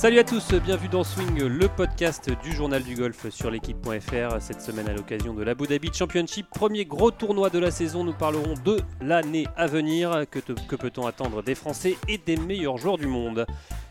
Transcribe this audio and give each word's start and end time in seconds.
Salut 0.00 0.18
à 0.18 0.24
tous, 0.24 0.54
bienvenue 0.64 0.88
dans 0.88 1.04
Swing, 1.04 1.44
le 1.44 1.68
podcast 1.68 2.30
du 2.42 2.52
journal 2.52 2.82
du 2.82 2.94
golf 2.94 3.28
sur 3.28 3.50
l'équipe.fr. 3.50 4.40
Cette 4.40 4.62
semaine, 4.62 4.88
à 4.88 4.94
l'occasion 4.94 5.34
de 5.34 5.42
l'Abu 5.42 5.66
Dhabi 5.66 5.90
Championship, 5.92 6.46
premier 6.48 6.86
gros 6.86 7.10
tournoi 7.10 7.50
de 7.50 7.58
la 7.58 7.70
saison, 7.70 8.02
nous 8.02 8.14
parlerons 8.14 8.54
de 8.64 8.80
l'année 9.02 9.46
à 9.58 9.66
venir. 9.66 10.24
Que, 10.30 10.38
que 10.38 10.76
peut-on 10.76 11.06
attendre 11.06 11.42
des 11.42 11.54
Français 11.54 11.98
et 12.08 12.16
des 12.16 12.38
meilleurs 12.38 12.78
joueurs 12.78 12.96
du 12.96 13.08
monde? 13.08 13.44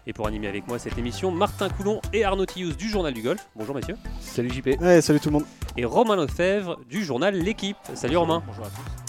Et 0.07 0.13
pour 0.13 0.25
animer 0.25 0.47
avec 0.47 0.67
moi 0.67 0.79
cette 0.79 0.97
émission, 0.97 1.29
Martin 1.29 1.69
Coulon 1.69 2.01
et 2.11 2.23
Arnaud 2.23 2.47
Tillous 2.47 2.73
du 2.73 2.89
journal 2.89 3.13
du 3.13 3.21
golf. 3.21 3.47
Bonjour 3.55 3.75
messieurs. 3.75 3.97
Salut 4.19 4.49
JP. 4.49 4.81
Ouais, 4.81 5.01
salut 5.01 5.19
tout 5.19 5.29
le 5.29 5.33
monde. 5.33 5.45
Et 5.77 5.85
Romain 5.85 6.15
Lefebvre 6.15 6.79
du 6.89 7.05
journal 7.05 7.35
L'équipe. 7.35 7.77
Salut 7.93 8.17
Romain. 8.17 8.41
Bonjour 8.47 8.65
à 8.65 8.69
tous. 8.69 9.08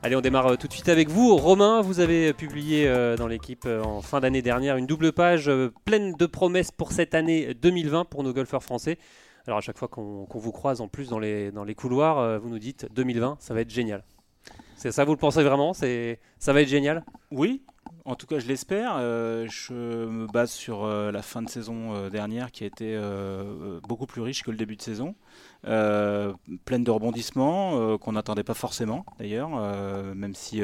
Allez, 0.00 0.14
on 0.14 0.20
démarre 0.20 0.46
euh, 0.46 0.56
tout 0.56 0.68
de 0.68 0.72
suite 0.72 0.88
avec 0.88 1.08
vous. 1.08 1.36
Romain, 1.36 1.80
vous 1.80 1.98
avez 1.98 2.32
publié 2.32 2.86
euh, 2.86 3.16
dans 3.16 3.26
l'équipe 3.26 3.64
euh, 3.66 3.82
en 3.82 4.00
fin 4.00 4.20
d'année 4.20 4.42
dernière 4.42 4.76
une 4.76 4.86
double 4.86 5.12
page 5.12 5.50
pleine 5.84 6.12
de 6.12 6.26
promesses 6.26 6.70
pour 6.70 6.92
cette 6.92 7.16
année 7.16 7.52
2020 7.54 8.04
pour 8.04 8.22
nos 8.22 8.32
golfeurs 8.32 8.62
français. 8.62 8.96
Alors 9.48 9.58
à 9.58 9.60
chaque 9.60 9.76
fois 9.76 9.88
qu'on 9.88 10.28
vous 10.32 10.52
croise 10.52 10.80
en 10.80 10.86
plus 10.86 11.08
dans 11.08 11.18
les, 11.18 11.74
couloirs, 11.76 12.38
vous 12.38 12.48
nous 12.48 12.60
dites 12.60 12.86
2020, 12.94 13.38
ça 13.40 13.54
va 13.54 13.62
être 13.62 13.70
génial. 13.70 14.04
C'est 14.76 14.92
ça, 14.92 15.04
vous 15.04 15.12
le 15.12 15.18
pensez 15.18 15.42
vraiment? 15.42 15.72
Ça 15.72 15.86
va 16.52 16.60
être 16.60 16.68
génial? 16.68 17.02
Oui, 17.32 17.62
en 18.04 18.14
tout 18.14 18.26
cas, 18.26 18.38
je 18.38 18.46
l'espère. 18.46 18.98
je 19.00 19.72
me 19.72 20.26
base 20.26 20.50
sur 20.50 20.86
la 20.86 21.22
fin 21.22 21.40
de 21.40 21.48
saison 21.48 22.08
dernière 22.10 22.52
qui 22.52 22.64
a 22.64 22.66
été 22.66 23.00
beaucoup 23.88 24.06
plus 24.06 24.20
riche 24.20 24.42
que 24.42 24.50
le 24.50 24.58
début 24.58 24.76
de 24.76 24.82
saison. 24.82 25.14
Euh, 25.66 26.34
pleine 26.64 26.84
de 26.84 26.90
rebondissements 26.90 27.72
euh, 27.74 27.98
qu'on 27.98 28.12
n'attendait 28.12 28.44
pas 28.44 28.54
forcément 28.54 29.04
d'ailleurs, 29.18 29.50
euh, 29.54 30.14
même 30.14 30.34
si 30.34 30.62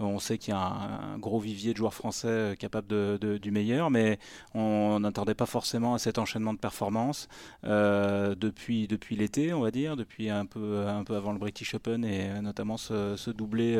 on 0.00 0.18
sait 0.18 0.36
qu'il 0.36 0.52
y 0.52 0.56
a 0.56 0.60
un, 0.60 1.18
gros 1.18 1.38
vivier 1.38 1.72
de 1.72 1.78
joueurs 1.78 1.94
français 1.94 2.56
capables 2.58 3.18
du 3.18 3.50
meilleur, 3.50 3.90
mais 3.90 4.18
on 4.54 4.98
n'attendait 5.00 5.34
pas 5.34 5.46
forcément 5.46 5.94
à 5.94 5.98
cet 5.98 6.18
enchaînement 6.18 6.52
de 6.54 6.58
performances 6.58 7.28
depuis, 7.62 8.88
l'été, 9.10 9.52
on 9.52 9.60
va 9.60 9.70
dire, 9.70 9.96
depuis 9.96 10.30
un 10.30 10.46
peu, 10.46 10.86
avant 10.86 11.32
le 11.32 11.38
British 11.38 11.74
Open 11.74 12.04
et 12.04 12.40
notamment 12.40 12.76
ce, 12.76 13.30
doublé 13.30 13.78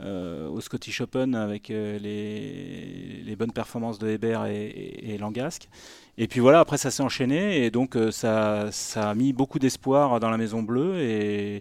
au 0.00 0.60
Scottish 0.60 1.00
Open 1.00 1.34
avec 1.34 1.68
les, 1.68 3.36
bonnes 3.38 3.52
performances 3.52 3.98
de 3.98 4.08
Hébert 4.08 4.46
et, 4.46 4.66
et, 4.66 5.14
et 5.14 5.18
Langasque. 5.18 5.68
Et 6.16 6.28
puis 6.28 6.40
voilà, 6.40 6.60
après 6.60 6.78
ça 6.78 6.90
s'est 6.90 7.02
enchaîné 7.02 7.64
et 7.64 7.70
donc 7.70 7.96
ça, 8.12 8.68
ça 8.70 9.10
a 9.10 9.14
mis 9.14 9.32
beaucoup 9.32 9.58
d'espoir 9.58 10.20
dans 10.20 10.30
la 10.30 10.36
Maison 10.36 10.62
Bleue 10.62 11.00
et 11.00 11.56
euh, 11.56 11.60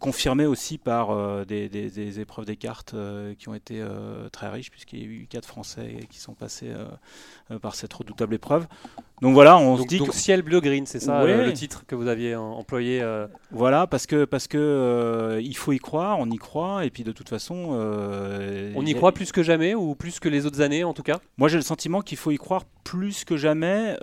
confirmé 0.00 0.46
aussi 0.46 0.78
par 0.78 1.10
euh, 1.10 1.44
des, 1.44 1.68
des, 1.68 2.20
épreuves 2.20 2.46
des 2.46 2.56
cartes 2.56 2.94
euh, 2.94 3.34
qui 3.38 3.48
ont 3.48 3.54
été 3.54 3.84
très 4.32 4.48
riches, 4.48 4.70
puisqu'il 4.70 4.98
y 4.98 5.02
a 5.02 5.06
eu 5.06 5.26
quatre 5.28 5.46
Français 5.46 6.00
qui 6.08 6.18
sont 6.18 6.34
passés 6.34 6.72
par 7.60 7.74
cette 7.74 7.92
redoutable 7.92 8.34
épreuve. 8.34 8.66
Donc 9.20 9.34
voilà, 9.34 9.58
on 9.58 9.76
se 9.76 9.84
dit 9.84 9.98
donc 9.98 10.14
ciel 10.14 10.42
bleu 10.42 10.60
green, 10.60 10.86
c'est 10.86 11.00
ça 11.00 11.24
le 11.24 11.52
titre 11.52 11.84
que 11.86 11.94
vous 11.94 12.06
aviez 12.08 12.34
employé. 12.36 13.04
Voilà, 13.50 13.86
parce 13.86 14.06
que 14.06 14.24
parce 14.24 14.46
que 14.46 15.38
il 15.42 15.56
faut 15.56 15.72
y 15.72 15.78
croire, 15.78 16.18
on 16.18 16.30
y 16.30 16.36
croit, 16.36 16.84
et 16.84 16.90
puis 16.90 17.04
de 17.04 17.12
toute 17.12 17.28
façon, 17.28 17.54
on 18.74 18.86
y, 18.86 18.94
croit 18.94 19.12
plus 19.12 19.32
que 19.32 19.42
jamais 19.42 19.74
ou 19.74 19.94
plus 19.94 20.20
que 20.20 20.28
les 20.28 20.46
autres 20.46 20.60
années 20.60 20.84
en 20.84 20.94
tout 20.94 21.02
cas? 21.02 21.18
Moi, 21.36 21.48
j'ai 21.48 21.56
le 21.56 21.62
sentiment 21.62 22.00
qu'il 22.00 22.18
faut 22.18 22.30
y 22.30 22.38
croire 22.38 22.64
plus 22.84 23.24
que 23.24 23.36
jamais 23.36 23.96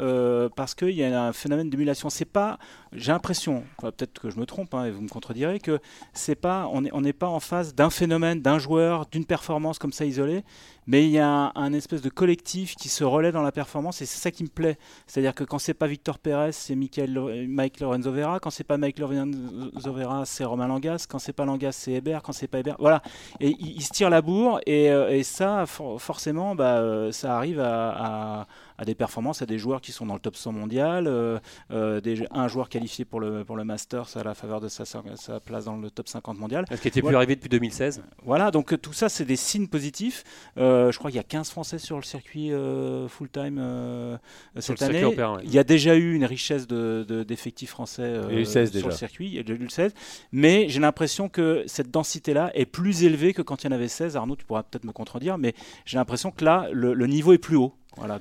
parce 0.55 0.75
qu'il 0.75 0.91
y 0.91 1.03
a 1.03 1.23
un 1.23 1.33
phénomène 1.33 1.69
d'émulation. 1.69 2.09
C'est 2.09 2.25
pas, 2.25 2.59
j'ai 2.91 3.11
l'impression, 3.11 3.63
peut-être 3.81 4.19
que 4.19 4.29
je 4.29 4.39
me 4.39 4.45
trompe, 4.45 4.73
hein, 4.73 4.85
et 4.85 4.91
vous 4.91 5.01
me 5.01 5.09
contredirez 5.09 5.54
que 5.59 5.79
c'est 6.13 6.35
pas, 6.35 6.69
on 6.71 7.01
n'est 7.01 7.13
pas 7.13 7.27
en 7.27 7.39
face 7.39 7.75
d'un 7.75 7.89
phénomène, 7.89 8.41
d'un 8.41 8.59
joueur, 8.59 9.05
d'une 9.07 9.25
performance 9.25 9.79
comme 9.79 9.93
ça 9.93 10.05
isolée, 10.05 10.43
mais 10.87 11.05
il 11.05 11.11
y 11.11 11.19
a 11.19 11.51
un, 11.55 11.73
espèce 11.73 12.01
de 12.01 12.09
collectif 12.09 12.75
qui 12.75 12.89
se 12.89 13.03
relaie 13.03 13.31
dans 13.31 13.41
la 13.41 13.51
performance 13.51 14.01
et 14.01 14.05
c'est 14.05 14.19
ça 14.19 14.31
qui 14.31 14.43
me 14.43 14.49
plaît. 14.49 14.77
C'est-à-dire 15.07 15.33
que 15.33 15.43
quand 15.43 15.59
c'est 15.59 15.73
pas 15.73 15.87
Victor 15.87 16.19
Pérez, 16.19 16.51
c'est 16.51 16.75
Mike 16.75 17.79
Lorenzo 17.79 18.11
Vera, 18.11 18.39
quand 18.39 18.49
c'est 18.49 18.63
pas 18.63 18.77
Mike 18.77 18.99
Lorenzo 18.99 19.93
Vera, 19.93 20.25
c'est 20.25 20.45
Romain 20.45 20.67
Langas, 20.67 21.05
quand 21.09 21.19
c'est 21.19 21.33
pas 21.33 21.45
Langas, 21.45 21.73
c'est 21.73 21.93
Hébert, 21.93 22.21
quand 22.21 22.33
c'est 22.33 22.47
pas 22.47 22.59
Hébert, 22.59 22.75
voilà. 22.79 23.01
Et 23.39 23.55
il, 23.59 23.81
se 23.81 23.91
tire 23.91 24.09
la 24.09 24.21
bourre 24.21 24.59
et, 24.65 24.89
euh, 24.89 25.09
et 25.09 25.23
ça, 25.23 25.65
forcément, 25.65 26.55
bah, 26.55 26.77
euh, 26.77 27.11
ça 27.11 27.35
arrive 27.35 27.59
à, 27.59 28.47
à, 28.77 28.85
des 28.85 28.95
performances, 28.95 29.41
à 29.41 29.45
des 29.45 29.57
joueurs 29.57 29.81
qui 29.81 29.91
sont 29.91 30.05
dans 30.05 30.13
le 30.13 30.19
top 30.19 30.35
100 30.35 30.51
mondial, 30.51 31.07
euh, 31.07 32.01
des, 32.01 32.27
un 32.31 32.47
joueur 32.47 32.69
qualifié 32.69 33.05
pour 33.05 33.19
le, 33.19 33.43
pour 33.43 33.55
le 33.55 33.63
Masters 33.63 34.17
à 34.17 34.23
la 34.23 34.33
faveur 34.33 34.61
de 34.61 34.67
sa, 34.67 34.85
sa 34.85 35.39
place 35.39 35.65
dans 35.65 35.77
le 35.77 35.89
top 35.89 36.07
50 36.07 36.37
mondial. 36.37 36.65
Ce 36.69 36.75
qui 36.75 36.87
était 36.87 37.01
plus 37.01 37.15
arrivé 37.15 37.35
depuis 37.35 37.49
2016. 37.49 38.03
Voilà, 38.23 38.51
donc 38.51 38.79
tout 38.81 38.93
ça, 38.93 39.09
c'est 39.09 39.25
des 39.25 39.35
signes 39.35 39.67
positifs. 39.67 40.23
Euh, 40.57 40.74
je 40.91 40.97
crois 40.97 41.11
qu'il 41.11 41.17
y 41.17 41.19
a 41.19 41.23
15 41.23 41.49
Français 41.49 41.77
sur 41.77 41.97
le 41.97 42.03
circuit 42.03 42.51
euh, 42.51 43.07
full-time 43.07 43.57
euh, 43.59 44.17
cette 44.57 44.81
année. 44.81 45.03
Il 45.43 45.53
y 45.53 45.59
a 45.59 45.63
déjà 45.63 45.95
eu 45.95 46.13
une 46.13 46.25
richesse 46.25 46.67
d'effectifs 46.67 47.69
de, 47.69 47.71
français 47.71 48.21
sur 48.45 48.87
le 48.87 48.93
circuit, 48.93 49.27
il 49.27 49.33
y 49.33 49.39
a 49.39 49.43
déjà 49.43 49.55
eu 49.55 49.63
le 49.63 49.69
16. 49.69 49.93
Mais 50.31 50.69
j'ai 50.69 50.79
l'impression 50.79 51.29
que 51.29 51.63
cette 51.67 51.91
densité-là 51.91 52.51
est 52.53 52.65
plus 52.65 53.03
élevée 53.03 53.33
que 53.33 53.41
quand 53.41 53.63
il 53.63 53.67
y 53.67 53.69
en 53.69 53.75
avait 53.75 53.87
16. 53.87 54.15
Arnaud, 54.15 54.35
tu 54.35 54.45
pourras 54.45 54.63
peut-être 54.63 54.85
me 54.85 54.91
contredire, 54.91 55.37
mais 55.37 55.53
j'ai 55.85 55.97
l'impression 55.97 56.31
que 56.31 56.43
là, 56.45 56.67
le, 56.71 56.93
niveau 57.07 57.33
est 57.33 57.37
plus 57.37 57.55
haut. 57.55 57.73
Voilà, 57.97 58.19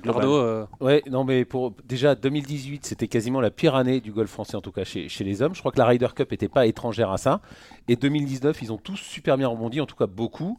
Ouais, 0.79 1.03
non, 1.09 1.25
mais 1.25 1.43
pour 1.43 1.73
déjà 1.83 2.15
2018, 2.15 2.85
c'était 2.85 3.09
quasiment 3.09 3.41
la 3.41 3.51
pire 3.51 3.75
année 3.75 3.99
du 3.99 4.13
golf 4.13 4.31
français, 4.31 4.55
en 4.55 4.61
tout 4.61 4.71
cas 4.71 4.85
chez, 4.85 5.09
chez 5.09 5.25
les 5.25 5.41
hommes. 5.41 5.53
Je 5.53 5.59
crois 5.59 5.73
que 5.73 5.77
la 5.77 5.85
Ryder 5.85 6.07
Cup 6.15 6.31
n'était 6.31 6.47
pas 6.47 6.65
étrangère 6.65 7.11
à 7.11 7.17
ça. 7.17 7.41
Et 7.89 7.97
2019, 7.97 8.61
ils 8.61 8.71
ont 8.71 8.77
tous 8.77 8.95
super 8.95 9.37
bien 9.37 9.49
rebondi, 9.49 9.81
en 9.81 9.85
tout 9.85 9.97
cas 9.97 10.07
beaucoup. 10.07 10.57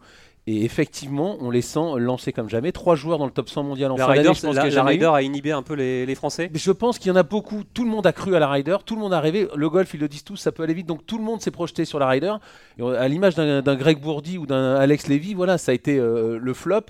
Et 0.49 0.65
effectivement, 0.65 1.37
on 1.41 1.51
les 1.51 1.61
sent 1.61 1.99
lancer 1.99 2.33
comme 2.33 2.49
jamais. 2.49 2.71
Trois 2.71 2.95
joueurs 2.95 3.19
dans 3.19 3.25
le 3.25 3.33
top 3.33 3.49
100 3.49 3.65
mondial 3.65 3.91
en 3.91 3.97
la 3.97 4.07
fin 4.07 4.15
d'année. 4.15 4.33
Je 4.33 4.41
pense 4.41 4.55
la, 4.55 4.71
la 4.71 4.84
Ryder 4.84 5.11
a 5.12 5.23
inhibé 5.23 5.51
un 5.51 5.62
peu 5.62 5.75
les, 5.75 6.15
Français. 6.15 6.51
Je 6.55 6.71
pense 6.71 7.01
qu'il 7.01 7.09
y 7.09 7.11
en 7.11 7.17
a 7.17 7.25
beaucoup. 7.25 7.65
Tout 7.75 7.84
le 7.84 7.91
monde 7.91 8.07
a 8.07 8.12
cru 8.12 8.37
à 8.37 8.39
la 8.39 8.49
Ryder. 8.49 8.77
Tout 8.87 8.95
le 8.95 9.01
monde 9.01 9.12
a 9.12 9.19
rêvé. 9.19 9.49
Le 9.57 9.69
golf, 9.69 9.93
ils 9.95 10.01
le 10.01 10.07
disent 10.07 10.23
tous, 10.23 10.37
ça 10.37 10.53
peut 10.53 10.62
aller 10.62 10.75
vite. 10.75 10.87
Donc 10.87 11.05
tout 11.05 11.19
le 11.19 11.25
monde 11.25 11.41
s'est 11.41 11.51
projeté 11.51 11.84
sur 11.84 11.99
la 11.99 12.07
Ryder. 12.07 12.34
à 12.81 13.09
l'image 13.09 13.34
d'un 13.34 13.75
Greg 13.75 14.01
Bourdi 14.01 14.39
ou 14.39 14.47
d'un 14.47 14.77
Alex 14.77 15.09
Levy, 15.09 15.34
voilà, 15.34 15.59
ça 15.59 15.73
a 15.73 15.75
été 15.75 15.99
euh, 15.99 16.39
le 16.41 16.55
flop. 16.55 16.83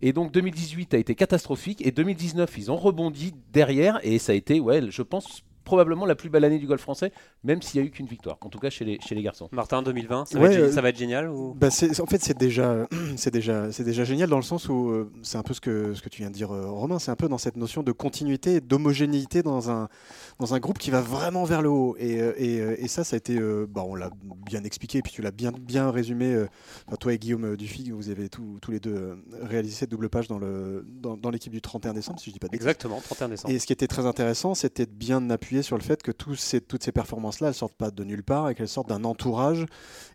Et 0.00 0.12
donc 0.12 0.30
2018 0.30 0.94
a 0.94 0.98
été 0.98 1.16
catastrophique. 1.16 1.84
Et 1.84 1.90
2019, 1.90 2.56
ils 2.56 2.70
ont 2.70 2.76
rebondi 2.76 3.34
derrière. 3.52 3.98
Et 4.04 4.20
ça 4.20 4.30
a 4.30 4.36
été, 4.36 4.60
ouais, 4.60 4.80
je 4.90 5.02
pense, 5.02 5.42
probablement 5.64 6.06
la 6.06 6.14
plus 6.14 6.28
belle 6.28 6.44
année 6.44 6.58
du 6.58 6.66
golf 6.66 6.80
français, 6.80 7.12
même 7.44 7.62
s'il 7.62 7.80
n'y 7.80 7.86
a 7.86 7.88
eu 7.88 7.90
qu'une 7.90 8.06
victoire, 8.06 8.38
en 8.40 8.48
tout 8.48 8.58
cas 8.58 8.70
chez 8.70 8.84
les, 8.84 8.98
chez 9.00 9.14
les 9.14 9.22
garçons. 9.22 9.48
Martin, 9.52 9.82
2020, 9.82 10.26
ça, 10.26 10.38
va, 10.38 10.52
être, 10.52 10.72
ça 10.72 10.80
va 10.80 10.88
être 10.88 10.98
génial 10.98 11.28
ou... 11.28 11.54
bah 11.54 11.68
En 11.68 12.06
fait, 12.06 12.22
c'est 12.22 12.36
déjà, 12.36 12.86
déjà, 13.32 13.68
déjà 13.68 14.04
génial 14.04 14.28
dans 14.28 14.36
le 14.36 14.42
sens 14.42 14.68
où 14.68 14.90
euh, 14.90 15.10
c'est 15.22 15.38
un 15.38 15.42
peu 15.42 15.54
ce 15.54 15.60
que, 15.60 15.94
ce 15.94 16.02
que 16.02 16.08
tu 16.08 16.22
viens 16.22 16.30
de 16.30 16.34
dire, 16.34 16.52
euh, 16.52 16.66
Romain, 16.66 16.98
c'est 16.98 17.10
un 17.10 17.16
peu 17.16 17.28
dans 17.28 17.38
cette 17.38 17.56
notion 17.56 17.82
de 17.82 17.92
continuité, 17.92 18.60
d'homogénéité 18.60 19.42
dans 19.42 19.70
un, 19.70 19.88
dans 20.38 20.54
un 20.54 20.58
groupe 20.58 20.78
qui 20.78 20.90
va 20.90 21.00
vraiment 21.00 21.44
vers 21.44 21.62
le 21.62 21.68
haut. 21.68 21.96
Et, 21.98 22.20
euh, 22.20 22.32
et, 22.36 22.84
et 22.84 22.88
ça, 22.88 23.04
ça 23.04 23.16
a 23.16 23.18
été, 23.18 23.38
bah, 23.68 23.82
on 23.86 23.94
l'a 23.94 24.10
bien 24.46 24.64
expliqué, 24.64 24.98
et 24.98 25.02
puis 25.02 25.12
tu 25.12 25.22
l'as 25.22 25.30
bien, 25.30 25.52
bien 25.52 25.90
résumé, 25.90 26.44
toi 27.00 27.12
et 27.12 27.18
Guillaume 27.18 27.56
Dufy, 27.56 27.90
vous 27.90 28.10
avez 28.10 28.28
tous 28.28 28.58
les 28.70 28.80
deux 28.80 29.16
réalisé 29.42 29.74
cette 29.74 29.90
double 29.90 30.08
page 30.08 30.28
dans 30.28 30.38
l'équipe 30.38 31.02
dans, 31.02 31.16
dans 31.16 31.30
du 31.30 31.60
31 31.60 31.94
décembre, 31.94 32.20
si 32.20 32.30
je 32.30 32.32
dis 32.32 32.38
pas 32.38 32.48
de 32.48 32.54
Exactement, 32.54 33.00
31 33.00 33.28
décembre. 33.28 33.54
Et 33.54 33.58
ce 33.58 33.66
qui 33.66 33.72
était 33.72 33.86
très 33.86 34.06
intéressant, 34.06 34.54
c'était 34.54 34.86
de 34.86 34.90
bien 34.90 35.30
appuyer 35.30 35.51
sur 35.60 35.76
le 35.76 35.82
fait 35.82 36.02
que 36.02 36.10
tous 36.10 36.36
ces, 36.36 36.62
toutes 36.62 36.82
ces 36.82 36.92
performances-là, 36.92 37.48
elles 37.48 37.54
sortent 37.54 37.74
pas 37.74 37.90
de 37.90 38.04
nulle 38.04 38.22
part 38.22 38.48
et 38.48 38.54
qu'elles 38.54 38.68
sortent 38.68 38.88
d'un 38.88 39.04
entourage 39.04 39.66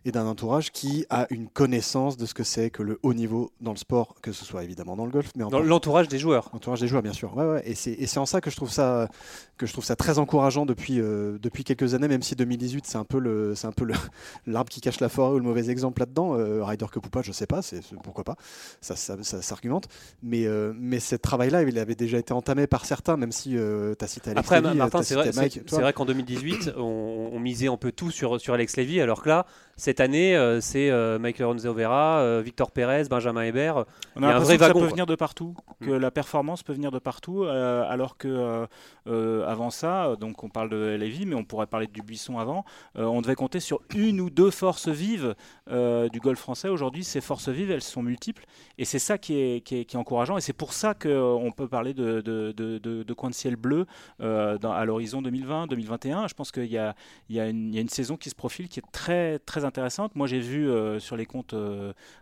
et 0.04 0.10
d'un 0.10 0.26
entourage 0.26 0.72
qui 0.72 1.06
a 1.10 1.26
une 1.30 1.48
connaissance 1.48 2.16
de 2.16 2.26
ce 2.26 2.34
que 2.34 2.42
c'est 2.42 2.70
que 2.70 2.82
le 2.82 2.98
haut 3.02 3.14
niveau 3.14 3.52
dans 3.60 3.72
le 3.72 3.76
sport, 3.76 4.16
que 4.22 4.32
ce 4.32 4.44
soit 4.44 4.64
évidemment 4.64 4.96
dans 4.96 5.04
le 5.04 5.12
golf, 5.12 5.30
mais 5.36 5.44
dans 5.48 5.60
l'entourage 5.60 6.08
des 6.08 6.18
joueurs. 6.18 6.50
L'entourage 6.52 6.80
des 6.80 6.88
joueurs, 6.88 7.02
bien 7.02 7.12
sûr. 7.12 7.36
Ouais, 7.36 7.44
ouais. 7.44 7.62
Et 7.66 7.74
c'est 7.74 8.18
en 8.18 8.26
ça 8.26 8.40
que 8.40 8.50
je 8.50 8.56
trouve 8.56 8.70
ça 8.70 9.08
que 9.56 9.66
je 9.66 9.72
trouve 9.72 9.84
ça 9.84 9.96
très 9.96 10.18
encourageant 10.18 10.64
depuis 10.64 11.00
euh, 11.00 11.38
depuis 11.40 11.64
quelques 11.64 11.94
années, 11.94 12.08
même 12.08 12.22
si 12.22 12.34
2018 12.36 12.86
c'est 12.86 12.96
un 12.96 13.04
peu 13.04 13.18
le 13.18 13.54
c'est 13.54 13.66
un 13.66 13.72
peu 13.72 13.86
l'arbre 14.46 14.70
qui 14.70 14.80
cache 14.80 15.00
la 15.00 15.08
forêt 15.08 15.34
ou 15.34 15.38
le 15.38 15.44
mauvais 15.44 15.68
exemple 15.70 16.00
là-dedans. 16.00 16.34
Euh, 16.36 16.64
Ryder 16.64 16.86
ou 16.96 17.00
pas, 17.00 17.22
je 17.22 17.32
sais 17.32 17.46
pas, 17.46 17.62
c'est 17.62 17.80
pourquoi 18.02 18.24
pas. 18.24 18.36
Ça, 18.80 18.96
ça, 18.96 19.16
s'argumente. 19.22 19.88
Mais 20.22 20.46
euh, 20.46 20.72
mais 20.76 21.00
ce 21.00 21.16
travail-là, 21.16 21.62
il 21.62 21.78
avait 21.78 21.94
déjà 21.94 22.18
été 22.18 22.32
entamé 22.32 22.66
par 22.66 22.84
certains, 22.84 23.16
même 23.16 23.32
si 23.32 23.50
tu 23.50 24.04
as 24.04 24.06
cité 24.06 24.30
Alex 24.30 24.46
Après, 24.46 24.74
Martin, 24.74 25.02
c'est 25.02 25.14
vrai, 25.14 25.27
c'est 25.32 25.80
vrai 25.80 25.92
qu'en 25.92 26.04
2018, 26.04 26.72
on, 26.76 27.38
misait 27.38 27.68
un 27.68 27.76
peu 27.76 27.92
tout 27.92 28.10
sur, 28.10 28.40
sur 28.40 28.54
Alex 28.54 28.76
Levy, 28.76 29.00
alors 29.00 29.22
que 29.22 29.28
là, 29.28 29.46
cette 29.78 30.00
année, 30.00 30.36
euh, 30.36 30.60
c'est 30.60 30.90
euh, 30.90 31.20
Michael 31.20 31.46
Ronzo 31.46 31.72
Vera, 31.72 32.18
euh, 32.18 32.42
Victor 32.44 32.72
Pérez, 32.72 33.04
Benjamin 33.08 33.44
Hébert. 33.44 33.84
On 34.16 34.24
a, 34.24 34.32
l'impression 34.32 34.56
que 34.56 34.64
ça 34.64 34.72
peut 34.72 34.86
venir 34.86 35.06
de 35.06 35.14
partout, 35.14 35.54
que 35.80 35.90
mm. 35.90 35.98
la 35.98 36.10
performance 36.10 36.64
peut 36.64 36.72
venir 36.72 36.90
de 36.90 36.98
partout, 36.98 37.44
alors 37.44 38.16
que 38.18 38.66
avant 39.06 39.70
ça, 39.70 40.16
donc 40.18 40.42
on 40.42 40.48
parle 40.48 40.68
de 40.68 40.96
Levy, 40.98 41.26
mais 41.26 41.36
on 41.36 41.44
pourrait 41.44 41.68
parler 41.68 41.86
du 41.86 42.02
Buisson 42.02 42.38
avant, 42.38 42.64
on 42.96 43.22
devait 43.22 43.36
compter 43.36 43.60
sur 43.60 43.80
une 43.94 44.20
ou 44.20 44.30
deux 44.30 44.50
forces 44.50 44.88
vives 44.88 45.36
du 45.68 46.20
golf 46.20 46.40
français. 46.40 46.68
Aujourd'hui, 46.68 47.04
ces 47.04 47.20
forces 47.20 47.48
vives, 47.48 47.70
elles 47.70 47.80
sont 47.80 48.02
multiples, 48.02 48.44
et 48.78 48.84
c'est 48.84 48.98
ça 48.98 49.16
qui 49.16 49.38
est, 49.38 49.60
qui 49.60 49.96
encourageant, 49.96 50.36
et 50.36 50.40
c'est 50.40 50.52
pour 50.52 50.72
ça 50.72 50.94
qu'on 50.94 51.52
peut 51.56 51.68
parler 51.68 51.94
de, 51.94 52.20
de, 52.20 52.50
de, 52.50 52.78
de, 52.78 53.14
coin 53.14 53.30
de 53.30 53.34
ciel 53.34 53.54
bleu 53.54 53.86
à 54.18 54.84
l'horizon 54.84 55.17
saison 55.22 55.66
2020-2021. 55.66 56.28
Je 56.28 56.34
pense 56.34 56.50
qu'il 56.50 56.66
y 56.66 56.78
a, 56.78 56.94
il 57.28 57.36
y, 57.36 57.40
a 57.40 57.48
une, 57.48 57.68
il 57.68 57.74
y 57.74 57.78
a 57.78 57.80
une 57.80 57.88
saison 57.88 58.16
qui 58.16 58.30
se 58.30 58.34
profile 58.34 58.68
qui 58.68 58.80
est 58.80 58.90
très, 58.92 59.38
très 59.40 59.64
intéressante. 59.64 60.14
Moi, 60.14 60.26
j'ai 60.26 60.40
vu 60.40 60.68
sur 60.98 61.16
les 61.16 61.26
comptes 61.26 61.54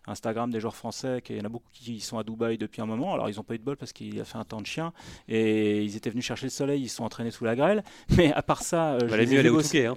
Instagram 0.06 0.50
des 0.50 0.60
joueurs 0.60 0.76
français 0.76 1.20
qu'il 1.22 1.36
y 1.36 1.40
en 1.40 1.44
a 1.44 1.48
beaucoup 1.48 1.66
qui 1.72 2.00
sont 2.00 2.18
à 2.18 2.24
Dubaï 2.24 2.58
depuis 2.58 2.82
un 2.82 2.86
moment. 2.86 3.14
Alors, 3.14 3.28
ils 3.28 3.36
n'ont 3.36 3.42
pas 3.42 3.54
eu 3.54 3.58
de 3.58 3.64
bol 3.64 3.76
parce 3.76 3.92
qu'il 3.92 4.20
a 4.20 4.24
fait 4.24 4.38
un 4.38 4.44
temps 4.44 4.60
de 4.60 4.66
chien 4.66 4.92
et 5.28 5.82
ils 5.82 5.96
étaient 5.96 6.10
venus 6.10 6.24
chercher 6.24 6.46
le 6.46 6.50
soleil, 6.50 6.82
ils 6.82 6.88
sont 6.88 7.04
entraînés 7.04 7.30
sous 7.30 7.44
la 7.44 7.56
grêle. 7.56 7.82
Mais 8.16 8.32
à 8.32 8.42
part 8.42 8.62
ça, 8.62 8.98
je, 8.98 9.14
les 9.14 9.34
ai 9.34 9.42
vus 9.42 9.50
bosser. 9.50 9.86
Hein. 9.86 9.96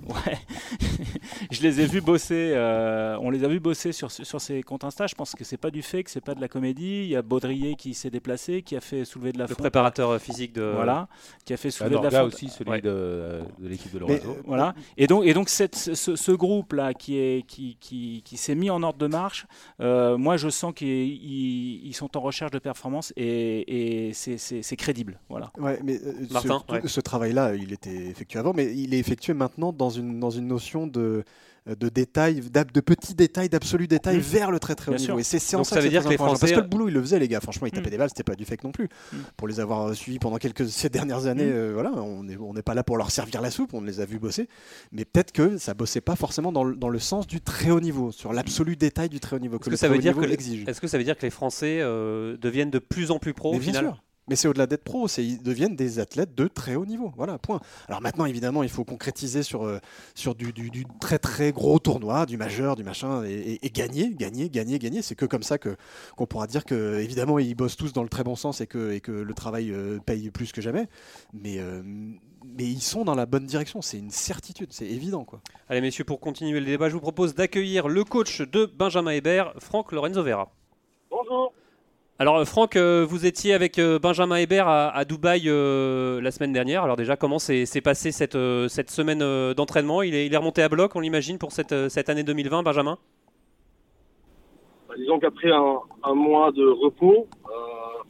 je 1.51 1.61
les 1.61 1.81
ai 1.81 1.85
vus 1.85 2.01
bosser. 2.01 2.53
on 3.21 3.29
les 3.29 3.43
a 3.43 3.47
vus 3.47 3.59
bosser 3.59 3.91
sur, 3.91 4.11
sur 4.11 4.41
ces 4.41 4.63
comptes 4.63 4.83
Insta. 4.83 5.07
Je 5.07 5.15
pense 5.15 5.35
que 5.35 5.43
c'est 5.43 5.57
pas 5.57 5.71
du 5.71 5.81
fait 5.81 6.03
que 6.03 6.11
c'est 6.11 6.23
pas 6.23 6.35
de 6.35 6.41
la 6.41 6.47
comédie. 6.47 7.03
Il 7.03 7.09
y 7.09 7.15
a 7.15 7.21
Baudrier 7.21 7.75
qui 7.75 7.93
s'est 7.93 8.09
déplacé, 8.09 8.61
qui 8.61 8.75
a 8.75 8.81
fait 8.81 9.05
soulever 9.05 9.31
de 9.31 9.39
la 9.39 9.45
Le 9.47 9.55
préparateur 9.55 10.09
euh, 10.11 10.19
physique 10.19 10.53
de. 10.53 10.71
Voilà, 10.75 11.07
qui 11.45 11.53
a 11.53 11.57
fait 11.57 11.71
soulever 11.71 11.97
de 11.97 12.03
la 12.03 12.11
fonte. 12.11 12.33
aussi, 12.33 12.49
celui 12.49 12.81
de, 12.81 12.88
l'équipe 13.61 13.93
de 13.93 13.99
Lorenzo. 13.99 14.37
voilà. 14.45 14.73
Et 14.97 15.07
donc, 15.07 15.25
et 15.25 15.33
donc 15.33 15.49
cette, 15.49 15.75
ce, 15.75 16.31
groupe-là 16.31 16.93
qui, 16.93 17.17
est, 17.17 17.45
qui, 17.45 17.77
qui, 17.79 18.21
qui 18.23 18.37
s'est 18.37 18.55
mis 18.55 18.69
en 18.69 18.83
ordre 18.83 18.99
de 18.99 19.07
marche, 19.07 19.47
euh, 19.81 20.17
moi 20.17 20.37
je 20.37 20.49
sens 20.49 20.73
qu'ils 20.73 21.95
sont 21.95 22.15
en 22.17 22.21
recherche 22.21 22.51
de 22.51 22.59
performance 22.59 23.13
et, 23.15 24.09
et 24.09 24.13
c'est 24.13 24.75
crédible. 24.75 25.19
Voilà. 25.29 25.51
Ouais, 25.57 25.79
mais 25.83 25.99
euh, 26.03 26.13
Martin, 26.31 26.63
ce, 26.83 26.87
ce 26.87 27.01
travail-là, 27.01 27.55
il 27.55 27.73
était 27.73 28.07
effectué 28.07 28.39
avant, 28.39 28.53
mais 28.53 28.75
il 28.75 28.93
est 28.93 28.99
effectué 28.99 29.33
maintenant 29.33 29.71
dans 29.73 29.89
une, 29.89 30.19
dans 30.19 30.29
une 30.29 30.47
notion 30.47 30.87
de 30.87 31.23
de 31.75 31.89
détails, 31.89 32.41
de 32.41 32.81
petits 32.81 33.15
détails, 33.15 33.49
d'absolus 33.49 33.87
détails 33.87 34.17
mmh. 34.17 34.21
vers 34.21 34.51
le 34.51 34.59
très 34.59 34.75
très 34.75 34.91
haut 34.91 34.97
niveau. 34.97 35.19
Et 35.19 35.23
c'est 35.23 35.55
en 35.55 35.63
ça, 35.63 35.75
ça 35.75 35.81
veut 35.81 35.89
dire 35.89 36.03
que 36.03 36.09
les 36.09 36.17
Français... 36.17 36.39
Parce 36.39 36.51
que 36.51 36.59
le 36.59 36.67
boulot, 36.67 36.87
ils 36.87 36.93
le 36.93 37.01
faisaient, 37.01 37.19
les 37.19 37.27
gars. 37.27 37.39
Franchement, 37.39 37.67
ils 37.67 37.71
tapaient 37.71 37.87
mmh. 37.87 37.91
des 37.91 37.97
balles, 37.97 38.09
c'était 38.09 38.23
pas 38.23 38.35
du 38.35 38.45
fake 38.45 38.63
non 38.63 38.71
plus. 38.71 38.85
Mmh. 38.85 39.17
Pour 39.37 39.47
les 39.47 39.59
avoir 39.59 39.93
suivis 39.95 40.19
pendant 40.19 40.37
quelques 40.37 40.67
ces 40.69 40.89
dernières 40.89 41.25
années, 41.25 41.49
euh, 41.49 41.71
voilà, 41.73 41.91
on 41.93 42.23
n'est 42.23 42.37
on 42.37 42.53
pas 42.53 42.73
là 42.73 42.83
pour 42.83 42.97
leur 42.97 43.11
servir 43.11 43.41
la 43.41 43.51
soupe, 43.51 43.73
on 43.73 43.81
les 43.81 43.99
a 43.99 44.05
vus 44.05 44.19
bosser. 44.19 44.47
Mais 44.91 45.05
peut-être 45.05 45.31
que 45.31 45.57
ça 45.57 45.73
bossait 45.73 46.01
pas 46.01 46.15
forcément 46.15 46.51
dans 46.51 46.63
le, 46.63 46.75
dans 46.75 46.89
le 46.89 46.99
sens 46.99 47.27
du 47.27 47.41
très 47.41 47.71
haut 47.71 47.81
niveau, 47.81 48.11
sur 48.11 48.33
l'absolu 48.33 48.75
détail 48.75 49.09
du 49.09 49.19
très 49.19 49.35
haut 49.35 49.39
niveau. 49.39 49.57
Est-ce 49.57 49.69
que, 49.69 49.75
ça 49.75 49.87
veut 49.87 49.97
dire 49.97 50.15
que 50.15 50.25
Est-ce 50.25 50.81
que 50.81 50.87
ça 50.87 50.97
veut 50.97 51.03
dire 51.03 51.17
que 51.17 51.23
les 51.23 51.29
Français 51.29 51.79
euh, 51.81 52.37
deviennent 52.37 52.71
de 52.71 52.79
plus 52.79 53.11
en 53.11 53.19
plus 53.19 53.33
pros 53.33 53.55
au 53.55 53.59
final 53.59 53.95
mais 54.29 54.35
c'est 54.35 54.47
au-delà 54.47 54.67
d'être 54.67 54.83
pro, 54.83 55.07
c'est 55.07 55.25
ils 55.25 55.41
deviennent 55.41 55.75
des 55.75 55.99
athlètes 55.99 56.35
de 56.35 56.47
très 56.47 56.75
haut 56.75 56.85
niveau. 56.85 57.11
Voilà, 57.17 57.37
point. 57.39 57.59
Alors 57.87 58.01
maintenant, 58.01 58.25
évidemment, 58.25 58.63
il 58.63 58.69
faut 58.69 58.83
concrétiser 58.83 59.43
sur, 59.43 59.65
euh, 59.65 59.79
sur 60.13 60.35
du, 60.35 60.53
du, 60.53 60.85
très 61.01 61.17
très 61.17 61.51
gros 61.51 61.79
tournoi, 61.79 62.25
du 62.25 62.37
majeur, 62.37 62.75
du 62.75 62.83
machin, 62.83 63.23
et, 63.25 63.59
gagner, 63.73 64.13
gagner, 64.13 64.49
gagner, 64.49 64.77
gagner. 64.79 65.01
C'est 65.01 65.15
que 65.15 65.25
comme 65.25 65.43
ça 65.43 65.57
que 65.57 65.75
qu'on 66.15 66.27
pourra 66.27 66.47
dire 66.47 66.63
que 66.63 66.99
évidemment 66.99 67.39
ils 67.39 67.55
bossent 67.55 67.77
tous 67.77 67.91
dans 67.91 68.03
le 68.03 68.09
très 68.09 68.23
bon 68.23 68.35
sens 68.35 68.61
et 68.61 68.67
que, 68.67 68.91
et 68.91 69.01
que 69.01 69.11
le 69.11 69.33
travail 69.33 69.71
euh, 69.71 69.99
paye 69.99 70.29
plus 70.29 70.51
que 70.51 70.61
jamais. 70.61 70.87
Mais 71.33 71.57
euh, 71.59 71.81
mais 72.45 72.63
ils 72.63 72.81
sont 72.81 73.03
dans 73.03 73.15
la 73.15 73.25
bonne 73.25 73.45
direction, 73.45 73.81
c'est 73.81 73.97
une 73.97 74.11
certitude, 74.11 74.71
c'est 74.71 74.85
évident. 74.85 75.25
Quoi. 75.25 75.41
Allez 75.67 75.81
messieurs, 75.81 76.03
pour 76.03 76.19
continuer 76.19 76.59
le 76.59 76.65
débat, 76.65 76.87
je 76.89 76.93
vous 76.93 77.01
propose 77.01 77.35
d'accueillir 77.35 77.87
le 77.87 78.03
coach 78.03 78.41
de 78.41 78.65
Benjamin 78.65 79.11
Hébert, 79.11 79.53
Franck 79.59 79.91
Lorenzo 79.91 80.23
Vera. 80.23 80.51
Bonjour. 81.09 81.53
Alors 82.21 82.35
euh, 82.35 82.43
Franck, 82.43 82.75
euh, 82.75 83.05
vous 83.07 83.25
étiez 83.25 83.53
avec 83.53 83.79
euh, 83.79 83.97
Benjamin 83.97 84.35
Hébert 84.35 84.67
à, 84.67 85.05
Dubaï 85.05 85.45
la 85.45 86.31
semaine 86.31 86.51
dernière. 86.51 86.83
Alors 86.83 86.97
déjà, 86.97 87.15
comment 87.15 87.39
s'est 87.39 87.81
passé 87.81 88.11
cette, 88.11 88.37
cette 88.67 88.91
semaine 88.91 89.53
d'entraînement? 89.53 90.01
Il 90.01 90.13
est, 90.13 90.25
il 90.25 90.33
est, 90.33 90.37
remonté 90.37 90.61
à 90.61 90.67
bloc, 90.67 90.97
on 90.97 90.99
l'imagine, 90.99 91.37
pour 91.37 91.53
cette, 91.53 91.73
cette 91.87 92.09
année 92.09 92.23
2020, 92.23 92.63
Benjamin? 92.63 92.97
Bah, 94.89 94.95
Disons 94.97 95.19
qu'après 95.19 95.49
un, 95.49 96.13
mois 96.13 96.51
de 96.51 96.67
repos, 96.67 97.27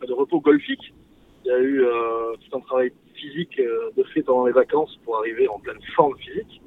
de 0.02 0.14
repos 0.14 0.40
golfique, 0.40 0.92
il 1.46 1.52
y 1.52 1.52
a 1.52 1.60
eu 1.60 1.86
tout 2.42 2.58
un 2.58 2.62
travail 2.62 2.92
physique 3.14 3.62
de 3.96 4.04
fait 4.06 4.24
pendant 4.24 4.48
les 4.48 4.54
vacances 4.54 4.98
pour 5.06 5.18
arriver 5.20 5.48
en 5.48 5.60
pleine 5.60 5.80
forme 5.96 6.18
physique, 6.18 6.62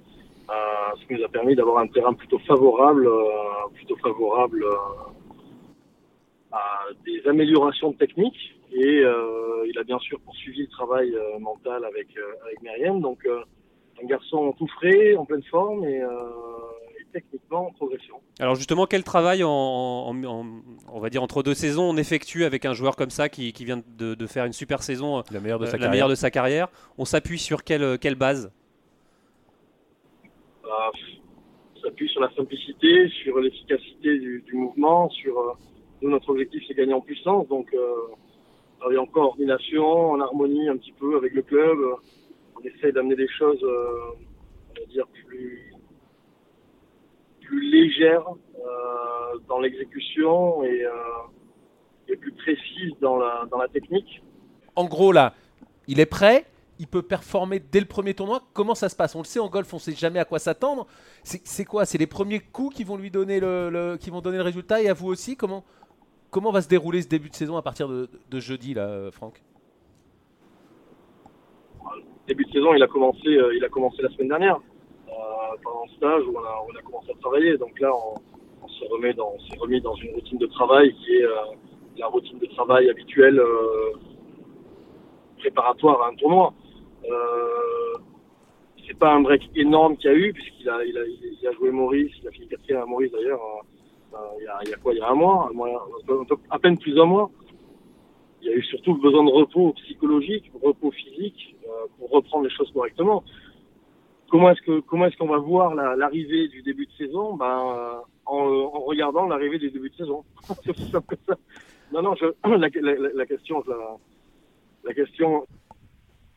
ce 0.49 1.07
qui 1.07 1.15
nous 1.15 1.25
a 1.25 1.29
permis 1.29 1.57
d'avoir 1.57 1.79
un 1.79 1.89
terrain 1.89 2.15
plutôt 2.15 2.39
favorable, 2.39 3.09
plutôt 3.75 3.97
favorable 3.97 4.65
des 7.05 7.27
améliorations 7.29 7.91
de 7.91 7.97
technique 7.97 8.55
et 8.73 9.01
euh, 9.01 9.67
il 9.67 9.79
a 9.79 9.85
bien 9.85 9.99
sûr 9.99 10.21
poursuivi 10.21 10.63
le 10.63 10.69
travail 10.69 11.15
euh, 11.15 11.39
mental 11.39 11.85
avec 11.85 12.09
euh, 12.17 12.47
avec 12.47 12.63
Myriam. 12.63 13.01
Donc 13.01 13.27
un 13.27 14.07
garçon 14.07 14.55
tout 14.59 14.67
frais, 14.69 15.15
en 15.17 15.25
pleine 15.25 15.43
forme 15.45 15.85
et, 15.85 16.01
techniquement 17.13 17.69
en 17.69 17.73
progression. 17.73 18.15
Alors 18.41 18.55
justement, 18.55 18.87
quel 18.87 19.05
travail, 19.05 19.45
en, 19.45 19.51
on 19.51 20.99
va 20.99 21.11
dire 21.11 21.23
entre 21.23 21.43
deux 21.43 21.53
saisons, 21.53 21.91
on 21.91 21.97
effectue 21.99 22.45
avec 22.45 22.65
un 22.65 22.73
joueur 22.73 22.97
comme 22.97 23.11
ça 23.11 23.29
qui, 23.29 23.53
qui 23.53 23.67
vient 23.67 23.83
de, 23.99 24.15
de, 24.15 24.27
faire 24.27 24.47
une 24.47 24.55
super 24.55 24.83
saison, 24.83 25.23
la 25.31 25.41
meilleure 25.41 25.59
de 25.59 25.67
sa, 25.67 25.77
la 25.77 25.89
carrière. 25.89 26.09
de 26.09 26.15
sa 26.15 26.31
carrière 26.31 26.69
On 26.97 27.05
s'appuie 27.05 27.39
sur 27.39 27.65
quelle, 27.65 27.99
quelle 27.99 28.15
base? 28.15 28.51
Bah, 30.63 30.91
On 31.77 31.81
s'appuie 31.81 32.09
sur 32.09 32.23
la 32.23 32.33
simplicité, 32.35 33.11
sur 33.23 33.39
l'efficacité 33.39 34.19
du, 34.19 34.43
du, 34.47 34.55
mouvement, 34.55 35.11
sur 35.11 35.59
notre 36.09 36.31
objectif, 36.31 36.63
c'est 36.67 36.75
gagner 36.75 36.95
en 36.95 37.01
puissance. 37.01 37.47
Donc, 37.49 37.73
euh, 37.75 37.95
travailler 38.79 38.99
en 38.99 39.07
coordination, 39.07 40.13
en 40.13 40.21
harmonie 40.21 40.69
un 40.69 40.77
petit 40.77 40.93
peu 40.93 41.17
avec 41.17 41.33
le 41.35 41.43
club. 41.43 41.79
On 42.57 42.61
essaie 42.61 42.93
d'amener 42.93 43.17
des 43.17 43.29
choses, 43.29 43.63
euh, 43.63 44.15
on 44.71 44.81
va 44.81 44.87
dire, 44.87 45.07
plus, 45.27 45.69
légères 47.51 48.27
euh, 48.29 49.39
dans 49.47 49.61
l'exécution 49.61 50.65
et, 50.65 50.87
plus 52.19 52.33
précises 52.33 52.93
dans 53.01 53.19
la, 53.19 53.69
technique. 53.73 54.23
En 54.77 54.87
gros, 54.87 55.13
là, 55.13 55.35
il 55.87 56.01
est 56.01 56.07
prêt 56.07 56.47
il 56.83 56.89
peut 56.89 57.03
performer 57.03 57.61
dès 57.61 57.79
le 57.79 57.87
premier 57.87 58.13
tournoi. 58.13 58.43
Comment 58.53 58.75
ça 58.75 58.89
se 58.89 58.97
passe? 58.97 59.15
On 59.15 59.21
le 59.21 59.25
sait 59.25 59.39
en 59.39 59.49
golf, 59.49 59.73
on 59.73 59.77
ne 59.77 59.81
sait 59.81 59.93
jamais 59.93 60.19
à 60.19 60.25
quoi 60.25 60.41
s'attendre. 60.41 60.89
C'est 61.23 61.65
quoi? 61.65 61.85
C'est 61.87 61.97
les 61.97 62.09
premiers 62.09 62.41
coups 62.41 62.75
qui 62.75 62.83
vont 62.83 62.97
lui 62.97 63.09
donner 63.11 63.39
le, 63.39 63.97
qui 64.01 64.11
vont 64.11 64.21
donner 64.21 64.39
le 64.39 64.43
résultat? 64.43 64.83
Et 64.83 64.89
à 64.89 64.93
vous 64.93 65.07
aussi 65.07 65.37
Comment 65.37 65.65
Comment 66.33 66.51
va 66.51 66.63
se 66.63 66.69
dérouler 66.69 67.03
ce 67.03 67.09
début 67.09 67.29
de 67.29 67.35
saison 67.35 67.59
à 67.59 67.63
partir 67.63 67.89
de, 67.89 68.09
jeudi, 68.41 68.73
là, 68.73 69.11
Franck? 69.11 69.43
Début 72.27 72.47
de 72.47 72.53
saison, 72.53 72.73
il 72.73 72.83
a 72.83 72.87
commencé, 72.87 73.29
euh, 73.29 73.53
la 73.61 74.09
semaine 74.09 74.29
dernière, 74.29 74.57
euh, 74.57 75.13
pendant 75.63 75.85
le 75.85 75.91
stage 75.95 76.23
où 76.27 76.35
on 76.35 76.75
a, 76.75 76.83
commencé 76.83 77.11
à 77.11 77.21
travailler. 77.21 77.59
Donc 77.59 77.79
là, 77.79 77.91
on, 77.93 78.69
s'est 78.69 78.89
remis 79.59 79.83
dans, 79.83 79.95
une 79.97 80.15
routine 80.15 80.39
de 80.39 80.47
travail 80.47 80.95
qui 80.95 81.17
est 81.17 81.25
euh, 81.25 81.35
la 81.99 82.07
routine 82.07 82.39
de 82.39 82.47
travail 82.47 82.89
habituelle 82.89 83.39
préparatoire 85.37 86.01
à 86.01 86.09
un 86.09 86.15
tournoi. 86.15 86.55
c'est 88.87 88.99
pas 88.99 89.13
un 89.13 89.21
break 89.21 89.51
énorme 89.55 89.99
qu'il 89.99 90.11
y 90.11 90.15
a 90.15 90.17
eu 90.17 90.33
puisqu'il 90.33 90.71
a, 90.71 90.83
il 90.83 90.97
a, 90.97 91.03
il 91.05 91.47
a 91.47 91.53
joué 91.53 91.71
Maurice, 91.71 92.13
il 92.23 92.27
a 92.27 92.31
fini 92.31 92.49
quatrième 92.49 92.81
à 92.81 92.87
Maurice 92.87 93.13
d'ailleurs 93.13 93.41
il 94.39 94.71
y, 94.71 94.73
a, 94.73 94.77
quoi 94.77 94.93
Il 94.93 94.99
y 94.99 95.01
a 95.01 95.11
un 95.11 95.15
mois, 95.15 95.51
à 96.51 96.59
peine 96.59 96.79
plus 96.79 96.95
d'un 96.95 97.07
mois. 97.07 97.31
Il 98.41 98.49
y 98.49 98.53
a 98.53 98.57
eu 98.57 98.63
surtout 98.65 98.95
le 98.95 99.01
besoin 99.01 99.25
de 99.25 99.31
repos 99.31 99.73
psychologique, 99.75 100.51
repos 100.63 100.91
physique, 100.91 101.57
euh, 101.65 101.87
pour 101.99 102.11
reprendre 102.11 102.45
les 102.45 102.51
choses 102.51 102.71
correctement. 102.73 103.23
Comment 104.31 104.51
est-ce 104.51 104.63
que 104.63 104.81
comment 104.81 105.07
est-ce 105.07 105.17
qu'on 105.17 105.29
va 105.29 105.39
voir 105.39 105.75
l'arrivée 105.75 106.49
du 106.49 106.63
début 106.63 106.87
de 106.87 106.93
saison? 106.93 107.35
Ben 107.37 108.03
en, 108.27 108.71
regardant 108.81 109.27
l'arrivée 109.27 109.59
du 109.59 109.71
début 109.71 109.91
de 109.91 109.97
saison. 109.97 110.25
Non, 111.93 112.01
non, 112.01 112.15
je, 112.15 112.25
la, 112.49 113.11
la, 113.15 113.27
question, 113.27 113.63
je 113.67 113.71
la, 113.71 113.77
la 114.83 114.95
question, 114.95 115.47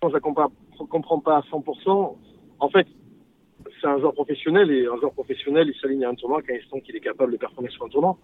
je 0.04 0.10
la 0.10 0.20
comprends 0.20 1.20
pas 1.22 1.38
à 1.38 1.42
100%. 1.44 2.18
En 2.60 2.70
fait, 2.70 2.88
c'est 3.86 3.92
un 3.92 4.00
joueur 4.00 4.14
professionnel 4.14 4.72
et 4.72 4.88
un 4.88 4.98
joueur 4.98 5.14
professionnel, 5.14 5.72
il 5.74 5.80
s'aligne 5.80 6.06
à 6.06 6.10
un 6.10 6.16
tournoi 6.16 6.42
quand 6.42 6.54
il 6.54 6.70
sent 6.70 6.82
qu'il 6.82 6.96
est 6.96 7.02
capable 7.02 7.34
de 7.34 7.38
performer 7.38 7.70
sur 7.70 7.86
un 7.86 7.90
tournoi. 7.90 8.18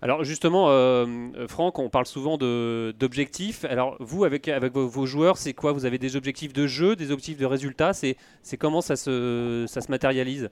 Alors 0.00 0.24
justement, 0.24 0.70
euh, 0.70 1.46
Franck, 1.48 1.78
on 1.78 1.88
parle 1.88 2.06
souvent 2.06 2.36
d'objectifs. 2.38 3.64
Alors 3.64 3.96
vous, 4.00 4.24
avec, 4.24 4.48
avec 4.48 4.72
vos, 4.72 5.06
joueurs, 5.06 5.36
c'est 5.36 5.52
quoi? 5.52 5.72
Vous 5.72 5.84
avez 5.84 5.98
des 5.98 6.16
objectifs 6.16 6.52
de 6.52 6.66
jeu, 6.66 6.96
des 6.96 7.12
objectifs 7.12 7.38
de 7.38 7.46
résultat 7.46 7.92
C'est 7.92 8.16
comment 8.58 8.80
ça 8.80 8.96
se, 8.96 9.66
ça 9.68 9.80
se 9.80 9.90
matérialise? 9.90 10.50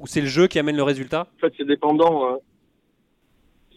Ou 0.00 0.06
c'est 0.06 0.20
le 0.20 0.26
jeu 0.26 0.46
qui 0.46 0.58
amène 0.58 0.76
le 0.76 0.82
résultat? 0.82 1.28
En 1.38 1.40
fait, 1.40 1.54
c'est 1.56 1.66
dépendant, 1.66 2.38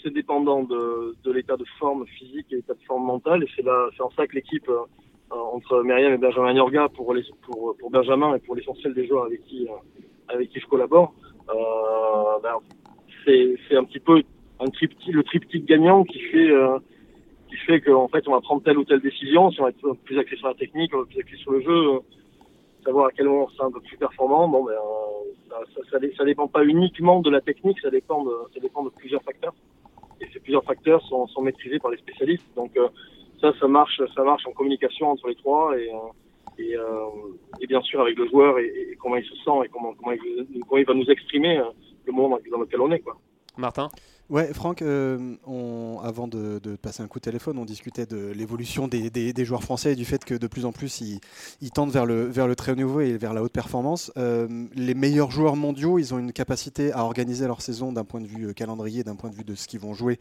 c'est 0.04 0.14
dépendant 0.14 0.64
de, 0.64 1.16
de 1.24 1.32
l'état 1.32 1.56
de 1.56 1.66
forme 1.80 2.06
physique 2.08 2.48
et 2.52 2.56
l'état 2.56 2.74
de 2.74 2.84
forme 2.86 3.06
mentale. 3.06 3.44
Et 3.44 3.48
c'est 3.56 4.02
en 4.02 4.12
ça 4.18 4.28
que 4.28 4.36
l'équipe 4.36 4.68
euh, 4.68 4.82
entre 5.32 5.84
Myriam 5.84 6.14
et 6.14 6.18
Benjamin 6.18 6.54
Yorga 6.54 6.90
pour, 6.90 7.14
les, 7.14 7.24
pour, 7.44 7.76
pour 7.78 7.90
Benjamin 7.90 8.36
et 8.36 8.40
pour 8.40 8.56
l'essentiel 8.56 8.94
des 8.94 9.08
joueurs 9.08 9.26
avec 9.26 9.44
qui, 9.46 9.68
euh, 9.68 9.74
avec 10.28 10.50
qui 10.50 10.60
je 10.60 10.68
collabore. 10.68 11.14
Euh, 11.50 12.40
ben, 12.44 12.58
c'est 13.26 13.76
un 13.76 13.84
petit 13.84 14.00
peu 14.00 14.22
un 14.60 14.68
triptyque, 14.68 15.14
le 15.14 15.24
triptyque 15.24 15.66
gagnant 15.66 16.04
qui 16.04 16.20
fait 16.20 16.52
euh, 16.52 16.80
fait 17.66 17.82
qu'en 17.82 18.08
fait 18.08 18.28
on 18.28 18.32
va 18.32 18.42
prendre 18.42 18.64
telle 18.64 18.78
ou 18.78 18.84
telle 18.84 19.02
décision. 19.02 19.52
Si 19.52 19.60
on 19.60 19.64
va 19.64 19.70
être 19.70 19.94
plus 20.04 20.18
axé 20.18 20.36
sur 20.38 20.48
la 20.48 20.54
technique, 20.54 20.94
on 20.96 21.00
va 21.00 21.06
plus 21.06 21.20
axé 21.20 21.36
sur 21.38 21.52
le 21.52 21.62
jeu, 21.62 22.00
savoir 22.84 23.08
à 23.08 23.12
quel 23.12 23.28
moment 23.28 23.50
c'est 23.56 23.64
un 23.64 23.72
peu 23.72 23.82
plus 23.82 23.98
performant. 23.98 24.48
Bon, 24.48 24.64
ben, 24.64 24.74
ça, 25.50 25.58
ça, 25.76 26.00
ça, 26.00 26.08
ça, 26.18 26.26
dépend 26.26 26.48
pas 26.48 26.64
uniquement 26.64 27.20
de 27.22 27.30
la 27.30 27.42
technique, 27.42 27.80
ça 27.82 27.90
dépend 27.90 28.24
de, 28.24 28.32
ça 28.54 28.60
dépend 28.60 28.84
de 28.84 28.90
plusieurs 28.90 29.22
facteurs. 29.22 29.54
Et 30.20 30.28
ces 30.34 30.40
plusieurs 30.40 30.64
facteurs 30.64 31.02
sont, 31.08 31.28
sont 31.28 31.42
maîtrisés 31.42 31.80
par 31.80 31.92
les 31.92 31.98
spécialistes. 31.98 32.48
Donc 32.56 32.78
ça, 33.42 33.52
ça 33.60 33.68
marche, 33.68 34.02
ça 34.16 34.24
marche 34.24 34.46
en 34.46 34.52
communication 34.52 35.10
entre 35.12 35.28
les 35.28 35.36
trois 35.36 35.78
et, 35.78 35.90
et, 36.60 36.76
et, 37.60 37.68
bien 37.68 37.82
sûr 37.82 38.02
avec 38.02 38.18
le 38.18 38.28
joueur 38.30 38.60
et, 38.60 38.98
comment 39.00 39.16
il 39.16 39.26
se 39.26 39.36
sent 39.36 39.66
et 39.66 39.70
comment, 39.70 39.94
il, 40.78 40.86
va 40.86 40.94
nous 40.94 41.10
exprimer 41.10 41.62
le 42.06 42.12
moment 42.12 42.40
dans 42.52 42.60
lequel 42.60 42.82
on 42.82 42.92
est. 42.92 43.00
Quoi. 43.00 43.18
Martin? 43.58 43.90
Ouais, 44.32 44.54
Franck, 44.54 44.82
euh, 44.82 45.36
on, 45.46 46.00
avant 46.02 46.26
de, 46.26 46.58
passer 46.82 47.04
un 47.04 47.08
coup 47.08 47.20
de 47.20 47.26
téléphone, 47.26 47.58
on 47.58 47.66
discutait 47.66 48.06
de 48.06 48.32
l'évolution 48.32 48.88
des, 48.88 49.10
des, 49.10 49.46
joueurs 49.46 49.62
français 49.62 49.92
et 49.92 49.96
du 49.98 50.06
fait 50.06 50.24
que 50.24 50.34
de 50.34 50.48
plus 50.48 50.64
en 50.64 50.72
plus 50.72 51.02
ils, 51.02 51.20
ils, 51.60 51.70
tendent 51.70 51.92
vers 51.92 52.06
le, 52.06 52.28
vers 52.28 52.48
le 52.48 52.56
très 52.56 52.72
haut 52.72 52.76
niveau 52.76 53.02
et 53.02 53.18
vers 53.18 53.34
la 53.34 53.44
haute 53.44 53.52
performance. 53.52 54.10
Euh, 54.16 54.48
les 54.74 54.94
meilleurs 54.94 55.32
joueurs 55.32 55.58
mondiaux, 55.58 56.00
ils 56.00 56.14
ont 56.14 56.18
une 56.18 56.32
capacité 56.32 56.94
à 56.94 57.04
organiser 57.04 57.46
leur 57.46 57.62
saison 57.62 57.92
d'un 57.92 58.06
point 58.06 58.22
de 58.22 58.28
vue 58.28 58.48
euh, 58.48 58.54
calendrier, 58.54 59.04
d'un 59.04 59.18
point 59.18 59.30
de 59.30 59.36
vue 59.36 59.44
de 59.44 59.54
ce 59.54 59.68
qu'ils 59.68 59.82
vont 59.82 59.94
jouer, 59.94 60.18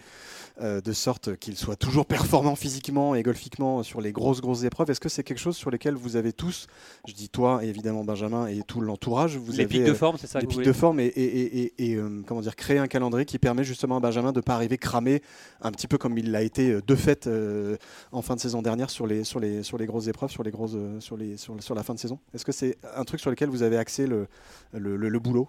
de 0.61 0.93
sorte 0.93 1.37
qu'ils 1.37 1.57
soient 1.57 1.77
toujours 1.77 2.05
performants 2.05 2.57
physiquement 2.57 3.15
et 3.15 3.23
golfiquement 3.23 3.85
sur 3.85 4.01
les 4.01 4.11
grosses, 4.11 4.41
grosses 4.41 4.65
épreuves. 4.65 4.91
Est-ce 4.91 4.99
que 4.99 5.09
c'est 5.09 5.23
quelque 5.23 5.39
chose 5.39 5.57
sur 5.57 5.71
lequel 5.71 5.95
vous 5.95 6.17
avez 6.17 6.33
tous, 6.33 6.67
je 7.07 7.15
dis 7.15 7.29
toi 7.29 7.65
et 7.65 7.69
évidemment 7.69 8.03
Benjamin 8.03 8.49
et 8.49 8.63
tout 8.67 8.81
l'entourage, 8.81 9.37
vous 9.37 9.53
les 9.53 9.67
pics 9.67 9.85
de 9.85 9.95
forme, 9.95 10.17
c'est 10.19 10.27
ça 10.27 10.41
Les 10.41 10.49
pics 10.49 10.63
de 10.63 10.73
forme 10.73 10.99
et, 10.99 11.07
et, 11.07 11.61
et, 11.61 11.93
et 11.93 11.99
comment 12.27 12.41
dire, 12.41 12.57
créer 12.57 12.79
un 12.79 12.89
calendrier 12.89 13.25
qui 13.25 13.39
permet 13.39 13.63
justement 13.63 14.00
Benjamin 14.01 14.33
de 14.33 14.39
ne 14.39 14.43
pas 14.43 14.55
arriver 14.55 14.79
cramé, 14.79 15.23
un 15.61 15.71
petit 15.71 15.87
peu 15.87 15.99
comme 15.99 16.17
il 16.19 16.31
l'a 16.31 16.43
été 16.43 16.71
euh, 16.71 16.81
de 16.81 16.95
fait 16.95 17.27
euh, 17.27 17.77
en 18.13 18.23
fin 18.23 18.35
de 18.35 18.41
saison 18.41 18.63
dernière 18.63 18.91
sur 18.91 19.07
les, 19.07 19.25
sur 19.25 19.41
les, 19.41 19.63
sur 19.63 19.79
les 19.79 19.87
grosses 19.87 20.09
épreuves, 20.09 20.31
sur, 20.31 20.43
les 20.43 20.51
grosses, 20.51 20.75
euh, 20.75 21.01
sur, 21.01 21.17
les, 21.17 21.37
sur, 21.37 21.75
la 21.75 21.83
fin 21.83 21.95
de 21.95 21.99
saison 21.99 22.19
Est-ce 22.35 22.45
que 22.45 22.53
c'est 22.53 22.77
un 22.97 23.05
truc 23.05 23.21
sur 23.21 23.31
lequel 23.31 23.49
vous 23.49 23.63
avez 23.63 23.77
axé 23.77 24.07
le, 24.07 24.27
le, 24.73 25.19
boulot? 25.19 25.49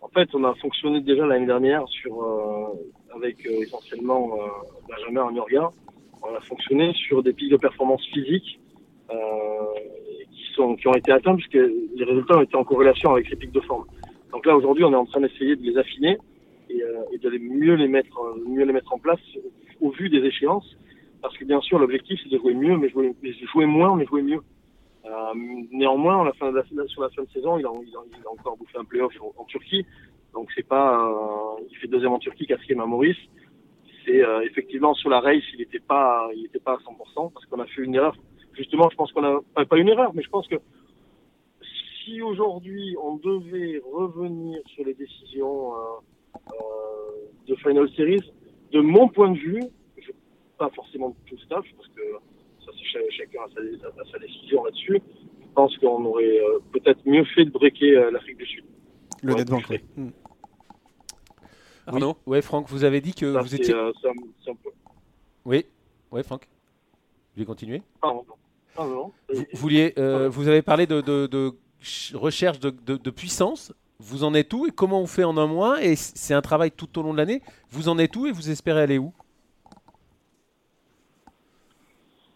En 0.00 0.08
fait, 0.08 0.28
on 0.34 0.44
a 0.44 0.54
fonctionné 0.54 1.00
déjà 1.00 1.26
l'année 1.26 1.46
dernière 1.46 1.86
sur, 1.88 2.74
avec 3.14 3.44
essentiellement 3.44 4.30
Benjamin 4.88 5.28
Agnoriga. 5.28 5.70
On 6.22 6.34
a 6.34 6.40
fonctionné 6.40 6.92
sur 6.94 7.22
des 7.22 7.32
pics 7.32 7.50
de 7.50 7.56
performance 7.56 8.04
physique 8.06 8.58
qui, 9.10 10.54
sont, 10.54 10.76
qui 10.76 10.88
ont 10.88 10.94
été 10.94 11.12
atteints 11.12 11.36
puisque 11.36 11.54
les 11.54 12.04
résultats 12.04 12.38
ont 12.38 12.42
été 12.42 12.56
en 12.56 12.64
corrélation 12.64 13.12
avec 13.12 13.28
ces 13.28 13.36
pics 13.36 13.52
de 13.52 13.60
forme. 13.60 13.84
Donc 14.32 14.46
là, 14.46 14.56
aujourd'hui, 14.56 14.84
on 14.84 14.92
est 14.92 14.96
en 14.96 15.06
train 15.06 15.20
d'essayer 15.20 15.56
de 15.56 15.62
les 15.62 15.76
affiner 15.78 16.18
et, 16.68 16.82
euh, 16.82 17.02
et, 17.12 17.18
de 17.18 17.30
mieux 17.38 17.74
les 17.74 17.88
mettre, 17.88 18.18
euh, 18.18 18.44
mieux 18.46 18.64
les 18.64 18.72
mettre 18.72 18.92
en 18.92 18.98
place 18.98 19.20
au 19.80 19.90
vu 19.90 20.08
des 20.10 20.18
échéances. 20.18 20.76
Parce 21.22 21.36
que 21.36 21.44
bien 21.44 21.60
sûr, 21.60 21.78
l'objectif, 21.78 22.20
c'est 22.22 22.30
de 22.30 22.38
jouer 22.38 22.54
mieux, 22.54 22.76
mais 22.76 22.88
jouer, 22.90 23.14
jouer 23.52 23.66
moins, 23.66 23.96
mais 23.96 24.06
jouer 24.06 24.22
mieux. 24.22 24.40
Euh, 25.04 25.34
néanmoins, 25.72 26.24
la 26.24 26.32
fin 26.34 26.52
de 26.52 26.86
sur 26.88 27.02
la 27.02 27.08
fin 27.10 27.22
de 27.22 27.28
saison, 27.30 27.58
il 27.58 27.66
a, 27.66 27.70
il 27.82 27.96
a, 27.96 28.00
il 28.18 28.26
a 28.26 28.30
encore 28.30 28.56
bouffé 28.56 28.78
un 28.78 28.84
playoff 28.84 29.12
en, 29.20 29.32
en 29.40 29.44
Turquie. 29.44 29.86
Donc 30.34 30.50
c'est 30.54 30.66
pas, 30.66 31.08
euh, 31.08 31.64
il 31.70 31.76
fait 31.78 31.88
deuxième 31.88 32.12
en 32.12 32.18
Turquie, 32.18 32.46
quatrième 32.46 32.80
à 32.80 32.86
Maurice. 32.86 33.16
C'est 34.04 34.22
euh, 34.22 34.42
effectivement 34.42 34.94
sur 34.94 35.10
la 35.10 35.20
race, 35.20 35.42
il 35.54 35.60
n'était 35.60 35.80
pas, 35.80 36.28
il 36.34 36.46
était 36.46 36.58
pas 36.58 36.74
à 36.74 36.76
100% 36.76 37.32
parce 37.32 37.46
qu'on 37.46 37.60
a 37.60 37.66
fait 37.66 37.82
une 37.82 37.94
erreur. 37.94 38.14
Justement, 38.52 38.88
je 38.90 38.96
pense 38.96 39.12
qu'on 39.12 39.24
a 39.24 39.64
pas 39.64 39.78
une 39.78 39.88
erreur, 39.88 40.12
mais 40.14 40.22
je 40.22 40.28
pense 40.28 40.46
que 40.48 40.56
si 42.08 42.22
aujourd'hui 42.22 42.96
on 43.02 43.16
devait 43.16 43.82
revenir 43.92 44.60
sur 44.74 44.84
les 44.84 44.94
décisions 44.94 45.74
euh, 45.74 45.78
euh, 46.52 46.54
de 47.46 47.54
Final 47.56 47.88
Series, 47.90 48.32
de 48.72 48.80
mon 48.80 49.08
point 49.08 49.30
de 49.30 49.38
vue, 49.38 49.62
je, 49.98 50.10
pas 50.58 50.70
forcément 50.70 51.14
tout 51.26 51.34
le 51.34 51.40
staff, 51.42 51.64
parce 51.76 51.88
que 51.88 52.02
ça, 52.64 53.00
chacun 53.10 53.40
a 53.42 53.94
sa, 53.94 54.10
sa 54.12 54.18
décision 54.18 54.64
là-dessus, 54.64 55.00
je 55.40 55.46
pense 55.54 55.76
qu'on 55.78 56.04
aurait 56.04 56.38
euh, 56.38 56.58
peut-être 56.72 57.04
mieux 57.06 57.24
fait 57.34 57.44
de 57.44 57.50
breaker 57.50 58.10
l'Afrique 58.12 58.38
du 58.38 58.46
Sud. 58.46 58.64
Le 59.22 59.34
net 59.34 59.48
bank. 59.48 59.82
Hmm. 59.96 60.10
Arnaud 61.86 62.16
oui. 62.26 62.36
Ouais, 62.36 62.42
Franck, 62.42 62.68
vous 62.68 62.84
avez 62.84 63.00
dit 63.00 63.14
que 63.14 63.26
vous 63.26 63.54
étiez. 63.54 63.74
peu... 63.74 64.70
Oui, 65.44 65.64
ouais, 66.12 66.22
Franck. 66.22 66.46
Vous 66.46 67.34
voulez 67.34 67.46
continuer 67.46 67.82
Pardon. 68.00 68.24
Pardon. 68.74 69.12
Vous, 69.28 69.44
vouliez, 69.54 69.94
vous 69.96 70.48
avez 70.48 70.62
parlé 70.62 70.86
de, 70.86 71.00
de, 71.00 71.26
de 71.26 71.52
recherche 72.14 72.60
de, 72.60 73.10
puissance. 73.10 73.72
Vous 74.00 74.24
en 74.24 74.34
êtes 74.34 74.52
où 74.52 74.66
et 74.66 74.70
comment 74.70 75.00
on 75.00 75.06
fait 75.06 75.24
en 75.24 75.36
un 75.36 75.46
mois 75.46 75.82
Et 75.82 75.96
c'est 75.96 76.34
un 76.34 76.42
travail 76.42 76.70
tout 76.70 76.98
au 76.98 77.02
long 77.02 77.12
de 77.12 77.18
l'année. 77.18 77.42
Vous 77.70 77.88
en 77.88 77.98
êtes 77.98 78.14
où 78.16 78.26
et 78.26 78.32
vous 78.32 78.50
espérez 78.50 78.82
aller 78.82 78.98
où? 78.98 79.12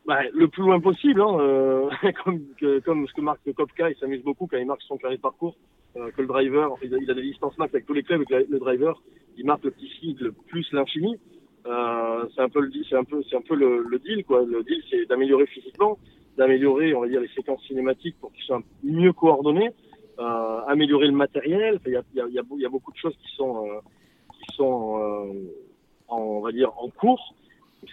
Bah, 0.04 0.18
le 0.34 0.48
plus 0.48 0.62
loin 0.62 0.80
possible, 0.80 1.20
hein, 1.20 1.38
euh, 1.38 1.88
comme, 2.24 3.06
ce 3.06 3.12
que 3.12 3.20
marque 3.20 3.52
Kopka, 3.52 3.90
il 3.90 3.96
s'amuse 3.96 4.22
beaucoup 4.24 4.48
quand 4.48 4.58
il 4.58 4.66
marque 4.66 4.82
son 4.82 4.96
carré 4.96 5.16
de 5.16 5.20
parcours, 5.20 5.56
euh, 5.96 6.10
que 6.10 6.22
le 6.22 6.26
driver, 6.26 6.74
il 6.82 6.92
a, 6.92 7.12
a 7.12 7.14
des 7.14 7.22
distances 7.22 7.56
max 7.56 7.72
avec 7.72 7.86
tous 7.86 7.92
les 7.92 8.02
clubs, 8.02 8.24
avec 8.28 8.48
le 8.48 8.58
driver, 8.58 9.00
il 9.36 9.46
marque 9.46 9.64
le 9.64 9.70
petit 9.70 9.88
sigle 10.00 10.32
plus 10.48 10.66
l'infini. 10.72 11.18
Euh, 11.66 12.26
c'est 12.34 12.42
un 12.42 12.48
peu 12.48 12.60
le 12.60 12.70
c'est 12.88 12.96
un 12.96 13.04
peu 13.04 13.54
le, 13.54 13.98
deal 14.00 14.24
quoi. 14.24 14.44
Le 14.44 14.64
deal 14.64 14.82
c'est 14.90 15.06
d'améliorer 15.06 15.46
physiquement, 15.46 15.98
d'améliorer, 16.36 16.94
on 16.94 17.00
va 17.00 17.08
dire, 17.08 17.20
les 17.20 17.28
séquences 17.28 17.62
cinématiques 17.66 18.16
pour 18.20 18.32
qu'ils 18.32 18.44
soient 18.44 18.62
mieux 18.82 19.12
coordonnés, 19.12 19.70
euh, 20.18 20.60
améliorer 20.66 21.06
le 21.06 21.12
matériel. 21.12 21.80
Il 21.86 21.92
y 21.92 21.96
a, 22.38 22.68
beaucoup 22.68 22.92
de 22.92 22.96
choses 22.96 23.16
qui 23.16 23.34
sont, 23.34 23.66
euh, 23.66 23.80
qui 24.32 24.54
sont 24.54 24.98
euh, 24.98 25.32
en, 26.08 26.18
on 26.18 26.40
va 26.40 26.52
dire, 26.52 26.70
en 26.78 26.88
cours. 26.88 27.34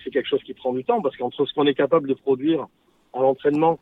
C'est 0.04 0.12
quelque 0.12 0.28
chose 0.28 0.44
qui 0.44 0.54
prend 0.54 0.74
du 0.74 0.84
temps 0.84 1.02
parce 1.02 1.18
qu'entre 1.18 1.46
ce 1.46 1.54
qu'on 1.54 1.66
est 1.66 1.74
capable 1.74 2.08
de 2.08 2.14
produire 2.14 2.68
à 3.14 3.22
l'entraînement, 3.22 3.80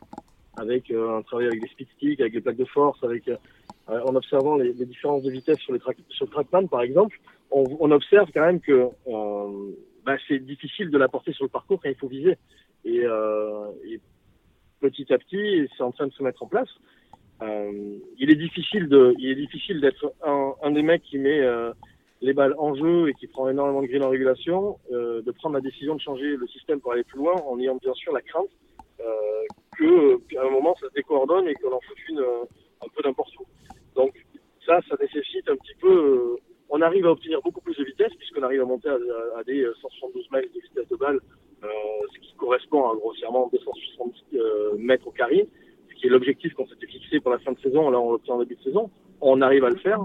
avec 0.56 0.90
un 0.90 1.22
travail 1.22 1.48
avec 1.48 1.60
des 1.60 1.68
speed 1.68 1.88
sticks, 1.96 2.20
avec 2.20 2.32
des 2.32 2.40
plaques 2.40 2.56
de 2.56 2.64
force, 2.64 3.02
avec 3.04 3.30
en 3.86 4.14
observant 4.14 4.56
les, 4.56 4.72
différences 4.72 5.22
de 5.22 5.30
vitesse 5.30 5.58
sur, 5.58 5.72
les 5.72 5.80
sur 6.08 6.26
le 6.26 6.30
trackman, 6.30 6.66
par 6.66 6.82
exemple, 6.82 7.20
on, 7.50 7.90
observe 7.90 8.30
quand 8.32 8.44
même 8.44 8.60
que 8.60 8.88
bah, 10.04 10.16
c'est 10.26 10.38
difficile 10.38 10.90
de 10.90 10.98
la 10.98 11.08
porter 11.08 11.32
sur 11.32 11.44
le 11.44 11.50
parcours 11.50 11.80
quand 11.82 11.88
il 11.88 11.94
faut 11.94 12.08
viser. 12.08 12.36
Et 12.84 13.04
petit 14.80 15.12
à 15.12 15.18
petit, 15.18 15.68
c'est 15.76 15.82
en 15.82 15.92
train 15.92 16.06
de 16.06 16.12
se 16.12 16.22
mettre 16.22 16.42
en 16.42 16.46
place. 16.46 16.68
Euh, 17.42 17.98
il 18.18 18.30
est 18.30 18.36
difficile 18.36 18.88
de, 18.88 19.14
il 19.18 19.30
est 19.30 19.36
difficile 19.36 19.80
d'être 19.80 20.12
un, 20.24 20.70
des 20.70 20.82
mecs 20.82 21.02
qui 21.02 21.18
met 21.18 21.40
euh, 21.40 21.72
les 22.20 22.32
balles 22.32 22.54
en 22.58 22.74
jeu 22.74 23.08
et 23.08 23.14
qui 23.14 23.28
prend 23.28 23.48
énormément 23.48 23.82
de 23.82 23.86
green 23.86 24.02
en 24.02 24.10
régulation, 24.10 24.78
euh, 24.92 25.22
de 25.22 25.30
prendre 25.30 25.54
la 25.54 25.60
décision 25.60 25.94
de 25.94 26.00
changer 26.00 26.36
le 26.36 26.46
système 26.48 26.80
pour 26.80 26.92
aller 26.92 27.04
plus 27.04 27.18
loin 27.18 27.34
en 27.46 27.58
ayant 27.60 27.76
bien 27.76 27.94
sûr 27.94 28.12
la 28.12 28.22
crainte 28.22 28.48
que 29.78 30.16
qu'à 30.26 30.42
un 30.42 30.50
moment 30.50 30.74
ça 30.80 30.88
se 30.88 30.94
décoordonne 30.94 31.46
et 31.46 31.54
qu'on 31.54 31.72
en 31.72 31.78
fout 31.80 31.96
une 32.08 32.18
un 32.18 32.88
peu 32.94 33.02
n'importe 33.04 33.32
où. 33.38 33.44
Donc 33.94 34.12
ça, 34.66 34.80
ça 34.88 34.96
nécessite 35.00 35.48
un 35.48 35.54
petit 35.54 35.76
peu. 35.80 36.36
On 36.68 36.82
arrive 36.82 37.06
à 37.06 37.12
obtenir 37.12 37.40
beaucoup 37.42 37.60
plus 37.60 37.76
de 37.76 37.84
vitesse 37.84 38.12
puisqu'on 38.18 38.42
arrive 38.42 38.62
à 38.62 38.64
monter 38.64 38.88
à, 38.88 39.44
des 39.44 39.64
172 39.80 40.26
miles 40.32 40.50
de 40.52 40.60
vitesse 40.60 40.88
de 40.88 40.96
balle 40.96 41.20
ce 41.62 42.18
qui 42.18 42.34
correspond 42.34 42.90
à 42.90 42.96
grossièrement 42.96 43.48
260 43.52 44.14
euh, 44.38 44.76
mètres 44.78 45.06
au 45.06 45.10
carré, 45.10 45.48
ce 45.90 45.94
qui 45.94 46.06
est 46.06 46.10
l'objectif 46.10 46.54
qu'on 46.54 46.66
s'était 46.66 46.86
fixé 46.86 47.20
pour 47.20 47.30
la 47.30 47.38
fin 47.38 47.52
de 47.52 47.60
saison, 47.60 47.90
là 47.90 48.00
on 48.00 48.12
l'obtient 48.12 48.34
en 48.34 48.38
début 48.40 48.56
de 48.56 48.62
saison. 48.62 48.90
On 49.20 49.40
arrive 49.40 49.64
à 49.64 49.70
le 49.70 49.76
faire 49.76 50.00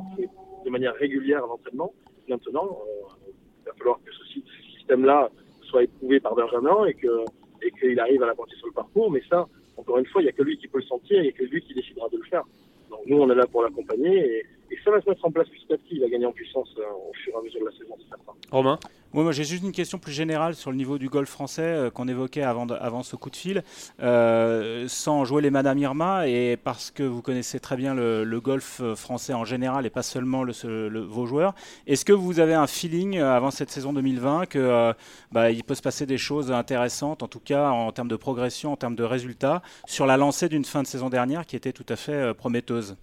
de 0.65 0.69
manière 0.69 0.95
régulière 0.95 1.43
à 1.43 1.47
l'entraînement. 1.47 1.93
Maintenant, 2.27 2.65
euh, 2.65 3.31
il 3.61 3.65
va 3.65 3.73
falloir 3.73 3.99
que 4.03 4.11
ce 4.11 4.39
système-là 4.77 5.29
soit 5.61 5.83
éprouvé 5.83 6.19
par 6.19 6.35
Benjamin 6.35 6.85
et 6.85 6.93
que 6.93 7.25
et 7.65 7.71
qu'il 7.71 7.99
arrive 7.99 8.21
à 8.23 8.27
la 8.27 8.35
porter 8.35 8.55
sur 8.57 8.67
le 8.67 8.73
parcours. 8.73 9.09
Mais 9.11 9.21
ça, 9.29 9.47
encore 9.77 9.97
une 9.97 10.05
fois, 10.05 10.21
il 10.21 10.25
n'y 10.25 10.29
a 10.29 10.33
que 10.33 10.43
lui 10.43 10.57
qui 10.57 10.67
peut 10.67 10.79
le 10.79 10.83
sentir 10.83 11.19
et 11.21 11.31
que 11.31 11.43
lui 11.43 11.61
qui 11.61 11.73
décidera 11.73 12.09
de 12.09 12.17
le 12.17 12.23
faire. 12.23 12.43
Donc 12.89 13.01
nous, 13.05 13.17
on 13.17 13.29
est 13.29 13.35
là 13.35 13.47
pour 13.47 13.63
l'accompagner 13.63 14.37
et, 14.37 14.45
et, 14.71 14.77
ça 14.83 14.91
va 14.91 15.01
se 15.01 15.09
mettre 15.09 15.25
en 15.25 15.31
place 15.31 15.47
petit 15.49 15.73
à 15.73 15.77
petit. 15.77 15.95
Il 15.95 16.01
va 16.01 16.09
gagner 16.09 16.25
en 16.25 16.31
puissance 16.31 16.69
au 16.77 17.13
fur 17.13 17.33
et 17.33 17.37
à 17.37 17.41
mesure 17.41 17.61
de 17.61 17.65
la 17.65 17.71
saison, 17.71 17.95
c'est 17.99 18.09
certain. 18.09 18.33
Romain 18.51 18.79
moi, 19.21 19.31
j'ai 19.31 19.43
juste 19.43 19.63
une 19.63 19.71
question 19.71 19.99
plus 19.99 20.11
générale 20.11 20.55
sur 20.55 20.71
le 20.71 20.77
niveau 20.77 20.97
du 20.97 21.07
golf 21.07 21.29
français 21.29 21.61
euh, 21.61 21.89
qu'on 21.91 22.07
évoquait 22.07 22.41
avant, 22.41 22.65
avant 22.67 23.03
ce 23.03 23.15
coup 23.15 23.29
de 23.29 23.35
fil, 23.35 23.63
euh, 24.01 24.87
sans 24.87 25.23
jouer 25.23 25.43
les 25.43 25.51
Madame 25.51 25.77
Irma 25.77 26.27
et 26.27 26.57
parce 26.57 26.89
que 26.89 27.03
vous 27.03 27.21
connaissez 27.21 27.59
très 27.59 27.75
bien 27.75 27.93
le, 27.93 28.23
le 28.23 28.41
golf 28.41 28.81
euh, 28.81 28.95
français 28.95 29.33
en 29.33 29.45
général 29.45 29.85
et 29.85 29.91
pas 29.91 30.01
seulement 30.01 30.43
le, 30.43 30.53
le, 30.89 30.99
vos 31.01 31.27
joueurs. 31.27 31.53
Est-ce 31.85 32.05
que 32.05 32.13
vous 32.13 32.39
avez 32.39 32.55
un 32.55 32.65
feeling 32.65 33.17
euh, 33.17 33.35
avant 33.35 33.51
cette 33.51 33.69
saison 33.69 33.93
2020 33.93 34.47
que 34.47 34.57
euh, 34.57 34.93
bah, 35.31 35.51
il 35.51 35.63
peut 35.63 35.75
se 35.75 35.83
passer 35.83 36.07
des 36.07 36.17
choses 36.17 36.51
intéressantes, 36.51 37.21
en 37.21 37.27
tout 37.27 37.39
cas 37.39 37.69
en 37.69 37.91
termes 37.91 38.07
de 38.07 38.15
progression, 38.15 38.71
en 38.71 38.77
termes 38.77 38.95
de 38.95 39.03
résultats, 39.03 39.61
sur 39.85 40.07
la 40.07 40.17
lancée 40.17 40.49
d'une 40.49 40.65
fin 40.65 40.81
de 40.81 40.87
saison 40.87 41.09
dernière 41.09 41.45
qui 41.45 41.55
était 41.55 41.73
tout 41.73 41.85
à 41.89 41.95
fait 41.95 42.33
prometteuse? 42.33 42.97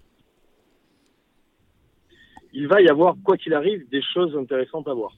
Il 2.53 2.67
va 2.67 2.81
y 2.81 2.89
avoir, 2.89 3.15
quoi 3.23 3.37
qu'il 3.37 3.53
arrive, 3.53 3.87
des 3.89 4.01
choses 4.01 4.35
intéressantes 4.35 4.87
à 4.87 4.93
voir. 4.93 5.13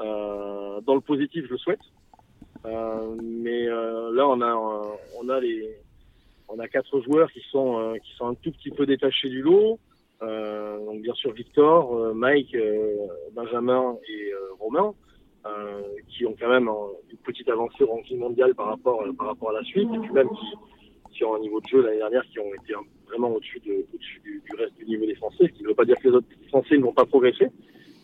Euh, 0.00 0.80
dans 0.82 0.94
le 0.94 1.00
positif, 1.00 1.44
je 1.46 1.52
le 1.52 1.58
souhaite. 1.58 1.80
Euh, 2.64 3.16
mais 3.22 3.68
euh, 3.68 4.12
là, 4.14 4.26
on 4.28 4.40
a, 4.40 4.54
on 5.20 5.28
a 5.28 5.40
les, 5.40 5.68
on 6.48 6.58
a 6.58 6.68
quatre 6.68 7.00
joueurs 7.02 7.30
qui 7.30 7.42
sont, 7.50 7.94
qui 8.02 8.14
sont 8.16 8.28
un 8.28 8.34
tout 8.34 8.52
petit 8.52 8.70
peu 8.70 8.86
détachés 8.86 9.28
du 9.28 9.42
lot. 9.42 9.78
donc 10.20 11.02
bien 11.02 11.14
sûr 11.14 11.32
Victor, 11.32 12.14
Mike, 12.14 12.56
Benjamin 13.34 13.96
et 14.08 14.32
Romain. 14.58 14.94
Euh, 15.46 15.82
qui 16.08 16.24
ont 16.24 16.34
quand 16.40 16.48
même 16.48 16.70
une 17.10 17.18
petite 17.18 17.46
avancée 17.50 17.84
au 17.84 17.88
ranking 17.88 18.18
mondial 18.18 18.54
par 18.54 18.68
rapport, 18.68 19.04
par 19.18 19.26
rapport 19.26 19.50
à 19.50 19.52
la 19.52 19.62
suite, 19.64 19.90
et 19.92 19.98
puis 19.98 20.10
même 20.12 20.30
qui, 21.12 21.22
ont 21.22 21.34
un 21.34 21.38
niveau 21.40 21.60
de 21.60 21.66
jeu 21.66 21.82
l'année 21.82 21.98
dernière 21.98 22.24
qui 22.30 22.38
ont 22.38 22.54
été 22.54 22.72
vraiment 23.14 23.34
au-dessus 23.34 23.60
de, 23.60 23.72
au 23.72 23.96
du, 23.98 24.42
du, 24.44 24.56
reste 24.56 24.74
du 24.76 24.84
niveau 24.86 25.06
des 25.06 25.14
Français, 25.14 25.44
ce 25.46 25.52
qui 25.52 25.62
ne 25.62 25.68
veut 25.68 25.74
pas 25.74 25.84
dire 25.84 25.96
que 25.96 26.08
les 26.08 26.14
autres 26.14 26.26
Français 26.48 26.76
ne 26.76 26.82
vont 26.82 26.92
pas 26.92 27.06
progresser, 27.06 27.46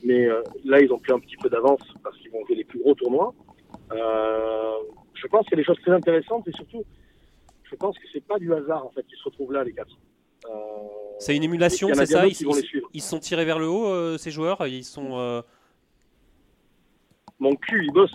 mais 0.04 0.26
euh, 0.26 0.42
là, 0.64 0.80
ils 0.80 0.92
ont 0.92 0.98
pris 0.98 1.12
un 1.12 1.18
petit 1.18 1.36
peu 1.36 1.48
d'avance 1.48 1.80
parce 2.02 2.16
qu'ils 2.18 2.30
vont 2.30 2.44
jouer 2.46 2.56
les 2.56 2.64
plus 2.64 2.78
gros 2.78 2.94
tournois. 2.94 3.34
Euh, 3.92 4.72
je 5.14 5.26
pense 5.26 5.44
qu'il 5.46 5.52
y 5.52 5.54
a 5.54 5.62
des 5.62 5.64
choses 5.64 5.80
très 5.82 5.92
intéressantes 5.92 6.46
et 6.48 6.52
surtout, 6.52 6.84
je 7.64 7.74
pense 7.76 7.98
que 7.98 8.04
c'est 8.12 8.24
pas 8.24 8.38
du 8.38 8.52
hasard 8.54 8.86
en 8.86 8.90
fait 8.90 9.04
qu'ils 9.06 9.18
se 9.18 9.24
retrouvent 9.24 9.52
là 9.52 9.64
les 9.64 9.72
quatre. 9.72 9.96
Euh, 10.46 10.50
C'est 11.18 11.36
une 11.36 11.42
émulation, 11.44 11.88
c'est 11.92 12.06
ça 12.06 12.26
ils, 12.26 12.34
qui 12.34 12.44
vont 12.44 12.54
les 12.54 12.60
ils- 12.60 12.64
suivre. 12.66 12.88
ils 12.94 13.02
sont 13.02 13.18
tirés 13.18 13.44
vers 13.44 13.58
le 13.58 13.68
haut, 13.68 13.86
euh, 13.88 14.16
ces 14.16 14.30
joueurs 14.30 14.66
Ils 14.66 14.84
sont. 14.84 15.42
Mon 17.38 17.54
cul, 17.56 17.84
il 17.86 17.92
bosse. 17.92 18.14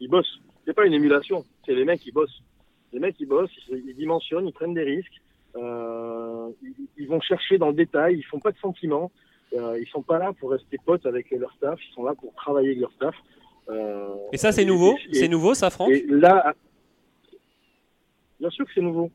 Il 0.00 0.08
bosse. 0.08 0.38
C'est 0.64 0.72
pas 0.74 0.86
une 0.86 0.92
émulation, 0.94 1.44
c'est 1.66 1.74
les 1.74 1.84
mecs 1.84 2.00
qui 2.00 2.12
bossent. 2.12 2.42
Les 2.92 3.00
mecs 3.00 3.16
qui 3.16 3.26
bossent, 3.26 3.50
ils, 3.68 3.82
ils 3.88 3.94
dimensionnent, 3.96 4.46
ils 4.46 4.52
prennent 4.52 4.74
des 4.74 4.82
risques, 4.82 5.20
ils, 5.56 6.74
ils 6.96 7.08
vont 7.08 7.20
chercher 7.20 7.58
dans 7.58 7.68
le 7.68 7.74
détail, 7.74 8.16
ils 8.16 8.24
font 8.24 8.40
pas 8.40 8.52
de 8.52 8.58
sentiments. 8.58 9.10
Euh, 9.52 9.78
ils 9.80 9.86
sont 9.88 10.02
pas 10.02 10.18
là 10.18 10.32
pour 10.32 10.50
rester 10.50 10.78
potes 10.84 11.06
avec 11.06 11.30
leur 11.30 11.52
staff, 11.52 11.78
ils 11.88 11.94
sont 11.94 12.02
là 12.04 12.14
pour 12.14 12.34
travailler 12.34 12.70
avec 12.70 12.80
leur 12.80 12.92
staff. 12.92 13.14
Euh, 13.68 14.08
Et 14.32 14.36
ça, 14.36 14.50
c'est 14.50 14.64
nouveau? 14.64 14.96
C'est 15.12 15.28
nouveau, 15.28 15.54
ça, 15.54 15.70
Franck? 15.70 15.90
Et 15.90 16.04
là, 16.08 16.54
bien 18.40 18.50
sûr 18.50 18.64
que 18.64 18.72
c'est 18.74 18.80
nouveau. 18.80 19.10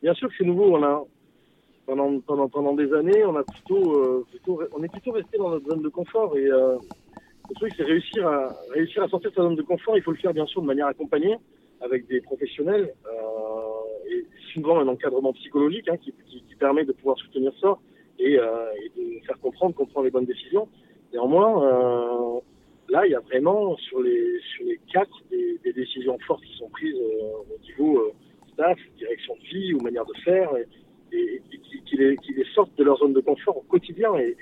Bien 0.00 0.14
sûr 0.14 0.28
que 0.28 0.34
c'est 0.38 0.44
nouveau. 0.44 0.76
On 0.76 0.82
a 0.84 1.04
pendant, 1.84 2.20
pendant, 2.20 2.48
pendant 2.48 2.74
des 2.74 2.92
années, 2.92 3.24
on 3.24 3.34
a 3.34 3.42
plutôt, 3.42 3.98
euh, 3.98 4.26
plutôt, 4.30 4.62
on 4.72 4.82
est 4.84 4.88
plutôt 4.88 5.12
resté 5.12 5.36
dans 5.36 5.50
notre 5.50 5.68
zone 5.68 5.82
de 5.82 5.88
confort. 5.88 6.36
Et 6.38 6.46
euh, 6.46 6.76
le 7.48 7.54
truc, 7.56 7.72
c'est 7.76 7.82
réussir 7.82 8.26
à 8.26 8.54
réussir 8.70 9.02
à 9.02 9.08
sortir 9.08 9.30
de 9.30 9.34
sa 9.36 9.42
zone 9.42 9.56
de 9.56 9.62
confort. 9.62 9.96
Il 9.96 10.02
faut 10.02 10.12
le 10.12 10.18
faire 10.18 10.32
bien 10.32 10.46
sûr 10.46 10.62
de 10.62 10.66
manière 10.66 10.86
accompagnée 10.86 11.36
avec 11.80 12.06
des 12.06 12.20
professionnels 12.20 12.94
euh, 13.06 13.10
et 14.12 14.26
souvent 14.52 14.78
un 14.78 14.88
encadrement 14.88 15.32
psychologique 15.32 15.88
hein, 15.88 15.96
qui, 15.96 16.12
permet 16.58 16.84
de 16.84 16.92
pouvoir 16.92 17.18
soutenir 17.18 17.52
ça 17.60 17.76
et, 18.20 18.38
euh, 18.38 18.66
et 18.84 18.92
de 18.96 19.26
faire 19.26 19.36
comprendre 19.40 19.74
qu'on 19.74 19.86
prend 19.86 20.02
les 20.02 20.12
bonnes 20.12 20.26
décisions. 20.26 20.68
Néanmoins, 21.12 21.64
euh, 21.64 22.40
là, 22.88 23.04
il 23.04 23.10
y 23.10 23.16
a 23.16 23.20
vraiment 23.20 23.76
sur 23.78 24.00
les 24.00 24.38
sur 24.54 24.64
les 24.64 24.78
quatre 24.92 25.22
des, 25.30 25.72
décisions 25.72 26.16
fortes 26.20 26.44
qui 26.44 26.56
sont 26.56 26.68
prises 26.68 26.94
euh, 26.94 27.54
au 27.54 27.66
niveau 27.66 28.12
staff, 28.52 28.78
direction 28.96 29.34
de 29.34 29.40
vie 29.40 29.74
ou 29.74 29.80
manière 29.80 30.04
de 30.04 30.14
faire, 30.22 30.50
et, 30.56 31.42
qui, 31.86 31.96
les, 31.96 32.16
qui 32.18 32.32
les 32.34 32.44
sortent 32.54 32.76
de 32.78 32.84
leur 32.84 32.98
zone 32.98 33.12
de 33.12 33.20
confort 33.20 33.56
au 33.56 33.62
quotidien. 33.62 34.14
Et, 34.16 34.36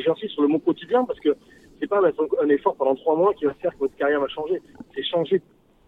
j'insiste 0.00 0.32
sur 0.32 0.42
le 0.42 0.48
mot 0.48 0.58
quotidien 0.58 1.04
parce 1.04 1.20
que 1.20 1.36
c'est 1.78 1.86
pas 1.86 2.00
un 2.42 2.48
effort 2.48 2.74
pendant 2.74 2.96
trois 2.96 3.16
mois 3.16 3.34
qui 3.34 3.44
va 3.44 3.54
faire 3.54 3.72
que 3.74 3.78
votre 3.78 3.96
carrière 3.96 4.20
va 4.20 4.28
changer. 4.28 4.60
C'est 4.94 5.04
changer 5.04 5.40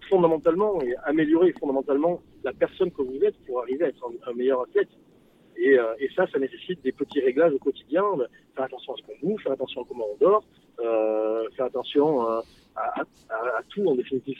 fondamentalement 0.08 0.80
et 0.82 0.94
améliorer 1.04 1.52
fondamentalement 1.58 2.20
la 2.44 2.52
personne 2.52 2.90
que 2.90 3.02
vous 3.02 3.18
êtes 3.24 3.36
pour 3.46 3.60
arriver 3.62 3.84
à 3.84 3.88
être 3.88 4.04
un, 4.06 4.30
un 4.30 4.34
meilleur 4.34 4.62
athlète. 4.62 4.88
Et, 5.56 5.78
euh, 5.78 5.94
et 5.98 6.08
ça, 6.16 6.26
ça 6.32 6.38
nécessite 6.38 6.82
des 6.82 6.92
petits 6.92 7.20
réglages 7.20 7.52
au 7.52 7.58
quotidien. 7.58 8.04
de 8.16 8.26
Faire 8.54 8.64
attention 8.64 8.94
à 8.94 8.96
ce 8.96 9.02
qu'on 9.02 9.26
bouffe, 9.28 9.42
faire 9.42 9.52
attention 9.52 9.82
à 9.82 9.84
comment 9.86 10.06
on 10.12 10.16
dort, 10.24 10.44
euh, 10.80 11.48
faire 11.56 11.66
attention 11.66 12.28
euh, 12.28 12.40
à, 12.76 13.00
à- 13.00 13.04
à- 13.30 13.58
à 13.58 13.62
tout 13.68 13.86
en 13.86 13.94
définitive. 13.94 14.38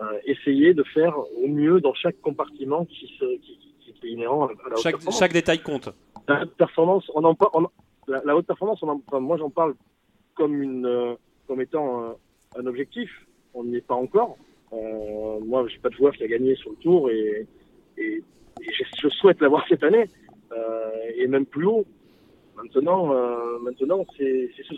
Euh, 0.00 0.18
essayer 0.26 0.74
de 0.74 0.82
faire 0.82 1.16
au 1.18 1.46
mieux 1.46 1.80
dans 1.80 1.94
chaque 1.94 2.20
compartiment 2.20 2.84
qui, 2.84 3.06
se, 3.18 3.36
qui, 3.38 3.58
qui- 3.58 3.92
qui 4.00 4.06
est 4.06 4.10
inhérent 4.10 4.44
à, 4.46 4.48
la 4.48 4.52
haute 4.74 4.82
chaque, 4.82 4.92
performance. 4.94 5.18
chaque 5.18 5.32
détail 5.32 5.58
compte. 5.60 5.88
La 6.28 6.42
haute 6.42 6.54
performance, 6.56 7.10
on 7.14 7.24
en 7.24 7.36
on- 7.54 7.66
la, 8.08 8.20
la 8.24 8.36
haute 8.36 8.46
performance, 8.46 8.82
on 8.82 8.88
en- 8.88 9.02
enfin, 9.06 9.20
moi 9.20 9.36
j'en 9.38 9.50
parle 9.50 9.74
comme 10.34 10.60
une, 10.62 11.16
comme 11.46 11.60
étant 11.60 12.04
un, 12.04 12.16
un 12.58 12.66
objectif. 12.66 13.10
On 13.54 13.64
n'y 13.64 13.76
est 13.76 13.86
pas 13.86 13.94
encore. 13.94 14.36
Euh, 14.72 15.40
moi, 15.40 15.66
j'ai 15.68 15.78
pas 15.78 15.88
de 15.88 15.94
joueur 15.94 16.12
qui 16.14 16.24
a 16.24 16.28
gagné 16.28 16.56
sur 16.56 16.70
le 16.70 16.76
tour 16.76 17.10
et, 17.10 17.46
et, 17.98 18.22
et 18.60 18.72
je, 19.00 19.08
souhaite 19.08 19.40
l'avoir 19.40 19.64
cette 19.68 19.82
année 19.84 20.06
euh, 20.52 20.90
et 21.16 21.26
même 21.26 21.46
plus 21.46 21.66
haut. 21.66 21.84
Maintenant, 22.56 23.12
euh, 23.12 23.58
maintenant, 23.60 24.04
c'est 24.16 24.50
ce, 24.56 24.74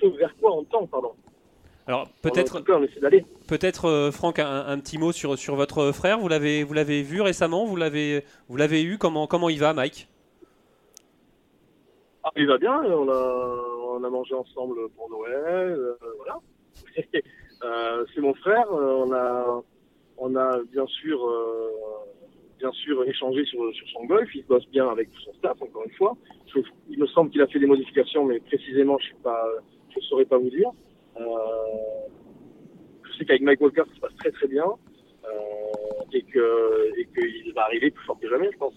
ce 0.00 0.06
vers 0.18 0.34
quoi 0.36 0.56
on 0.56 0.64
tend, 0.64 0.86
pardon. 0.86 1.12
Alors, 1.86 2.08
peut-être, 2.22 2.62
peut-être 3.46 3.84
euh, 3.86 4.10
Franck, 4.10 4.38
un, 4.38 4.66
un 4.66 4.78
petit 4.78 4.98
mot 4.98 5.12
sur, 5.12 5.38
sur 5.38 5.56
votre 5.56 5.92
frère. 5.92 6.18
Vous 6.18 6.28
l'avez, 6.28 6.62
vous 6.62 6.74
l'avez 6.74 7.02
vu 7.02 7.22
récemment? 7.22 7.64
Vous 7.64 7.76
l'avez, 7.76 8.24
vous 8.48 8.56
l'avez 8.56 8.82
eu? 8.82 8.98
Comment, 8.98 9.26
comment 9.26 9.48
il 9.48 9.58
va, 9.58 9.72
Mike? 9.72 10.08
Ah, 12.24 12.30
il 12.36 12.46
va 12.46 12.58
bien, 12.58 12.82
on 12.82 13.08
a, 13.08 13.64
on 13.90 14.04
a 14.04 14.10
mangé 14.10 14.34
ensemble 14.34 14.88
pour 14.96 15.08
Noël, 15.08 15.94
voilà. 16.18 16.40
Euh, 17.64 18.04
c'est 18.14 18.20
mon 18.20 18.34
frère, 18.34 18.70
euh, 18.72 19.04
on 19.06 19.12
a, 19.12 19.62
on 20.18 20.36
a 20.36 20.58
bien 20.72 20.86
sûr, 20.86 21.28
euh, 21.28 21.70
bien 22.58 22.70
sûr 22.72 23.04
échangé 23.04 23.44
sur, 23.46 23.72
sur 23.74 23.88
son 23.90 24.04
golf, 24.04 24.28
il 24.34 24.44
bosse 24.46 24.66
bien 24.68 24.88
avec 24.88 25.08
son 25.24 25.32
staff, 25.34 25.60
encore 25.60 25.82
une 25.84 25.92
fois. 25.92 26.16
Je- 26.54 26.60
il 26.88 26.98
me 26.98 27.06
semble 27.08 27.30
qu'il 27.30 27.42
a 27.42 27.46
fait 27.48 27.58
des 27.58 27.66
modifications, 27.66 28.24
mais 28.24 28.38
précisément, 28.40 28.96
je 28.98 29.12
ne 29.28 29.94
je 29.94 30.00
saurais 30.06 30.24
pas 30.24 30.38
vous 30.38 30.50
dire. 30.50 30.70
Je 31.18 31.24
sais 33.18 33.24
qu'avec 33.24 33.42
Mike 33.42 33.60
Walker, 33.60 33.82
ça 33.88 33.94
se 33.96 34.00
passe 34.00 34.14
très 34.16 34.30
très 34.30 34.46
bien, 34.46 34.64
et 36.12 36.22
que, 36.22 36.92
et 36.98 37.06
qu'il 37.06 37.52
va 37.54 37.62
arriver 37.64 37.90
plus 37.90 38.04
fort 38.06 38.18
que 38.20 38.28
jamais, 38.28 38.50
je 38.52 38.58
pense. 38.58 38.74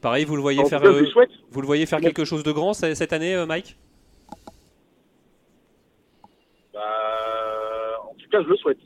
Pareil, 0.00 0.24
vous 0.24 0.36
le 0.36 0.42
voyez 0.42 0.60
En 0.60 0.66
faire, 0.66 0.80
cas, 0.82 0.88
euh, 0.88 1.04
vous 1.50 1.60
le 1.60 1.66
voyez 1.66 1.86
faire 1.86 2.00
quelque 2.00 2.24
chose 2.24 2.44
de 2.44 2.52
grand 2.52 2.74
cette 2.74 3.12
année, 3.12 3.44
Mike 3.48 3.76
Bah, 6.72 6.80
en 8.10 8.14
tout 8.14 8.23
cas, 8.36 8.42
je 8.44 8.48
le 8.48 8.56
souhaite. 8.56 8.78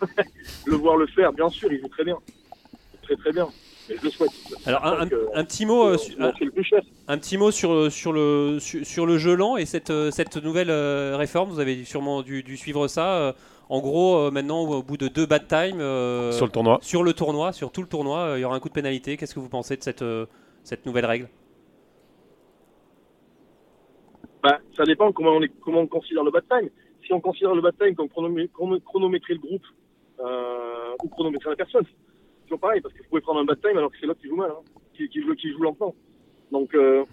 le 0.66 0.76
voir 0.76 0.96
le 0.96 1.06
faire, 1.08 1.32
bien 1.32 1.48
sûr, 1.48 1.72
il 1.72 1.80
joue 1.80 1.88
très 1.88 2.04
bien. 2.04 2.16
Très 3.02 3.16
très 3.16 3.32
bien. 3.32 3.48
Mais 3.88 3.96
je 3.98 4.04
le 4.04 4.10
souhaite. 4.10 4.30
Alors, 4.66 4.84
un, 4.86 4.92
un- 4.92 5.00
Donc, 5.04 5.12
euh, 5.12 5.26
un 5.34 5.44
petit 5.44 5.66
mot, 5.66 5.86
euh, 5.88 5.94
on- 5.94 5.98
su- 5.98 6.14
on 6.18 6.24
un, 7.08 7.18
petit 7.18 7.36
mot 7.36 7.50
sur, 7.50 7.90
sur, 7.92 8.12
le, 8.12 8.58
sur, 8.60 8.86
sur 8.86 9.04
le 9.06 9.18
jeu 9.18 9.34
lent 9.34 9.56
et 9.56 9.66
cette, 9.66 9.90
euh, 9.90 10.10
cette 10.10 10.36
nouvelle 10.36 10.70
euh, 10.70 11.16
réforme. 11.16 11.50
Vous 11.50 11.60
avez 11.60 11.84
sûrement 11.84 12.22
dû, 12.22 12.42
dû 12.42 12.56
suivre 12.56 12.86
ça. 12.88 13.14
Euh, 13.16 13.32
En 13.68 13.80
gros, 13.80 14.16
euh, 14.18 14.30
maintenant, 14.30 14.62
au 14.62 14.82
bout 14.82 14.96
de 14.96 15.08
deux 15.08 15.26
bad 15.26 15.46
time, 15.46 15.80
euh, 15.80 16.32
Sur 16.32 16.46
le 16.46 16.52
tournoi. 16.52 16.78
sur 16.82 17.02
le 17.04 17.12
tournoi, 17.12 17.52
sur 17.52 17.70
tout 17.72 17.82
le 17.82 17.88
tournoi, 17.88 18.18
euh, 18.20 18.38
il 18.38 18.42
y 18.42 18.44
aura 18.44 18.56
un 18.56 18.60
coup 18.60 18.68
de 18.68 18.74
pénalité. 18.74 19.16
Qu'est-ce 19.16 19.34
que 19.34 19.40
vous 19.40 19.48
pensez 19.48 19.76
de 19.76 19.82
cette, 19.82 20.02
euh, 20.02 20.26
cette 20.64 20.86
nouvelle 20.86 21.06
règle? 21.06 21.28
Bah, 24.42 24.58
ça 24.76 24.84
dépend 24.84 25.12
comment 25.12 25.32
on, 25.32 25.42
est, 25.42 25.52
comment 25.62 25.80
on 25.80 25.86
considère 25.86 26.24
le 26.24 26.30
bad 26.30 26.44
time. 26.48 26.68
Si 27.10 27.14
on 27.14 27.20
considère 27.20 27.56
le 27.56 27.60
bad 27.60 27.74
time 27.76 27.96
comme 27.96 28.06
chronomé- 28.06 28.48
chrono- 28.52 28.78
chronométrer 28.78 29.34
le 29.34 29.40
groupe 29.40 29.64
euh, 30.20 30.94
ou 31.02 31.08
chronométrer 31.08 31.50
la 31.50 31.56
personne, 31.56 31.82
c'est 31.84 32.42
toujours 32.44 32.60
pareil, 32.60 32.80
parce 32.80 32.94
que 32.94 33.02
vous 33.02 33.08
pouvez 33.08 33.20
prendre 33.20 33.40
un 33.40 33.44
bad 33.44 33.60
time 33.60 33.76
alors 33.76 33.90
que 33.90 33.96
c'est 34.00 34.06
l'autre 34.06 34.20
qui 34.20 34.28
joue 34.28 34.36
mal, 34.36 34.52
hein, 34.52 34.62
qui, 34.94 35.20
joue, 35.20 35.34
qui 35.34 35.50
joue 35.50 35.60
lentement. 35.60 35.92
Donc 36.52 36.72
euh, 36.72 37.04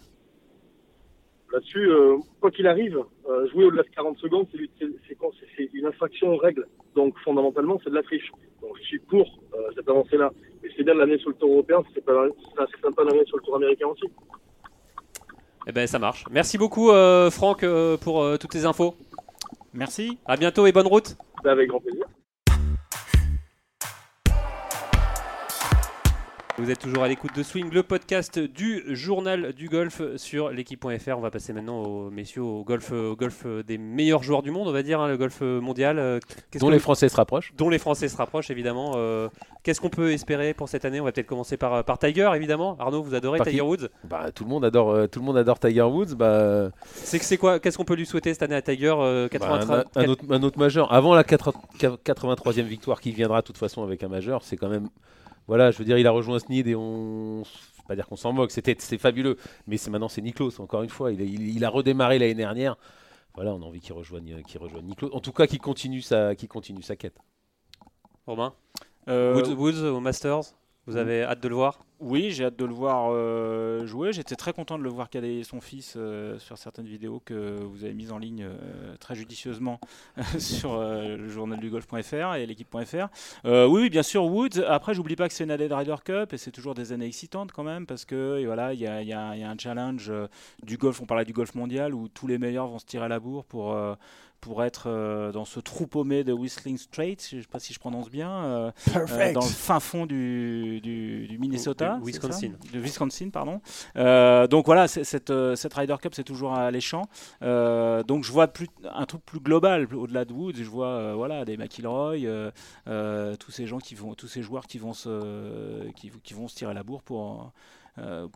là-dessus, 1.52 1.90
euh, 1.90 2.18
quoi 2.40 2.52
qu'il 2.52 2.68
arrive, 2.68 3.04
jouer 3.52 3.66
au-delà 3.66 3.82
de 3.82 3.90
40 3.90 4.20
secondes, 4.20 4.46
c'est- 4.52 5.70
une 5.74 5.86
infraction 5.88 6.32
aux 6.36 6.38
règles. 6.38 6.68
Donc 6.96 7.18
fondamentalement, 7.24 7.80
c'est 7.84 7.90
de 7.90 7.96
la 7.96 8.04
triche. 8.04 8.30
Donc 8.62 8.78
je 8.78 8.84
suis 8.84 9.00
pour 9.00 9.28
cette 9.76 9.90
avancée-là. 9.90 10.32
Mais 10.62 10.70
c'est 10.78 10.84
bien 10.84 10.94
de 10.94 11.00
l'année 11.00 11.18
sur 11.18 11.30
le 11.30 11.36
tour 11.38 11.52
européen, 11.54 11.82
c'est 11.96 12.06
sympa 12.06 13.04
l'année 13.04 13.26
sur 13.26 13.38
le 13.38 13.44
tour 13.44 13.56
américain 13.56 13.88
aussi. 13.88 14.06
Eh 15.66 15.72
ben, 15.72 15.88
ça 15.88 15.98
marche. 15.98 16.24
Merci 16.30 16.60
beaucoup, 16.60 16.92
Franck, 17.32 17.66
pour 18.04 18.38
toutes 18.40 18.54
ces 18.54 18.66
infos. 18.66 18.94
Merci. 19.74 20.18
À 20.26 20.38
bientôt 20.38 20.66
et 20.68 20.72
bonne 20.72 20.88
route. 20.88 21.16
Avec 21.46 21.70
grand 21.70 21.80
plaisir. 21.80 22.06
Vous 26.60 26.72
êtes 26.72 26.80
toujours 26.80 27.04
à 27.04 27.08
l'écoute 27.08 27.36
de 27.36 27.44
Swing, 27.44 27.70
le 27.72 27.84
podcast 27.84 28.40
du 28.40 28.84
journal 28.96 29.54
du 29.54 29.70
golf 29.70 30.02
sur 30.16 30.50
l'équipe.fr. 30.50 31.16
On 31.16 31.22
va 31.22 31.30
passer 31.30 31.54
maintenant 31.54 31.84
aux 31.84 32.10
messieurs 32.10 32.42
au 32.42 32.64
golf, 32.64 32.92
au 32.92 33.16
golf 33.16 33.46
des 33.68 33.78
meilleurs 33.78 34.24
joueurs 34.24 34.42
du 34.42 34.50
monde, 34.50 34.68
on 34.68 34.72
va 34.72 34.82
dire, 34.82 35.00
hein, 35.00 35.08
le 35.08 35.18
golf 35.18 35.42
mondial. 35.42 36.00
Euh, 36.00 36.20
Dont 36.60 36.72
les 36.72 36.80
Français 36.80 37.10
se 37.10 37.16
rapprochent. 37.16 37.54
dont 37.56 37.70
les 37.70 37.78
Français 37.78 38.08
se 38.08 38.18
rapprochent 38.18 38.50
évidemment. 38.50 38.94
Euh, 38.96 39.30
Qu'est-ce 39.62 39.80
qu'on 39.80 39.90
peut 39.92 40.12
espérer 40.14 40.56
pour 40.56 40.68
cette 40.68 40.84
année? 40.86 41.00
On 41.00 41.04
va 41.04 41.12
peut-être 41.12 41.28
commencer 41.28 41.58
par, 41.58 41.84
par 41.84 42.00
Tiger 42.00 42.32
évidemment. 42.36 42.76
Arnaud, 42.80 43.04
vous 43.04 43.14
adorez 43.14 43.38
Par 43.38 43.46
Tiger 43.46 43.62
Woods? 43.62 43.90
Bah, 44.06 44.32
tout 44.32 44.44
le 44.44 44.50
monde 44.50 44.66
adore, 44.66 44.90
euh, 44.90 45.06
tout 45.08 45.20
le 45.20 45.26
monde 45.26 45.38
adore 45.38 45.60
Tiger 45.60 45.84
Woods. 45.84 46.16
Bah, 46.16 46.72
C'est 46.96 47.20
que 47.20 47.26
c'est 47.26 47.38
quoi 47.38 47.60
Qu'est-ce 47.60 47.78
qu'on 47.78 47.86
peut 47.86 47.96
lui 47.96 48.08
souhaiter 48.08 48.34
cette 48.34 48.42
année 48.42 48.56
à 48.56 48.64
Tiger 48.64 48.96
euh, 48.98 49.28
83 49.28 49.66
bah, 49.78 49.84
un, 49.96 50.02
un 50.02 50.08
autre, 50.08 50.24
un 50.28 50.42
autre 50.42 50.58
majeur. 50.58 50.92
Avant 50.92 51.14
la 51.14 51.24
4 51.24 51.54
83e 52.04 52.62
victoire 52.64 53.00
qui 53.00 53.12
viendra 53.12 53.42
de 53.42 53.46
toute 53.46 53.58
façon 53.60 53.84
avec 53.84 54.02
un 54.02 54.08
majeur, 54.08 54.42
c'est 54.44 54.58
quand 54.58 54.70
même. 54.70 54.90
Voilà, 55.48 55.72
je 55.72 55.78
veux 55.78 55.86
dire, 55.86 55.98
il 55.98 56.06
a 56.08 56.12
rejoint 56.12 56.40
Snead 56.40 56.68
et 56.68 56.76
on. 56.76 57.44
pas 57.88 57.96
dire 57.96 58.06
qu'on 58.08 58.18
s'en 58.18 58.34
moque, 58.34 58.52
c'était 58.52 58.76
c'est 58.80 58.98
fabuleux. 58.98 59.38
Mais 59.66 59.78
c'est 59.78 59.90
maintenant 59.90 60.10
c'est 60.10 60.22
Niklos, 60.22 60.60
encore 60.60 60.84
une 60.84 60.90
fois. 60.90 61.12
Il, 61.14 61.22
a- 61.22 61.26
il- 61.26 61.56
il 61.56 61.64
a 61.64 61.70
redémarré 61.70 62.20
l'année 62.20 62.34
dernière. 62.36 62.78
Voilà, 63.36 63.54
on 63.54 63.62
a 63.62 63.66
envie 63.66 63.80
qu'il 63.80 63.94
rejoigne, 63.94 64.42
qu'il 64.44 64.60
rejoigne 64.60 64.86
Niklos. 64.86 65.10
En 65.14 65.20
tout 65.22 65.32
cas, 65.32 65.48
qu'il 65.48 65.60
continue 65.62 66.02
sa, 66.02 66.36
qu'il 66.36 66.50
continue 66.50 66.82
sa 66.82 66.96
quête. 66.96 67.18
Romain 68.26 68.54
Euh, 69.08 69.36
Woods, 69.36 69.54
Woods 69.56 69.84
au 69.86 70.00
Masters? 70.02 70.42
Vous 70.88 70.96
avez 70.96 71.24
hâte 71.24 71.42
de 71.44 71.50
le 71.50 71.56
voir? 71.56 71.80
Oui, 72.00 72.32
j'ai 72.32 72.46
hâte 72.46 72.56
de 72.56 72.64
le 72.64 72.74
voir 72.74 73.10
euh, 73.12 73.86
jouer. 73.86 74.14
J'étais 74.14 74.36
très 74.36 74.54
content 74.54 74.78
de 74.78 74.84
le 74.84 74.90
voir 74.90 75.10
caler 75.10 75.44
son 75.44 75.60
fils 75.60 75.96
euh, 75.98 76.40
sur 76.40 76.58
certaines 76.58 76.86
vidéos 76.86 77.22
que 77.26 77.60
vous 77.62 77.84
avez 77.84 77.94
mises 77.94 78.12
en 78.14 78.20
ligne 78.20 78.44
euh, 78.44 78.96
très 79.00 79.14
judicieusement 79.16 79.80
sur 80.40 80.80
le 80.80 81.28
journal 81.28 81.60
du 81.60 81.70
golf.fr 81.70 82.36
et 82.36 82.46
l'équipe.fr. 82.46 83.08
Oui, 83.46 83.90
bien 83.90 84.04
sûr, 84.04 84.24
Woods. 84.26 84.64
Après, 84.68 84.94
j'oublie 84.94 85.16
pas 85.18 85.28
que 85.28 85.34
c'est 85.34 85.44
une 85.44 85.52
année 85.52 85.68
de 85.68 85.74
Ryder 85.74 85.96
Cup 86.06 86.32
et 86.34 86.38
c'est 86.38 86.52
toujours 86.52 86.74
des 86.74 86.94
années 86.94 87.08
excitantes 87.08 87.52
quand 87.52 87.64
même 87.64 87.86
parce 87.86 88.06
que 88.06 88.46
voilà, 88.46 88.74
il 88.74 88.80
y 88.80 88.84
y 88.84 89.14
a- 89.14 89.30
un 89.32 89.58
challenge 89.58 90.12
du 90.64 90.78
golf. 90.78 91.02
On 91.02 91.06
parlait 91.06 91.26
du 91.26 91.34
golf 91.34 91.54
mondial 91.56 91.94
où 91.94 92.08
tous 92.08 92.28
les 92.28 92.38
meilleurs 92.38 92.68
vont 92.68 92.80
se 92.80 92.86
tirer 92.86 93.06
à 93.06 93.10
la 93.10 93.20
bourre 93.20 93.44
pour, 93.44 93.76
pour 94.42 94.64
être 94.64 95.32
dans 95.34 95.46
ce 95.46 95.60
trou 95.60 95.88
paumé 95.88 96.24
de 96.24 96.34
Whistling 96.34 96.78
Straits, 96.78 97.28
je 97.30 97.38
ne 97.38 97.42
sais 97.42 97.48
pas 97.48 97.60
si 97.60 97.74
je 97.74 97.80
prononce 97.80 98.10
bien, 98.10 98.72
dans 98.94 99.42
le 99.42 99.48
fin 99.48 99.80
fond 99.80 100.06
du, 100.06 100.80
du, 100.82 101.38
Minnesota, 101.40 102.00
Wisconsin, 102.04 102.54
de 102.74 102.80
Wisconsin, 102.80 103.30
pardon. 103.30 103.62
donc 104.48 104.66
voilà, 104.66 104.88
cette, 104.88 105.34
cette 105.56 105.74
Ryder 105.74 105.96
Cup 106.02 106.14
c'est 106.16 106.24
toujours 106.24 106.54
alléchant. 106.54 107.04
donc 107.42 108.24
je 108.24 108.32
vois 108.32 108.48
plus, 108.48 108.68
un 108.94 109.06
truc 109.06 109.24
plus 109.26 109.40
global 109.40 109.88
au-delà 109.94 110.26
de 110.26 110.34
Woods. 110.34 110.56
Je 110.58 110.64
vois 110.64 111.14
voilà 111.16 111.46
des 111.46 111.58
McIlroy, 111.58 112.18
tous 112.86 113.52
ces 113.52 113.68
gens 113.68 113.80
qui 113.80 113.96
vont, 113.96 114.14
tous 114.14 114.28
ces 114.28 114.42
joueurs 114.42 114.68
qui 114.68 114.78
vont 114.78 114.94
se, 114.94 115.90
qui, 115.92 116.12
qui 116.24 116.34
vont 116.34 116.48
se 116.48 116.56
tirer 116.56 116.74
la 116.74 116.84
bourre 116.84 117.04
pour 117.04 117.42
euh, 117.42 117.46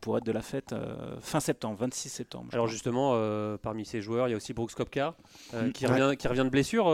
pour 0.02 0.18
être 0.18 0.26
de 0.26 0.32
la 0.32 0.42
fête 0.42 0.74
euh, 0.74 1.16
fin 1.22 1.40
septembre, 1.40 1.78
26 1.80 2.10
septembre. 2.10 2.48
Alors 2.52 2.68
justement, 2.68 3.12
euh, 3.14 3.58
parmi 3.62 3.86
ces 3.86 4.02
joueurs, 4.02 4.28
il 4.28 4.32
y 4.32 4.34
a 4.34 4.38
aussi 4.38 4.54
Brooks 4.54 4.74
Kopka 4.74 5.16
mm. 5.54 5.72
qui, 5.72 5.86
revient, 5.86 6.18
qui 6.18 6.28
revient 6.28 6.44
de 6.44 6.50
blessure. 6.50 6.86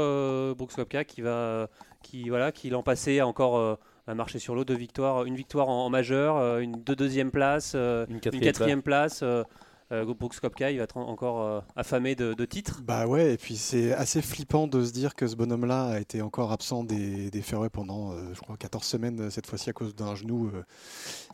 Brooks 0.55 0.73
Kopka 0.75 1.03
qui 1.03 1.21
va, 1.21 1.69
qui 2.03 2.29
voilà, 2.29 2.51
qui 2.51 2.69
l'an 2.69 2.83
passé 2.83 3.19
a 3.19 3.27
encore 3.27 3.79
a 4.07 4.15
marché 4.15 4.39
sur 4.39 4.55
l'eau, 4.55 4.63
deux 4.63 4.75
victoires, 4.75 5.25
une 5.25 5.35
victoire 5.35 5.69
en, 5.69 5.89
majeur, 5.89 6.59
une 6.59 6.81
deux 6.81 6.95
deuxième 6.95 7.31
place, 7.31 7.75
une 7.75 8.19
quatrième, 8.19 8.81
place 8.81 9.21
euh, 9.21 9.43
Brooks 9.89 10.39
Kopka, 10.39 10.71
il 10.71 10.77
va 10.77 10.83
être 10.83 10.97
encore 10.97 11.41
euh, 11.41 11.61
affamé 11.75 12.15
de, 12.15 12.33
titres. 12.45 12.81
Bah 12.83 13.07
ouais, 13.07 13.33
et 13.33 13.37
puis 13.37 13.55
c'est 13.55 13.93
assez 13.93 14.21
flippant 14.21 14.67
de 14.67 14.83
se 14.83 14.91
dire 14.91 15.15
que 15.15 15.27
ce 15.27 15.35
bonhomme-là 15.35 15.85
a 15.85 15.99
été 15.99 16.21
encore 16.21 16.51
absent 16.51 16.83
des, 16.83 17.29
des 17.29 17.43
pendant, 17.71 18.11
euh, 18.11 18.33
je 18.33 18.39
crois, 18.41 18.57
14 18.57 18.83
semaines 18.83 19.21
euh, 19.21 19.29
cette 19.29 19.47
fois-ci 19.47 19.69
à 19.69 19.73
cause 19.73 19.95
d'un 19.95 20.15
genou, 20.15 20.51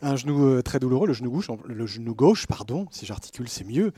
un 0.02 0.16
genou 0.16 0.62
très 0.62 0.78
douloureux, 0.78 1.06
le 1.06 1.12
genou 1.12 1.30
gauche, 1.30 1.48
le 1.64 1.86
genou 1.86 2.14
gauche, 2.14 2.46
pardon, 2.46 2.86
si 2.90 3.06
j'articule, 3.06 3.48
c'est 3.48 3.64
mieux. 3.64 3.92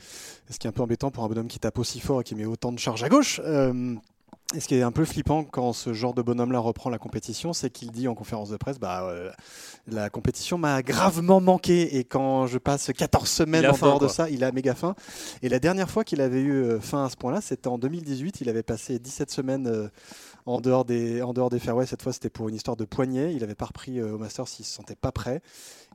Ce 0.49 0.57
qui 0.57 0.67
est 0.67 0.69
un 0.69 0.73
peu 0.73 0.81
embêtant 0.81 1.11
pour 1.11 1.23
un 1.23 1.27
bonhomme 1.27 1.47
qui 1.47 1.59
tape 1.59 1.77
aussi 1.77 1.99
fort 1.99 2.21
et 2.21 2.23
qui 2.23 2.35
met 2.35 2.45
autant 2.45 2.71
de 2.71 2.79
charges 2.79 3.03
à 3.03 3.09
gauche. 3.09 3.39
Et 4.55 4.61
ce 4.61 4.67
qui 4.69 4.75
est 4.75 4.81
un 4.81 4.93
peu 4.93 5.03
flippant 5.03 5.43
quand 5.43 5.73
ce 5.73 5.91
genre 5.91 6.13
de 6.13 6.21
bonhomme-là 6.21 6.59
reprend 6.59 6.89
la 6.89 6.97
compétition, 6.97 7.51
c'est 7.51 7.69
qu'il 7.69 7.91
dit 7.91 8.07
en 8.07 8.15
conférence 8.15 8.49
de 8.49 8.55
presse 8.55 8.79
bah, 8.79 9.03
euh, 9.03 9.29
La 9.87 10.09
compétition 10.09 10.57
m'a 10.57 10.81
gravement 10.81 11.41
manqué. 11.41 11.97
Et 11.97 12.05
quand 12.05 12.47
je 12.47 12.57
passe 12.57 12.91
14 12.97 13.29
semaines 13.29 13.67
en 13.67 13.73
dehors 13.77 13.99
de 13.99 14.07
ça, 14.07 14.29
il 14.29 14.45
a 14.45 14.53
méga 14.53 14.73
faim. 14.73 14.95
Et 15.41 15.49
la 15.49 15.59
dernière 15.59 15.89
fois 15.89 16.05
qu'il 16.05 16.21
avait 16.21 16.39
eu 16.39 16.53
euh, 16.53 16.79
faim 16.79 17.03
à 17.03 17.09
ce 17.09 17.17
point-là, 17.17 17.41
c'était 17.41 17.67
en 17.67 17.77
2018. 17.77 18.39
Il 18.39 18.47
avait 18.47 18.63
passé 18.63 18.99
17 18.99 19.31
semaines 19.31 19.67
euh, 19.67 19.89
en 20.47 20.61
dehors 20.61 20.85
des, 20.85 21.21
en 21.21 21.33
dehors 21.33 21.49
des 21.49 21.59
fairways. 21.59 21.85
Cette 21.85 22.01
fois, 22.01 22.13
c'était 22.13 22.29
pour 22.29 22.49
une 22.49 22.55
histoire 22.55 22.77
de 22.77 22.85
poignet. 22.85 23.33
Il 23.33 23.41
n'avait 23.41 23.55
pas 23.55 23.65
repris 23.65 24.01
au 24.01 24.17
Masters 24.17 24.47
s'il 24.47 24.63
ne 24.63 24.67
se 24.67 24.73
sentait 24.73 24.95
pas 24.95 25.11
prêt. 25.11 25.41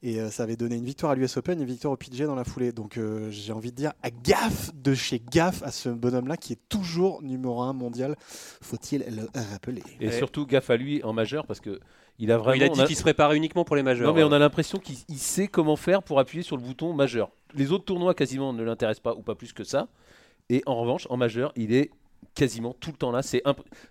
Et 0.03 0.21
euh, 0.21 0.31
ça 0.31 0.43
avait 0.43 0.57
donné 0.57 0.77
une 0.77 0.85
victoire 0.85 1.13
à 1.13 1.15
l'US 1.15 1.37
Open, 1.37 1.61
une 1.61 1.67
victoire 1.67 1.93
au 1.93 1.97
PGA 1.97 2.27
dans 2.27 2.35
la 2.35 2.45
foulée. 2.45 2.73
Donc 2.73 2.99
euh, 2.99 3.31
j'ai 3.31 3.53
envie 3.53 3.71
de 3.71 3.77
dire 3.77 3.93
à 4.03 4.11
gaffe 4.11 4.71
de 4.75 4.95
chez 4.95 5.21
gaffe 5.21 5.63
à 5.63 5.71
ce 5.71 5.89
bonhomme-là 5.89 6.37
qui 6.37 6.53
est 6.53 6.61
toujours 6.69 7.23
numéro 7.23 7.63
un 7.63 7.73
mondial. 7.73 8.17
Faut-il 8.61 9.05
le 9.09 9.29
rappeler 9.53 9.83
Et 10.01 10.11
surtout 10.11 10.45
gaffe 10.45 10.71
à 10.71 10.77
lui 10.77 11.03
en 11.03 11.13
majeur 11.13 11.47
parce 11.47 11.61
que 11.61 11.81
il 12.19 12.31
a 12.31 12.37
vraiment. 12.37 12.55
Il 12.55 12.63
a 12.65 12.69
dit 12.69 12.85
qu'il 12.85 12.97
se 12.97 13.03
prépare 13.03 13.33
uniquement 13.33 13.65
pour 13.65 13.77
les 13.77 13.83
majeurs. 13.83 14.09
Non 14.09 14.15
mais 14.15 14.23
on 14.23 14.33
a 14.33 14.39
l'impression 14.39 14.79
qu'il 14.79 15.19
sait 15.19 15.49
comment 15.49 15.77
faire 15.77 16.03
pour 16.03 16.19
appuyer 16.19 16.43
sur 16.43 16.57
le 16.57 16.63
bouton 16.63 16.93
majeur. 16.93 17.31
Les 17.55 17.73
autres 17.73 17.85
tournois 17.85 18.15
quasiment 18.15 18.53
ne 18.53 18.63
l'intéressent 18.63 19.03
pas 19.03 19.15
ou 19.15 19.23
pas 19.23 19.35
plus 19.35 19.53
que 19.53 19.65
ça. 19.65 19.89
Et 20.51 20.63
en 20.67 20.75
revanche, 20.75 21.07
en 21.09 21.17
majeur, 21.17 21.53
il 21.57 21.73
est 21.73 21.91
quasiment 22.35 22.75
tout 22.79 22.91
le 22.91 22.97
temps 22.97 23.11
là. 23.11 23.23
C'est 23.23 23.43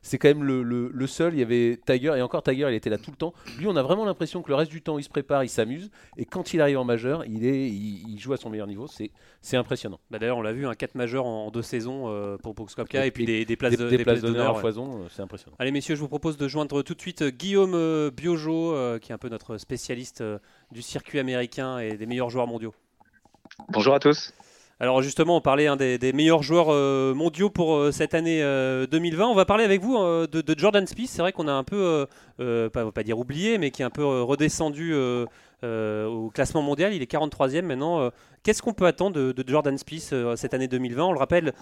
c'est 0.01 0.17
quand 0.17 0.27
même 0.27 0.43
le, 0.43 0.63
le, 0.63 1.07
seul. 1.07 1.33
Il 1.33 1.39
y 1.39 1.43
avait 1.43 1.79
Tiger 1.85 2.13
et 2.17 2.21
encore 2.21 2.43
Tiger, 2.43 2.67
il 2.69 2.75
était 2.75 2.89
là 2.89 2.97
tout 2.97 3.11
le 3.11 3.17
temps. 3.17 3.33
Lui, 3.57 3.67
on 3.67 3.75
a 3.75 3.83
vraiment 3.83 4.05
l'impression 4.05 4.41
que 4.41 4.49
le 4.49 4.55
reste 4.55 4.71
du 4.71 4.81
temps, 4.81 4.97
il 4.97 5.03
se 5.03 5.09
prépare, 5.09 5.43
il 5.43 5.49
s'amuse. 5.49 5.91
Et 6.17 6.25
quand 6.25 6.53
il 6.53 6.61
arrive 6.61 6.79
en 6.79 6.83
majeur, 6.83 7.25
il, 7.25 7.45
est, 7.45 7.69
il, 7.69 8.19
joue 8.19 8.33
à 8.33 8.37
son 8.37 8.49
meilleur 8.49 8.67
niveau. 8.67 8.87
C'est 9.41 9.57
impressionnant. 9.57 9.99
Bah 10.09 10.19
D'ailleurs, 10.19 10.37
on 10.37 10.41
l'a 10.41 10.53
vu, 10.53 10.67
un 10.67 10.73
4 10.73 10.95
majeurs 10.95 11.25
en, 11.25 11.51
deux 11.51 11.61
saisons 11.61 12.05
euh, 12.07 12.37
pour 12.37 12.53
Brooks 12.53 12.75
Kopka 12.75 13.05
et, 13.05 13.11
puis 13.11 13.25
des, 13.25 13.45
des, 13.45 13.55
places, 13.55 13.75
des, 13.75 13.97
places 14.03 14.21
d'honneur 14.21 14.57
à 14.57 14.59
foison. 14.59 15.03
Euh, 15.03 15.07
c'est 15.09 15.21
impressionnant. 15.21 15.55
Allez, 15.59 15.71
messieurs, 15.71 15.95
je 15.95 16.01
vous 16.01 16.07
propose 16.07 16.37
de 16.37 16.47
joindre 16.47 16.81
tout 16.81 16.93
de 16.93 17.01
suite 17.01 17.23
euh, 17.23 17.29
Guillaume 17.29 18.09
Biojo, 18.11 18.99
qui 18.99 19.11
est 19.11 19.15
un 19.15 19.17
peu 19.17 19.29
notre 19.29 19.57
spécialiste 19.57 20.23
du 20.71 20.81
circuit 20.81 21.19
américain 21.19 21.79
et 21.79 21.97
des 21.97 22.05
meilleurs 22.05 22.29
joueurs 22.29 22.47
mondiaux. 22.47 22.73
Bonjour 23.69 23.93
à 23.93 23.99
tous. 23.99 24.33
Alors 24.81 25.03
justement, 25.03 25.37
on 25.37 25.41
parlait 25.41 25.67
des, 25.99 26.11
meilleurs 26.11 26.41
joueurs 26.41 26.69
euh, 26.69 27.13
mondiaux 27.13 27.51
pour 27.51 27.75
euh, 27.75 27.91
cette 27.91 28.15
année 28.15 28.39
2020. 28.39 29.23
Euh, 29.23 29.27
on 29.27 29.35
va 29.35 29.45
parler 29.45 29.63
avec 29.63 29.79
vous 29.79 29.95
de, 29.95 30.55
Jordan 30.57 30.87
Spieth. 30.87 31.07
C'est 31.07 31.21
vrai 31.21 31.31
qu'on 31.33 31.47
a 31.47 31.51
un 31.51 31.63
peu, 31.63 32.07
pas, 32.39 32.91
pas 32.91 33.03
dire 33.03 33.19
oublié, 33.19 33.59
mais 33.59 33.69
qui 33.69 33.83
est 33.83 33.85
un 33.85 33.91
peu 33.91 34.03
redescendu 34.23 34.95
au 35.63 36.31
classement 36.33 36.63
mondial. 36.63 36.95
Il 36.95 37.03
est 37.03 37.11
43e 37.11 37.61
maintenant. 37.61 38.09
Qu'est-ce 38.41 38.63
qu'on 38.63 38.73
peut 38.73 38.87
attendre 38.87 39.31
de, 39.31 39.43
Jordan 39.47 39.77
Spieth 39.77 40.15
cette 40.35 40.55
année 40.55 40.67
2020 40.67 41.05
On 41.05 41.13
le 41.13 41.19
rappelle, 41.19 41.53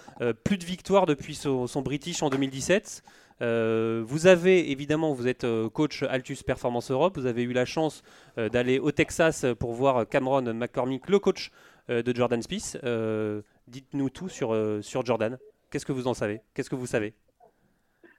plus 0.42 0.56
de 0.56 0.64
victoires 0.64 1.04
depuis 1.04 1.34
son, 1.34 1.66
British 1.82 2.22
en 2.22 2.30
2017. 2.30 3.02
vous 3.42 4.26
avez 4.26 4.70
évidemment, 4.70 5.12
vous 5.12 5.28
êtes 5.28 5.46
coach 5.74 6.04
Altus 6.04 6.42
Performance 6.42 6.90
Europe. 6.90 7.18
Vous 7.18 7.26
avez 7.26 7.42
eu 7.42 7.52
la 7.52 7.66
chance 7.66 8.02
d'aller 8.38 8.78
au 8.78 8.92
Texas 8.92 9.44
pour 9.58 9.74
voir 9.74 10.08
Cameron 10.08 10.54
McCormick, 10.54 11.06
le 11.10 11.18
coach 11.18 11.50
de 11.90 12.14
Jordan 12.14 12.40
Spieth. 12.40 12.78
Euh, 12.84 13.42
dites-nous 13.66 14.10
tout 14.10 14.28
sur, 14.28 14.54
euh, 14.54 14.80
sur 14.82 15.04
Jordan. 15.04 15.38
Qu'est-ce 15.70 15.86
que 15.86 15.92
vous 15.92 16.06
en 16.06 16.14
savez? 16.14 16.40
Qu'est-ce 16.54 16.70
que 16.70 16.76
vous 16.76 16.86
savez? 16.86 17.14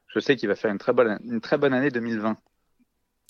Je 0.08 0.20
sais 0.20 0.36
qu'il 0.36 0.50
va 0.50 0.56
faire 0.56 0.72
une 0.72 0.78
très 0.78 0.94
bonne, 0.94 1.18
une 1.24 1.42
très 1.42 1.58
bonne 1.58 1.74
année 1.74 1.90
2020. 1.90 2.36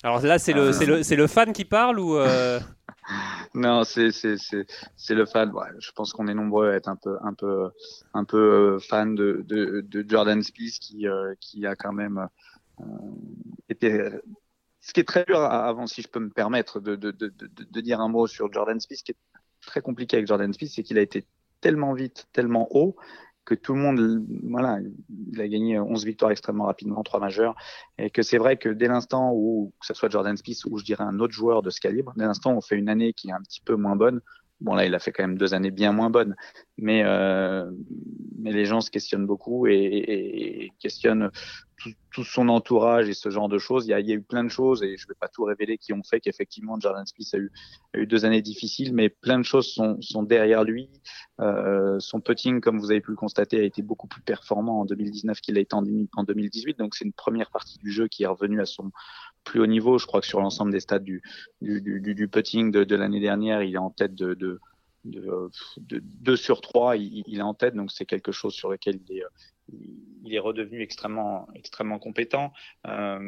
Alors 0.02 0.20
là, 0.22 0.38
c'est 0.40 0.52
le, 0.52 0.70
le, 0.70 1.16
le, 1.16 1.26
fan 1.28 1.52
qui 1.52 1.64
parle 1.64 2.00
ou 2.00 2.18
Non, 3.54 3.84
c'est 3.84 4.08
le 4.08 5.26
fan. 5.26 5.52
je 5.78 5.92
pense 5.92 6.12
qu'on 6.12 6.26
est 6.26 6.34
nombreux 6.34 6.70
à 6.70 6.74
être 6.74 6.88
un 6.88 6.96
peu, 6.96 7.18
un 7.22 7.34
peu, 7.34 7.70
un 8.14 8.24
peu 8.24 8.80
fan 8.80 9.14
de, 9.14 9.44
de, 9.46 10.04
Jordan 10.08 10.42
Spieth 10.42 10.80
qui, 10.80 11.06
qui 11.40 11.66
a 11.66 11.76
quand 11.76 11.92
même 11.92 12.28
été. 13.68 14.10
Ce 14.80 14.92
qui 14.92 14.98
est 14.98 15.04
très 15.04 15.24
dur 15.24 15.38
avant, 15.38 15.86
si 15.86 16.02
je 16.02 16.08
peux 16.08 16.18
me 16.18 16.30
permettre 16.30 16.80
de, 16.80 16.96
de, 16.96 17.80
dire 17.80 18.00
un 18.00 18.08
mot 18.08 18.26
sur 18.26 18.52
Jordan 18.52 18.80
Spieth, 18.80 19.04
qui 19.04 19.12
est 19.12 19.16
très 19.66 19.80
compliqué 19.80 20.16
avec 20.16 20.26
Jordan 20.26 20.52
Spieth, 20.52 20.72
c'est 20.72 20.82
qu'il 20.82 20.98
a 20.98 21.02
été 21.02 21.24
tellement 21.60 21.94
vite, 21.94 22.26
tellement 22.32 22.68
haut 22.70 22.96
que 23.44 23.54
tout 23.54 23.74
le 23.74 23.80
monde, 23.80 24.24
voilà, 24.44 24.78
il 25.32 25.40
a 25.40 25.48
gagné 25.48 25.78
11 25.78 26.04
victoires 26.04 26.30
extrêmement 26.30 26.66
rapidement, 26.66 27.02
trois 27.02 27.18
majeurs, 27.18 27.56
et 27.98 28.10
que 28.10 28.22
c'est 28.22 28.38
vrai 28.38 28.56
que 28.56 28.68
dès 28.68 28.86
l'instant 28.86 29.32
où, 29.34 29.72
que 29.80 29.86
ce 29.86 29.94
soit 29.94 30.08
Jordan 30.08 30.36
Spieth 30.36 30.64
ou 30.66 30.78
je 30.78 30.84
dirais 30.84 31.04
un 31.04 31.18
autre 31.18 31.32
joueur 31.32 31.62
de 31.62 31.70
ce 31.70 31.80
calibre, 31.80 32.12
dès 32.16 32.24
l'instant 32.24 32.52
où 32.52 32.58
on 32.58 32.60
fait 32.60 32.76
une 32.76 32.88
année 32.88 33.12
qui 33.12 33.30
est 33.30 33.32
un 33.32 33.42
petit 33.42 33.60
peu 33.60 33.74
moins 33.74 33.96
bonne, 33.96 34.20
bon 34.60 34.74
là 34.74 34.86
il 34.86 34.94
a 34.94 35.00
fait 35.00 35.10
quand 35.10 35.24
même 35.24 35.36
deux 35.36 35.54
années 35.54 35.72
bien 35.72 35.92
moins 35.92 36.10
bonnes, 36.10 36.36
mais 36.82 37.02
euh, 37.04 37.70
mais 38.38 38.52
les 38.52 38.66
gens 38.66 38.80
se 38.80 38.90
questionnent 38.90 39.26
beaucoup 39.26 39.66
et, 39.68 39.72
et, 39.74 40.64
et 40.64 40.72
questionnent 40.80 41.30
tout, 42.10 42.24
son 42.24 42.48
entourage 42.48 43.08
et 43.08 43.14
ce 43.14 43.30
genre 43.30 43.48
de 43.48 43.58
choses. 43.58 43.86
Il 43.86 43.90
y, 43.90 43.94
a, 43.94 44.00
il 44.00 44.08
y, 44.08 44.12
a, 44.12 44.14
eu 44.14 44.22
plein 44.22 44.44
de 44.44 44.48
choses 44.48 44.82
et 44.82 44.96
je 44.96 45.04
ne 45.04 45.08
vais 45.08 45.18
pas 45.18 45.28
tout 45.28 45.44
révéler 45.44 45.78
qui 45.78 45.92
ont 45.92 46.02
fait 46.02 46.20
qu'effectivement 46.20 46.78
Jordan 46.78 47.06
Smith 47.06 47.28
a 47.34 47.38
eu, 47.38 47.52
a 47.94 47.98
eu, 47.98 48.06
deux 48.06 48.24
années 48.24 48.42
difficiles, 48.42 48.92
mais 48.94 49.08
plein 49.08 49.38
de 49.38 49.44
choses 49.44 49.72
sont, 49.72 50.00
sont 50.00 50.22
derrière 50.22 50.64
lui. 50.64 50.90
Euh, 51.40 51.98
son 52.00 52.20
putting, 52.20 52.60
comme 52.60 52.78
vous 52.78 52.90
avez 52.90 53.00
pu 53.00 53.10
le 53.10 53.16
constater, 53.16 53.60
a 53.60 53.62
été 53.62 53.82
beaucoup 53.82 54.08
plus 54.08 54.22
performant 54.22 54.80
en 54.80 54.84
2019 54.84 55.40
qu'il 55.40 55.56
a 55.56 55.60
été 55.60 55.74
en, 55.74 55.84
en 56.16 56.24
2018. 56.24 56.78
Donc 56.78 56.94
c'est 56.94 57.04
une 57.04 57.12
première 57.12 57.50
partie 57.50 57.78
du 57.78 57.90
jeu 57.90 58.08
qui 58.08 58.24
est 58.24 58.28
revenue 58.28 58.60
à 58.60 58.66
son 58.66 58.90
plus 59.44 59.60
haut 59.60 59.66
niveau. 59.66 59.98
Je 59.98 60.06
crois 60.06 60.20
que 60.20 60.26
sur 60.26 60.40
l'ensemble 60.40 60.72
des 60.72 60.80
stades 60.80 61.04
du, 61.04 61.22
du, 61.60 61.80
du, 61.80 62.14
du 62.14 62.28
putting 62.28 62.70
de, 62.70 62.84
de 62.84 62.96
l'année 62.96 63.20
dernière, 63.20 63.62
il 63.62 63.74
est 63.74 63.78
en 63.78 63.90
tête 63.90 64.14
de, 64.14 64.34
de 64.34 64.60
de, 65.04 65.50
de 65.78 66.02
2 66.20 66.36
sur 66.36 66.60
3, 66.60 66.96
il, 66.96 67.22
il, 67.26 67.38
est 67.38 67.42
en 67.42 67.54
tête, 67.54 67.74
donc 67.74 67.90
c'est 67.90 68.06
quelque 68.06 68.32
chose 68.32 68.54
sur 68.54 68.70
lequel 68.70 69.00
il 69.08 69.18
est, 69.18 69.24
il 70.24 70.34
est 70.34 70.38
redevenu 70.38 70.80
extrêmement, 70.82 71.48
extrêmement 71.54 71.98
compétent. 71.98 72.52
Euh, 72.86 73.26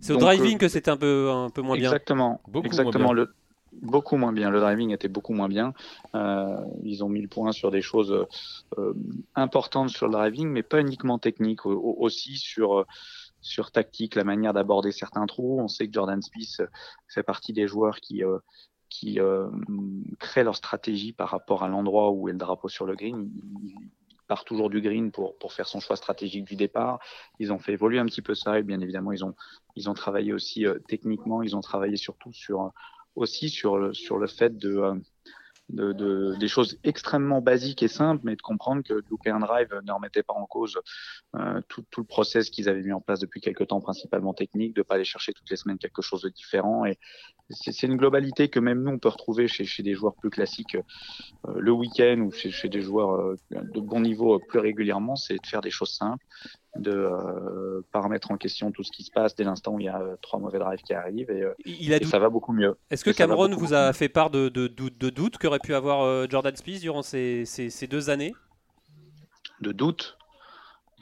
c'est 0.00 0.12
au 0.12 0.18
driving 0.18 0.56
euh, 0.56 0.58
que 0.58 0.68
c'était 0.68 0.90
un 0.90 0.96
peu, 0.96 1.30
un 1.30 1.50
peu 1.50 1.62
moins 1.62 1.76
bien. 1.76 1.88
Exactement. 1.88 2.40
Beaucoup 2.48 2.66
exactement. 2.66 3.04
Moins 3.04 3.14
bien. 3.14 3.24
Le, 3.24 3.34
beaucoup 3.82 4.16
moins 4.16 4.32
bien. 4.32 4.50
Le 4.50 4.60
driving 4.60 4.90
était 4.90 5.08
beaucoup 5.08 5.32
moins 5.32 5.48
bien. 5.48 5.74
Euh, 6.14 6.56
ils 6.82 7.04
ont 7.04 7.08
mis 7.08 7.22
le 7.22 7.28
point 7.28 7.52
sur 7.52 7.70
des 7.70 7.82
choses 7.82 8.26
euh, 8.78 8.94
importantes 9.34 9.90
sur 9.90 10.06
le 10.06 10.12
driving, 10.12 10.48
mais 10.48 10.62
pas 10.62 10.80
uniquement 10.80 11.18
techniques, 11.18 11.66
aussi 11.66 12.36
sur 12.36 12.86
sur 13.42 13.70
tactique, 13.70 14.16
la 14.16 14.24
manière 14.24 14.52
d'aborder 14.52 14.92
certains 14.92 15.24
trous. 15.24 15.60
On 15.60 15.68
sait 15.68 15.86
que 15.86 15.94
Jordan 15.94 16.20
Spieth 16.20 16.62
fait 17.08 17.22
partie 17.22 17.54
des 17.54 17.66
joueurs 17.66 18.00
qui 18.00 18.22
qui 18.90 19.18
créent 20.18 20.44
leur 20.44 20.56
stratégie 20.56 21.12
par 21.12 21.30
rapport 21.30 21.62
à 21.62 21.68
l'endroit 21.68 22.10
où 22.10 22.28
est 22.28 22.32
le 22.32 22.38
drapeau 22.38 22.68
sur 22.68 22.84
le 22.84 22.94
green 22.96 23.30
part 24.30 24.44
toujours 24.44 24.70
du 24.70 24.80
green 24.80 25.10
pour, 25.10 25.36
pour 25.38 25.52
faire 25.52 25.66
son 25.66 25.80
choix 25.80 25.96
stratégique 25.96 26.44
du 26.44 26.54
départ. 26.54 27.00
Ils 27.40 27.52
ont 27.52 27.58
fait 27.58 27.72
évoluer 27.72 27.98
un 27.98 28.06
petit 28.06 28.22
peu 28.22 28.36
ça 28.36 28.60
et 28.60 28.62
bien 28.62 28.80
évidemment 28.80 29.10
ils 29.10 29.24
ont, 29.24 29.34
ils 29.74 29.90
ont 29.90 29.94
travaillé 29.94 30.32
aussi 30.32 30.66
euh, 30.66 30.78
techniquement, 30.86 31.42
ils 31.42 31.56
ont 31.56 31.60
travaillé 31.60 31.96
surtout 31.96 32.32
sur 32.32 32.70
aussi 33.16 33.48
sur 33.48 33.76
le, 33.76 33.92
sur 33.92 34.18
le 34.18 34.28
fait 34.28 34.56
de, 34.56 35.02
euh, 35.78 35.92
de, 35.92 36.36
des 36.38 36.48
choses 36.48 36.78
extrêmement 36.84 37.40
basiques 37.40 37.82
et 37.82 37.88
simples, 37.88 38.22
mais 38.24 38.36
de 38.36 38.42
comprendre 38.42 38.82
que 38.82 39.02
louper 39.10 39.30
un 39.30 39.40
drive 39.40 39.68
ne 39.84 39.92
remettait 39.92 40.22
pas 40.22 40.34
en 40.34 40.46
cause 40.46 40.78
euh, 41.36 41.60
tout, 41.68 41.84
tout, 41.90 42.00
le 42.00 42.06
process 42.06 42.50
qu'ils 42.50 42.68
avaient 42.68 42.82
mis 42.82 42.92
en 42.92 43.00
place 43.00 43.20
depuis 43.20 43.40
quelques 43.40 43.68
temps, 43.68 43.80
principalement 43.80 44.34
technique, 44.34 44.74
de 44.74 44.82
pas 44.82 44.94
aller 44.94 45.04
chercher 45.04 45.32
toutes 45.32 45.50
les 45.50 45.56
semaines 45.56 45.78
quelque 45.78 46.02
chose 46.02 46.22
de 46.22 46.28
différent. 46.28 46.84
Et 46.84 46.98
c'est 47.50 47.82
une 47.82 47.96
globalité 47.96 48.48
que 48.48 48.60
même 48.60 48.82
nous 48.82 48.92
on 48.92 48.98
peut 48.98 49.08
retrouver 49.08 49.48
chez, 49.48 49.64
chez 49.64 49.82
des 49.82 49.94
joueurs 49.94 50.14
plus 50.14 50.30
classiques 50.30 50.76
euh, 50.76 51.54
le 51.56 51.72
week-end 51.72 52.20
ou 52.20 52.30
chez, 52.30 52.50
chez 52.50 52.68
des 52.68 52.80
joueurs 52.80 53.12
euh, 53.12 53.36
de 53.50 53.80
bon 53.80 54.00
niveau 54.00 54.38
plus 54.38 54.58
régulièrement, 54.58 55.16
c'est 55.16 55.34
de 55.34 55.46
faire 55.46 55.60
des 55.60 55.70
choses 55.70 55.92
simples, 55.92 56.24
de 56.76 56.92
euh, 56.92 57.82
pas 57.92 58.00
remettre 58.00 58.30
en 58.30 58.36
question 58.36 58.70
tout 58.70 58.84
ce 58.84 58.92
qui 58.92 59.02
se 59.02 59.10
passe 59.10 59.34
dès 59.34 59.44
l'instant 59.44 59.74
où 59.74 59.80
il 59.80 59.86
y 59.86 59.88
a 59.88 60.00
euh, 60.00 60.16
trois 60.22 60.38
mauvais 60.38 60.58
drives 60.58 60.82
qui 60.82 60.94
arrivent 60.94 61.30
et, 61.30 61.42
euh, 61.42 61.52
Il 61.66 61.92
a 61.92 61.96
et 61.96 62.04
ça 62.04 62.18
va 62.20 62.28
beaucoup 62.28 62.52
mieux. 62.52 62.76
Est-ce 62.90 63.04
que 63.04 63.10
Et 63.10 63.14
Cameron 63.14 63.48
vous 63.56 63.74
a 63.74 63.92
fait 63.92 64.08
part 64.08 64.30
de, 64.30 64.48
de, 64.48 64.68
de, 64.68 64.88
de 64.88 65.10
doutes 65.10 65.36
qu'aurait 65.38 65.58
pu 65.58 65.74
avoir 65.74 66.02
euh, 66.02 66.26
Jordan 66.30 66.54
Spieth 66.54 66.80
durant 66.80 67.02
ces, 67.02 67.44
ces, 67.44 67.70
ces 67.70 67.86
deux 67.88 68.08
années? 68.08 68.34
De 69.60 69.72
doutes. 69.72 70.16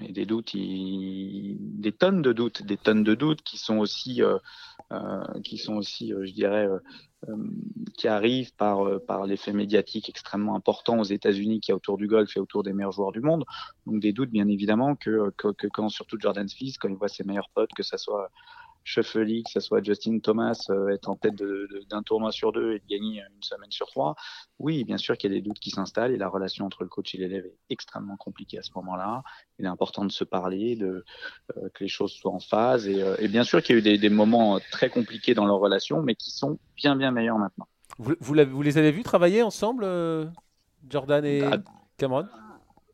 Des 0.01 0.27
doutes, 0.27 0.55
il- 0.55 1.57
des 1.59 1.93
tonnes 1.93 2.23
de 2.23 2.33
doutes, 2.33 2.63
des 2.63 2.77
tonnes 2.77 3.03
de 3.03 3.15
doutes 3.17 3.43
qui 3.43 3.59
sont 3.59 3.79
aussi, 3.79 4.23
euh, 4.23 4.39
qui 5.43 5.59
sont 5.59 5.75
aussi, 5.77 6.13
euh, 6.15 6.25
je 6.25 6.33
dirais, 6.33 6.69
qui 7.97 8.09
arrivent 8.09 8.55
par 8.55 8.87
euh, 8.87 8.99
par 8.99 9.27
l'effet 9.27 9.53
médiatique 9.53 10.09
extrêmement 10.09 10.55
important 10.55 10.99
aux 11.01 11.05
États-Unis 11.05 11.61
qui 11.61 11.73
est 11.73 11.75
autour 11.75 11.97
du 11.97 12.07
golf 12.07 12.37
et 12.37 12.41
autour 12.41 12.63
des 12.63 12.73
meilleurs 12.73 12.93
joueurs 12.93 13.13
du 13.13 13.21
monde. 13.21 13.45
Donc 13.87 14.01
des 14.01 14.13
doutes, 14.13 14.31
bien 14.31 14.49
évidemment, 14.49 14.95
que 14.95 15.31
que, 15.37 15.49
que 15.49 15.67
quand 15.67 15.89
surtout 15.89 16.17
Jordan 16.19 16.49
Spieth, 16.49 16.79
quand 16.79 16.89
il 16.89 16.97
voit 16.97 17.09
ses 17.09 17.25
meilleurs 17.25 17.51
potes, 17.55 17.71
que 17.77 17.83
ça 17.83 17.99
soit 17.99 18.31
Schauffele, 18.85 19.43
que 19.45 19.51
ce 19.51 19.61
soit 19.61 19.83
Justin 19.83 20.19
Thomas, 20.21 20.67
euh, 20.71 20.89
être 20.89 21.09
en 21.09 21.17
tête 21.17 21.35
d'un 21.91 22.03
tournoi 22.03 22.33
sur 22.33 22.53
deux 22.53 22.75
et 22.75 22.79
de 22.79 22.87
gagner 22.89 23.23
une 23.35 23.43
semaine 23.43 23.71
sur 23.71 23.87
trois, 23.87 24.17
oui, 24.59 24.85
bien 24.85 24.97
sûr 24.97 25.17
qu'il 25.17 25.31
y 25.33 25.35
a 25.35 25.37
des 25.37 25.43
doutes 25.43 25.59
qui 25.59 25.71
s'installent 25.71 26.13
et 26.13 26.17
la 26.17 26.29
relation 26.29 26.65
entre 26.65 26.83
le 26.83 26.89
coach 26.89 27.15
et 27.15 27.19
l'élève 27.19 27.45
est 27.47 27.57
extrêmement 27.71 28.17
compliquée 28.17 28.59
à 28.59 28.63
ce 28.63 28.71
moment-là. 28.77 29.23
Il 29.59 29.65
est 29.65 29.69
important 29.69 30.05
de 30.05 30.13
se 30.13 30.25
parler, 30.25 30.77
de, 30.77 31.05
euh, 31.57 31.69
que 31.75 31.85
les 31.85 31.89
choses 31.89 32.13
soient 32.13 32.33
en 32.33 32.41
phase. 32.41 32.89
Et, 32.89 33.03
euh, 33.03 33.17
et 33.19 33.29
bien 33.29 33.45
sûr 33.45 33.63
qu'il 33.63 33.75
y 33.75 33.79
a 33.79 33.81
eu 33.81 33.83
des, 33.83 33.99
des 33.99 34.11
moments 34.11 34.57
euh, 34.57 34.61
très 34.73 34.91
compliqués 34.91 35.35
dans 35.35 35.47
leur 35.47 35.59
relation, 35.59 36.03
mais 36.03 36.15
qui 36.15 36.31
sont 36.31 36.59
bien, 36.77 36.97
bien 36.97 37.11
meilleurs 37.11 37.39
maintenant. 37.39 37.67
Vous, 37.99 38.15
vous, 38.21 38.63
les 38.63 38.79
avez 38.79 38.93
vus 38.93 39.03
travailler 39.03 39.43
ensemble, 39.43 39.83
euh, 39.85 40.27
Jordan 40.89 41.25
et 41.25 41.43
À, 41.43 41.59
Cameron? 41.97 42.27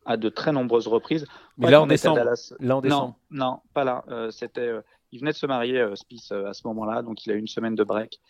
À 0.07 0.17
de 0.17 0.29
très 0.29 0.53
nombreuses 0.53 0.87
reprises. 0.87 1.27
Mais 1.59 1.71
là 1.71 1.83
en 1.83 1.87
décembre. 1.87 2.21
Là 2.61 2.77
en 2.77 2.81
décembre. 2.81 3.17
Non, 3.31 3.47
non, 3.47 3.61
pas 3.73 3.85
là. 3.85 4.05
Euh, 4.09 4.31
c'était, 4.31 4.61
euh, 4.69 4.81
il 5.15 5.21
venait 5.21 5.33
de 5.33 5.37
se 5.37 5.47
marier, 5.47 5.79
euh, 5.81 5.95
Spieth, 5.95 6.33
euh, 6.33 6.49
à 6.51 6.55
ce 6.55 6.67
moment-là, 6.67 7.03
donc 7.03 7.25
il 7.25 7.33
a 7.33 7.35
eu 7.37 7.39
une 7.39 7.47
semaine 7.47 7.75
de 7.77 7.85
break 7.85 8.21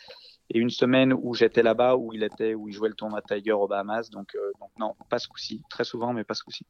et 0.51 0.59
une 0.59 0.71
semaine 0.71 1.15
où 1.15 1.35
j'étais 1.35 1.63
là-bas, 1.63 1.97
où 1.97 2.13
il 2.13 2.23
était, 2.23 2.55
où 2.55 2.69
il 2.69 2.75
jouait 2.75 2.91
le 2.91 2.95
tournoi 2.95 3.23
Tiger 3.23 3.53
aux 3.53 3.67
Bahamas. 3.67 4.11
Donc, 4.11 4.35
euh, 4.35 4.53
donc 4.61 4.71
non, 4.79 4.95
pas 5.09 5.19
ce 5.19 5.27
coup-ci. 5.29 5.63
Très 5.71 5.85
souvent, 5.85 6.13
mais 6.13 6.25
pas 6.25 6.35
ce 6.35 6.45
coup-ci. 6.45 6.67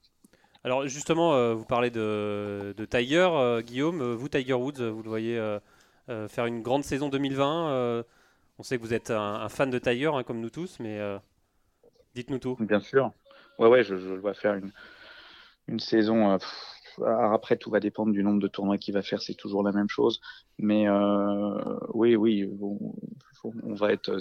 Alors 0.63 0.87
justement, 0.87 1.35
euh, 1.35 1.55
vous 1.55 1.65
parlez 1.67 1.91
de, 1.91 2.73
de 2.77 2.85
Tiger, 2.85 3.29
euh, 3.33 3.61
Guillaume. 3.61 4.15
Vous, 4.15 4.29
Tiger 4.29 4.55
Woods, 4.55 4.81
vous 4.81 5.03
le 5.03 5.09
voyez 5.09 5.37
euh, 5.37 5.59
euh, 6.09 6.29
faire 6.29 6.47
une 6.47 6.63
grande 6.63 6.85
saison 6.85 7.09
2020. 7.09 7.69
euh, 7.71 8.03
on 8.59 8.63
sait 8.63 8.77
que 8.79 8.83
vous 8.83 8.95
êtes 8.95 9.11
un, 9.11 9.21
un 9.21 9.49
fan 9.49 9.71
de 9.71 9.79
Tiger, 9.79 10.13
hein, 10.15 10.23
comme 10.23 10.41
nous 10.41 10.51
tous, 10.51 10.79
mais 10.79 11.01
euh, 11.01 11.19
dites-nous 12.15 12.39
tout. 12.39 12.59
Bien 12.61 12.81
sûr. 12.81 13.11
Ouais, 13.59 13.69
ouais, 13.69 13.83
je, 13.85 13.97
je 13.97 14.09
le 14.15 14.21
vois 14.21 14.35
faire 14.35 14.55
une, 14.55 14.73
une 15.67 15.81
saison. 15.81 16.31
euh, 16.33 16.39
pff, 16.39 16.74
alors 16.99 17.33
après, 17.33 17.57
tout 17.57 17.71
va 17.71 17.81
dépendre 17.81 18.13
du 18.13 18.23
nombre 18.23 18.41
de 18.41 18.49
tournois 18.49 18.79
qu'il 18.79 18.95
va 18.95 19.03
faire. 19.03 19.23
C'est 19.23 19.35
toujours 19.35 19.63
la 19.63 19.73
même 19.73 19.89
chose. 19.89 20.21
Mais 20.59 20.89
euh, 20.89 21.79
oui, 21.93 22.17
oui, 22.17 22.51
on, 23.43 23.75
va 23.75 23.93
être 23.93 24.19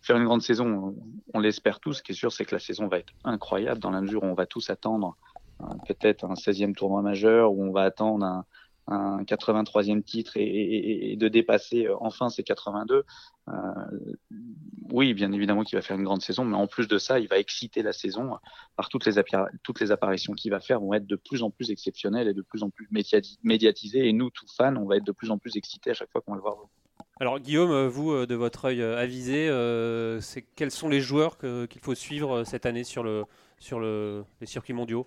faire 0.00 0.16
une 0.16 0.24
grande 0.24 0.42
saison. 0.42 0.94
On 1.34 1.40
l'espère 1.40 1.80
tous. 1.80 1.94
Ce 1.94 2.02
qui 2.02 2.12
est 2.12 2.14
sûr, 2.14 2.32
c'est 2.32 2.44
que 2.44 2.54
la 2.54 2.60
saison 2.60 2.88
va 2.88 2.98
être 2.98 3.12
incroyable 3.24 3.80
dans 3.80 3.90
la 3.90 4.00
mesure 4.00 4.22
où 4.22 4.26
on 4.26 4.34
va 4.34 4.46
tous 4.46 4.70
attendre 4.70 5.16
euh, 5.60 5.66
peut-être 5.86 6.24
un 6.24 6.34
16e 6.34 6.74
tournoi 6.74 7.02
majeur, 7.02 7.52
où 7.52 7.62
on 7.62 7.72
va 7.72 7.82
attendre 7.82 8.24
un, 8.24 8.44
un 8.90 9.22
83e 9.24 10.02
titre 10.02 10.36
et, 10.36 10.42
et- 10.44 11.12
et 11.12 11.16
de 11.16 11.28
dépasser 11.28 11.86
euh, 11.86 11.96
enfin 12.00 12.28
ces 12.28 12.42
82. 12.42 13.04
Euh, 13.48 13.52
oui, 14.92 15.14
bien 15.14 15.32
évidemment 15.32 15.62
qu'il 15.64 15.76
va 15.78 15.82
faire 15.82 15.96
une 15.96 16.04
grande 16.04 16.22
saison, 16.22 16.44
mais 16.44 16.56
en 16.56 16.66
plus 16.66 16.88
de 16.88 16.98
ça, 16.98 17.18
il 17.20 17.28
va 17.28 17.38
exciter 17.38 17.82
la 17.82 17.92
saison 17.92 18.36
par 18.76 18.88
toutes 18.88 19.06
les, 19.06 19.22
toutes 19.62 19.80
les 19.80 19.90
apparitions 19.92 20.32
qu'il 20.34 20.50
va 20.50 20.60
faire 20.60 20.80
vont 20.80 20.94
être 20.94 21.06
de 21.06 21.16
plus 21.16 21.42
en 21.42 21.50
plus 21.50 21.70
exceptionnelles 21.70 22.28
et 22.28 22.34
de 22.34 22.42
plus 22.42 22.62
en 22.62 22.70
plus 22.70 22.88
médiati- 22.92 23.38
médiatisées. 23.42 24.08
Et 24.08 24.12
nous, 24.12 24.30
tout 24.30 24.46
fans, 24.56 24.74
on 24.76 24.86
va 24.86 24.96
être 24.96 25.04
de 25.06 25.12
plus 25.12 25.30
en 25.30 25.38
plus 25.38 25.56
excités 25.56 25.90
à 25.90 25.94
chaque 25.94 26.10
fois 26.10 26.20
qu'on 26.20 26.32
va 26.32 26.36
le 26.36 26.42
voir. 26.42 26.56
Alors 27.18 27.38
Guillaume, 27.38 27.70
euh, 27.70 27.88
vous, 27.88 28.12
euh, 28.12 28.26
de 28.26 28.34
votre 28.34 28.66
œil 28.66 28.80
euh, 28.82 28.96
avisé, 28.98 29.46
euh, 29.48 30.20
quels 30.56 30.70
sont 30.70 30.88
les 30.88 31.00
joueurs 31.00 31.36
qu'il 31.38 31.80
faut 31.80 31.94
suivre 31.94 32.38
euh, 32.38 32.44
cette 32.44 32.66
année 32.66 32.84
sur, 32.84 33.02
le, 33.02 33.24
sur 33.58 33.78
le, 33.78 34.24
les 34.40 34.46
circuits 34.46 34.72
mondiaux? 34.74 35.06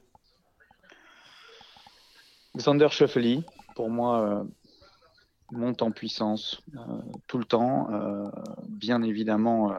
Xander 2.55 2.87
Schauffele, 2.91 3.43
pour 3.75 3.89
moi, 3.89 4.21
euh, 4.21 4.43
monte 5.51 5.81
en 5.81 5.91
puissance 5.91 6.61
euh, 6.75 7.01
tout 7.27 7.37
le 7.37 7.45
temps. 7.45 7.91
Euh, 7.91 8.29
bien 8.67 9.03
évidemment, 9.03 9.73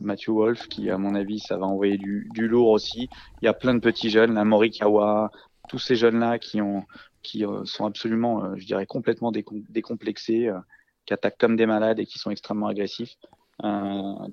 Matthew 0.00 0.30
Wolf, 0.30 0.68
qui, 0.68 0.90
à 0.90 0.98
mon 0.98 1.14
avis, 1.14 1.40
ça 1.40 1.56
va 1.56 1.66
envoyer 1.66 1.96
du, 1.96 2.28
du 2.34 2.46
lourd 2.46 2.68
aussi. 2.68 3.08
Il 3.40 3.46
y 3.46 3.48
a 3.48 3.54
plein 3.54 3.74
de 3.74 3.80
petits 3.80 4.10
jeunes, 4.10 4.34
la 4.34 4.44
Morikawa, 4.44 5.30
tous 5.68 5.78
ces 5.78 5.96
jeunes-là 5.96 6.38
qui, 6.38 6.60
ont, 6.60 6.84
qui 7.22 7.44
sont 7.64 7.86
absolument, 7.86 8.54
je 8.56 8.66
dirais, 8.66 8.84
complètement 8.84 9.32
décom- 9.32 9.64
décomplexés, 9.70 10.50
qui 11.06 11.14
attaquent 11.14 11.38
comme 11.38 11.56
des 11.56 11.64
malades 11.64 11.98
et 11.98 12.04
qui 12.04 12.18
sont 12.18 12.30
extrêmement 12.30 12.66
agressifs. 12.66 13.16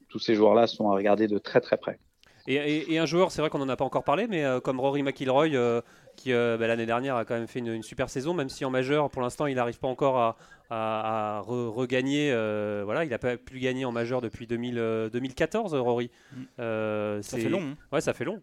Tous 0.10 0.20
ces 0.20 0.36
joueurs-là 0.36 0.68
sont 0.68 0.90
à 0.90 0.94
regarder 0.94 1.30
de 1.30 1.38
très 1.38 1.62
très 1.62 1.78
près. 1.78 2.00
Et, 2.48 2.56
et- 2.56 2.94
et 2.94 3.00
un 3.00 3.06
joueur, 3.06 3.32
c'est 3.32 3.42
vrai 3.42 3.50
qu'on 3.50 3.60
n'en 3.60 3.70
a 3.70 3.78
pas 3.78 3.86
encore 3.86 4.04
parlé, 4.04 4.28
mais 4.28 4.44
euh, 4.44 4.60
comme 4.60 4.80
Rory 4.80 5.02
McIlroy, 5.02 5.48
euh, 5.56 5.82
qui 6.18 6.34
euh, 6.34 6.58
bah, 6.58 6.68
l'année 6.68 6.86
dernière 6.86 7.16
a 7.16 7.24
quand 7.26 7.36
même 7.36 7.48
fait 7.48 7.60
une, 7.60 7.68
une 7.74 7.84
super 7.84 8.10
saison, 8.10 8.34
même 8.34 8.50
si 8.50 8.66
en 8.66 8.70
majeur, 8.70 9.10
pour 9.10 9.22
l'instant, 9.22 9.46
il 9.46 9.56
n'arrive 9.56 9.80
pas 9.80 9.88
encore 9.88 10.18
à, 10.18 10.36
à- 10.70 11.38
à 11.40 11.42
re- 11.42 11.70
regagner. 11.70 12.32
euh, 12.34 12.82
voilà, 12.84 13.06
il 13.06 13.10
n'a 13.10 13.18
pas 13.18 13.38
pu 13.38 13.60
gagner 13.60 13.86
en 13.86 13.94
majeur 13.94 14.20
depuis 14.20 14.46
2000, 14.46 14.78
euh, 14.78 15.10
2014, 15.10 15.74
Rory. 15.76 16.12
Mm. 16.34 16.42
Euh, 16.60 17.22
Ça 17.22 17.38
c'est- 17.38 17.44
fait 17.44 17.50
long. 17.50 17.62
hein. 17.62 17.78
Ouais, 17.94 18.02
ça 18.02 18.14
fait 18.14 18.26
long. 18.26 18.42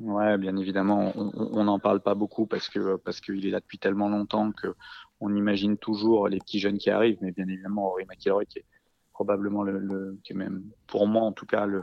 Ouais, 0.00 0.38
bien 0.38 0.56
évidemment, 0.56 1.12
on- 1.16 1.64
n'en 1.64 1.80
parle 1.80 2.00
pas 2.00 2.14
beaucoup 2.14 2.46
parce 2.46 2.68
que 2.68 2.94
parce 2.96 3.20
qu'il 3.20 3.44
est 3.46 3.50
là 3.50 3.58
depuis 3.58 3.78
tellement 3.78 4.08
longtemps 4.08 4.52
que 4.52 4.68
on 5.20 5.34
imagine 5.34 5.76
toujours 5.76 6.28
les 6.28 6.38
petits 6.38 6.60
jeunes 6.60 6.78
qui 6.78 6.88
arrivent, 6.90 7.18
mais 7.20 7.32
bien 7.32 7.48
évidemment, 7.48 7.88
Rory 7.88 8.04
McIlroy 8.06 8.44
qui 8.44 8.60
est 8.60 8.64
probablement 9.12 9.64
le, 9.64 9.78
le 9.80 10.16
qui 10.22 10.34
est 10.34 10.36
même 10.36 10.62
pour 10.86 11.08
moi 11.08 11.22
en 11.22 11.32
tout 11.32 11.46
cas 11.46 11.66
le, 11.66 11.82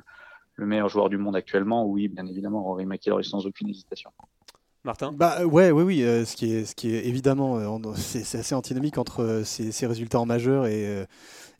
le 0.55 0.65
meilleur 0.65 0.89
joueur 0.89 1.09
du 1.09 1.17
monde 1.17 1.35
actuellement. 1.35 1.85
Oui, 1.85 2.07
bien 2.07 2.25
évidemment, 2.25 2.63
Rory 2.63 2.85
McIlroy 2.85 3.23
sans 3.23 3.45
aucune 3.45 3.69
hésitation. 3.69 4.11
Martin? 4.83 5.11
Bah 5.11 5.37
euh, 5.39 5.45
ouais, 5.45 5.71
oui, 5.71 5.83
oui. 5.83 6.03
euh, 6.03 6.25
ce 6.25 6.35
qui 6.35 6.53
est, 6.53 6.65
ce 6.65 6.75
qui 6.75 6.93
est 6.93 7.05
évidemment, 7.07 7.57
euh, 7.57 7.93
c'est 7.95 8.23
c'est 8.23 8.37
assez 8.37 8.53
antinomique 8.55 8.97
entre 8.97 9.23
euh, 9.23 9.43
ces, 9.43 9.71
ces 9.71 9.87
résultats 9.87 10.19
en 10.19 10.25
majeur 10.25 10.67
et, 10.67 10.85
euh, 10.87 11.05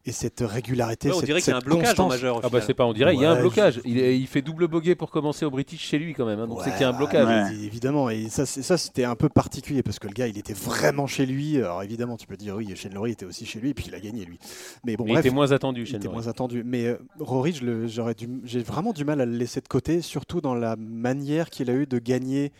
et 0.05 0.11
cette 0.11 0.41
régularité. 0.41 1.09
Ouais, 1.09 1.15
on 1.17 1.21
dirait 1.21 1.41
qu'il 1.41 1.51
y 1.51 1.53
a 1.53 1.57
un 1.57 1.61
blocage 1.61 1.85
en 1.99 2.03
constance. 2.03 2.09
majeur. 2.09 2.37
au 2.37 2.41
Ah 2.43 2.49
bah 2.49 2.61
c'est 2.61 2.73
pas 2.73 2.85
on 2.85 2.93
dirait, 2.93 3.15
il 3.15 3.21
y 3.21 3.25
a 3.25 3.31
un 3.31 3.35
Ouais, 3.35 3.41
blocage. 3.41 3.81
Il, 3.85 4.27
fait 4.27 4.41
double 4.41 4.67
bogey 4.67 4.95
pour 4.95 5.09
commencer 5.09 5.45
au 5.45 5.51
British 5.51 5.81
chez 5.81 5.97
lui 5.97 6.13
quand 6.13 6.25
même, 6.25 6.39
hein, 6.39 6.47
donc 6.47 6.59
c'est 6.63 6.71
qu'il 6.71 6.81
y 6.81 6.83
a 6.83 6.89
un 6.89 6.91
Ouais, 6.91 6.97
blocage. 6.97 7.27
ouais, 7.27 7.57
Ouais. 7.57 7.65
Évidemment, 7.65 8.09
et 8.09 8.29
ça, 8.29 8.45
c'était 8.45 9.03
un 9.03 9.15
peu 9.15 9.29
particulier 9.29 9.81
parce 9.83 9.99
que 9.99 10.07
le 10.07 10.13
gars, 10.13 10.27
il 10.27 10.37
était 10.37 10.53
vraiment 10.53 11.07
chez 11.07 11.25
lui. 11.25 11.57
Alors 11.57 11.81
évidemment, 11.83 12.17
tu 12.17 12.27
peux 12.27 12.37
dire 12.37 12.55
oui, 12.55 12.71
Shane 12.75 12.93
Lowry 12.93 13.11
était 13.11 13.25
aussi 13.25 13.45
chez 13.45 13.59
lui 13.59 13.71
et 13.71 13.73
puis 13.73 13.85
il 13.87 13.95
a 13.95 13.99
gagné 13.99 14.25
lui. 14.25 14.37
Mais 14.85 14.95
bon, 14.95 15.05
Mais 15.05 15.11
il 15.11 15.13
bref, 15.15 15.25
était 15.25 15.33
moins 15.35 15.51
attendu 15.51 15.85
il 15.87 15.95
était 15.95 16.07
moins 16.07 16.27
attendu. 16.27 16.63
Mais 16.65 16.85
euh, 16.85 16.97
Rory, 17.19 17.59
j'ai 18.45 18.63
vraiment 18.63 18.93
du 18.93 19.05
mal 19.05 19.21
à 19.21 19.25
le 19.25 19.35
laisser 19.35 19.61
de 19.61 19.67
côté, 19.67 20.01
surtout 20.01 20.41
dans 20.41 20.55
la 20.55 20.75
manière 20.75 21.49
qu'il 21.49 21.69
a 21.69 21.73
eu 21.73 21.85
de 21.87 21.99
gagner. 21.99 22.51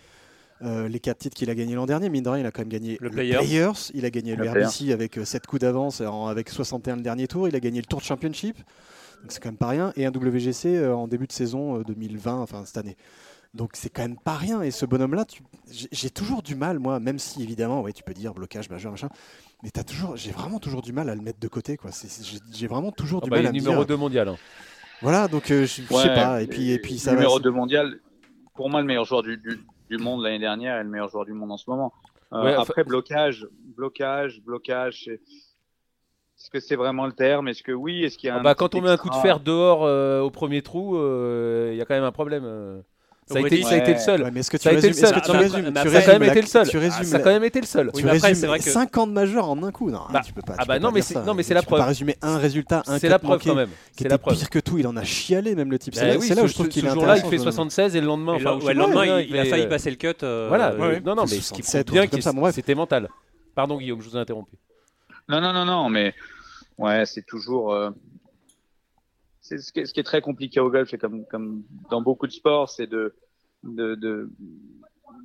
Euh, 0.66 0.88
les 0.88 1.00
quatre 1.00 1.20
titres 1.20 1.36
qu'il 1.38 1.50
a 1.50 1.56
gagnés 1.56 1.76
l'an 1.76 1.86
dernier, 1.86 2.10
mine 2.10 2.24
de 2.24 2.30
rien, 2.30 2.42
il 2.44 2.46
a 2.46 2.52
quand 2.52 2.62
même 2.62 2.70
gagné 2.70 2.98
Le 3.00 3.10
Players. 3.10 3.72
il 3.94 4.04
a 4.06 4.10
gagné 4.10 4.36
le, 4.36 4.44
Le 4.46 4.50
RBC 4.50 4.92
avec 4.92 5.20
7 5.24 5.46
coups 5.48 5.62
d'avance, 5.62 6.02
avec 6.02 6.50
61 6.50 6.96
le 6.98 7.02
dernier 7.02 7.28
tour, 7.28 7.48
il 7.48 7.56
a 7.56 7.60
gagné 7.60 7.80
le 7.80 7.86
Tour 7.86 8.02
Championship, 8.02 8.58
donc 9.22 9.32
c'est 9.32 9.42
quand 9.42 9.50
même 9.50 9.58
pas 9.58 9.68
rien, 9.70 9.94
et 9.96 10.06
un 10.06 10.12
WGC 10.12 10.76
euh, 10.76 10.96
en 10.96 11.08
début 11.08 11.28
de 11.28 11.32
saison 11.32 11.80
euh, 11.80 11.84
2020, 11.84 12.42
enfin 12.42 12.64
cette 12.66 12.78
année. 12.78 12.98
Donc 13.54 13.72
c'est 13.76 13.90
quand 13.90 14.02
même 14.02 14.18
pas 14.18 14.36
rien. 14.36 14.62
Et 14.64 14.70
ce 14.72 14.86
bonhomme-là, 14.86 15.24
tu- 15.24 15.42
j'ai 15.72 16.10
toujours 16.10 16.42
du 16.42 16.56
mal, 16.56 16.78
moi, 16.78 17.00
même 17.00 17.20
si 17.20 17.42
évidemment, 17.42 17.82
ouais, 17.82 17.94
tu 17.94 18.04
peux 18.04 18.14
dire 18.14 18.34
blocage 18.34 18.70
majeur, 18.70 18.92
machin, 18.92 19.08
mais 19.64 19.70
t'as 19.70 19.84
toujours, 19.84 20.18
j'ai 20.18 20.32
vraiment 20.32 20.60
toujours 20.60 20.82
du 20.82 20.92
mal 20.92 21.10
à 21.10 21.16
le 21.16 21.22
mettre 21.22 21.40
de 21.40 21.48
côté, 21.48 21.78
quoi. 21.78 21.92
J'ai- 22.52 22.68
vraiment 22.68 22.92
toujours 22.92 23.22
Ah 23.24 23.26
du 23.26 23.30
bah, 23.30 23.38
il 23.38 23.44
mal 23.44 23.46
est 23.46 23.50
à 23.50 23.52
me 23.54 23.58
numéro 23.60 23.78
dire. 23.86 23.86
2 23.88 23.96
mondial. 23.98 24.28
hein. 24.28 24.36
Voilà, 25.02 25.28
donc 25.30 25.52
euh, 25.52 25.62
je 25.66 25.84
je 25.84 25.88
sais 25.88 25.94
Ouais, 25.94 26.08
pas. 26.16 26.42
Et 26.42 26.48
puis, 26.48 26.72
et 26.72 26.80
puis 26.80 27.00
ça 27.00 27.12
numéro 27.14 27.36
va. 27.36 27.40
2 27.44 27.52
mondial, 27.52 28.00
pour 28.56 28.70
moi 28.70 28.82
le 28.82 28.88
meilleur 28.88 29.06
joueur 29.06 29.24
du, 29.24 29.38
du, 29.38 29.58
du 29.90 29.98
monde 29.98 30.24
l'année 30.24 30.40
dernière 30.40 30.80
et 30.80 30.84
le 30.84 30.90
meilleur 30.90 31.10
joueur 31.10 31.26
du 31.26 31.34
monde 31.34 31.52
en 31.52 31.58
ce 31.58 31.70
moment. 31.70 31.94
Euh, 32.34 32.44
Ouais, 32.44 32.54
après 32.54 32.84
blocage, 32.84 33.48
blocage, 33.76 34.42
blocage. 34.42 35.04
c'est- 35.06 35.22
Est-ce 36.38 36.50
que 36.50 36.60
c'est 36.60 36.76
vraiment 36.76 37.06
le 37.06 37.14
terme? 37.14 37.48
Est-ce 37.48 37.64
que 37.64 37.72
oui? 37.72 38.04
Est-ce 38.04 38.18
qu'il 38.18 38.28
y 38.28 38.30
a 38.30 38.36
Ah 38.36 38.40
un 38.40 38.44
bah, 38.44 38.56
quand 38.56 38.76
on 38.76 38.82
met 38.82 38.90
un 38.90 38.98
coup 38.98 39.10
de 39.10 39.16
fer 39.16 39.40
dehors 39.40 39.86
euh, 39.86 40.20
au 40.22 40.30
premier 40.32 40.62
trou, 40.62 40.98
euh, 40.98 41.70
il 41.72 41.78
y 41.78 41.82
a 41.82 41.86
quand 41.86 41.94
même 41.94 42.04
un 42.04 42.12
problème. 42.12 42.44
Ça 43.28 43.40
a, 43.40 43.42
été, 43.42 43.64
ça 43.64 43.70
a 43.70 43.78
été 43.78 43.94
le 43.94 44.00
seul. 44.00 44.22
Ouais, 44.22 44.30
mais 44.32 44.42
est-ce 44.42 44.52
que 44.52 44.58
tu 44.58 44.64
Ça 44.64 44.70
a 44.70 44.74
été 44.74 44.86
résumes, 44.88 45.02
tu 45.02 45.06
Ah, 45.16 45.22
tu 45.22 45.28
Ça 45.28 45.34
a 45.34 45.40
résumes 45.40 45.74
quand 46.06 46.20
même 46.20 46.24
été 46.30 46.42
le 46.42 46.48
seul. 46.48 46.68
Tu 46.70 46.78
Ah, 46.78 46.80
résumes 46.80 47.04
ça 47.06 47.16
a 47.16 47.18
la- 47.18 47.24
quand 47.24 47.30
même 47.32 47.44
été 47.44 47.60
le 47.60 47.66
seul. 47.66 47.88
Oui, 47.88 48.02
tu 48.02 48.06
après, 48.08 48.20
résumes 48.20 48.36
c'est 48.40 48.46
vrai 48.48 48.60
que- 48.60 48.70
50 48.70 49.10
majeurs 49.12 49.50
en 49.50 49.64
un 49.64 49.72
coup. 49.72 49.90
Non, 49.90 50.02
Bah, 50.14 50.22
tu 50.24 50.32
peux 50.32 50.44
pas. 50.44 50.54
ah 50.60 50.62
tu 50.62 50.68
bah 50.68 50.76
peux 50.76 50.80
non, 50.80 50.90
pas 50.90 50.94
mais 50.94 51.02
c'est- 51.02 51.14
ça. 51.16 51.24
non, 51.24 51.34
mais 51.34 51.42
c'est 51.42 51.48
Tu 51.50 51.54
la 51.56 51.62
peux 51.62 51.66
preuve. 51.68 51.80
pas 51.80 51.86
résumer 51.86 52.16
un 52.22 52.38
résultat, 52.38 52.84
un 52.86 53.00
C'est 53.00 53.10
la 53.10 53.18
preuve 53.18 53.42
quand 53.44 53.56
même. 53.56 53.70
qui 53.70 53.74
C'est 53.94 54.02
était 54.04 54.10
la 54.10 54.18
preuve. 54.20 54.38
pire 54.38 54.50
que 54.52 54.60
tout. 54.60 54.78
Il 54.78 54.86
en 54.86 54.96
a 54.96 55.04
chialé 55.04 55.56
même 55.56 55.72
le 55.72 55.80
type. 55.80 55.96
Bah 55.96 56.02
C'est 56.02 56.08
là, 56.10 56.18
où 56.18 56.22
ce- 56.22 56.28
je 56.48 56.54
trouve 56.54 56.66
ce- 56.68 56.72
qu'il 56.72 56.84
ce 56.84 56.88
est 56.88 56.92
jour-là, 56.92 57.18
il 57.18 57.24
fait 57.28 57.38
ce 57.40 57.44
76 57.46 57.96
et 57.96 58.00
le 58.02 58.06
lendemain, 58.06 58.38
le- 58.38 58.44
lendemain, 58.74 59.22
il, 59.22 59.38
a 59.40 59.46
failli 59.46 59.68
passer 59.68 59.90
le 59.90 59.96
cut. 59.96 60.08
euh, 60.22 60.46
Voilà, 60.48 60.74
euh, 60.74 61.00
non, 61.04 61.16
non, 61.16 61.24
mais 61.24 61.28
ce 61.30 61.36
qui 61.52 61.64
67 61.64 61.88
prouve 61.88 61.98
ou 61.98 62.02
bien 62.02 62.08
que 62.50 62.52
c'était 62.54 62.76
mental. 62.76 63.10
Pardon 63.56 63.78
Guillaume, 63.80 64.02
je 64.04 64.10
vous 64.10 64.18
ai 64.18 64.20
interrompu. 64.20 64.52
Non, 65.30 65.42
non, 65.42 65.52
non, 65.52 65.66
non, 65.66 65.90
mais 65.90 66.14
ouais, 66.78 67.06
c'est 67.08 67.26
toujours. 67.26 67.74
C'est 69.46 69.60
ce, 69.60 69.72
qui 69.72 69.80
est- 70.00 70.04
très 70.04 70.22
compliqué 70.22 70.60
au 70.60 70.70
golf, 70.72 70.94
et 70.94 70.98
comme, 70.98 71.26
comme 71.28 71.64
dans 71.92 72.02
beaucoup 72.02 72.28
de 72.28 72.32
sports, 72.32 72.70
c'est 72.70 72.88
de, 72.88 73.16
de, 73.64 73.94
de, 73.96 74.30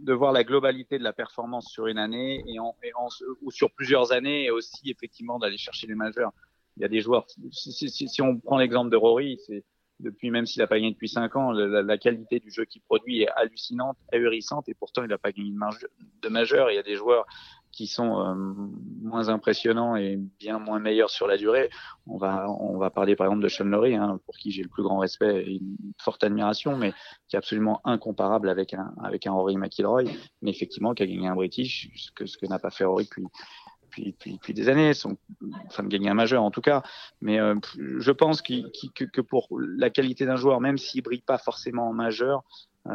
de 0.03 0.13
voir 0.13 0.33
la 0.33 0.45
globalité 0.45 0.99
de 0.99 1.05
la 1.05 1.13
performance 1.13 1.67
sur 1.71 1.87
une 1.87 1.99
année 1.99 2.43
et 2.47 2.59
en, 2.59 2.75
et 2.83 2.93
en- 2.95 3.09
ou 3.43 3.51
sur 3.51 3.71
plusieurs 3.73 4.13
années, 4.13 4.45
et 4.45 4.51
aussi 4.51 4.91
effectivement 4.91 5.39
d'aller 5.39 5.59
chercher 5.59 5.87
les 5.87 5.95
majeurs. 5.95 6.33
Il 6.77 6.83
y 6.83 6.85
a 6.85 6.89
des 6.89 7.01
joueurs. 7.01 7.27
Si, 7.51 7.73
si, 7.73 8.09
si, 8.09 8.23
on 8.23 8.39
prend 8.39 8.59
l'exemple 8.59 8.91
de 8.91 8.97
Rory, 8.97 9.39
c'est 9.47 9.65
depuis 9.99 10.31
même 10.31 10.47
s'il 10.47 10.61
n'a 10.61 10.67
pas 10.67 10.77
gagné 10.77 10.93
depuis 10.93 11.09
cinq 11.09 11.37
ans, 11.37 11.51
la, 11.53 11.83
la 11.83 11.99
qualité 11.99 12.41
du 12.41 12.51
jeu 12.51 12.65
qu'il 12.65 12.83
produit 12.83 13.23
est 13.23 13.29
hallucinante, 13.37 13.99
ahurissante, 14.13 14.69
et 14.69 14.75
pourtant 14.75 15.03
il 15.03 15.09
n'a 15.09 15.19
pas 15.19 15.33
gagné 15.33 15.51
de 15.51 16.29
majeur. 16.29 16.71
Il 16.71 16.75
y 16.77 16.79
a 16.79 16.83
des 16.83 16.97
joueurs 16.97 17.27
qui 17.73 17.87
sont 17.87 18.21
euh, 18.21 18.35
moins 19.03 19.29
impressionnants 19.29 19.97
et 19.97 20.17
bien 20.39 20.59
moins 20.59 20.79
meilleurs 20.79 21.11
sur 21.11 21.27
la 21.27 21.37
durée. 21.37 21.71
On 22.07 22.19
va, 22.19 22.51
on 22.51 22.79
va 22.79 22.91
parler 22.91 23.17
par 23.17 23.27
exemple 23.27 23.43
de 23.43 23.49
Sean 23.49 23.65
Lowry, 23.65 23.95
hein, 23.95 24.21
pour 24.27 24.37
qui 24.37 24.51
j'ai 24.51 24.63
le 24.63 24.69
plus 24.69 24.83
grand 24.83 24.99
respect 24.99 25.45
et 25.47 25.57
une 25.57 25.77
forte 25.99 26.25
admiration, 26.25 26.77
mais 26.77 26.93
qui 27.29 27.37
est 27.37 27.39
absolument 27.39 27.81
incomparable 27.85 28.49
avec 28.49 28.75
un, 28.75 28.93
avec 29.03 29.27
un 29.27 29.33
Rory 29.33 29.57
McIlroy, 29.57 30.05
mais 30.43 30.51
effectivement 30.51 30.95
qui 30.95 31.03
a 31.03 31.07
gagné 31.07 31.29
un 31.29 31.35
British, 31.35 31.91
ce 31.95 32.11
que, 32.13 32.27
ce 32.27 32.37
que 32.37 32.47
n'a 32.47 32.59
pas 32.59 32.71
fait 32.71 32.85
Rory 32.85 33.05
depuis, 33.05 33.27
depuis, 34.13 34.33
depuis, 34.35 34.55
des 34.55 34.69
années, 34.69 34.93
enfin 35.67 35.83
de 35.83 35.89
gagner 35.89 36.09
un 36.09 36.15
majeur 36.15 36.43
en 36.43 36.51
tout 36.51 36.61
cas. 36.61 36.83
Mais 37.21 37.41
euh, 37.41 37.55
je 37.77 38.13
pense 38.13 38.43
que, 38.43 39.05
que 39.05 39.21
pour 39.21 39.49
la 39.59 39.91
qualité 39.91 40.27
d'un 40.27 40.37
joueur, 40.37 40.61
même 40.61 40.79
s'il 40.79 41.03
brille 41.03 41.23
pas 41.23 41.39
forcément 41.39 41.89
en 41.89 41.93
majeur, 41.93 42.45
euh, 42.89 42.93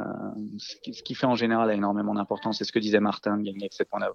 ce 0.58 0.76
qui- 0.78 0.94
ce 0.94 1.04
qui 1.04 1.14
fait 1.16 1.28
en 1.28 1.36
général 1.36 1.70
a 1.70 1.74
énormément 1.74 2.14
d'importance. 2.16 2.58
C'est 2.58 2.64
ce 2.64 2.72
que 2.72 2.80
disait 2.80 3.00
Martin, 3.00 3.38
gagner 3.38 3.62
avec 3.64 3.74
7 3.74 3.88
points 3.90 4.00
d'av- 4.00 4.14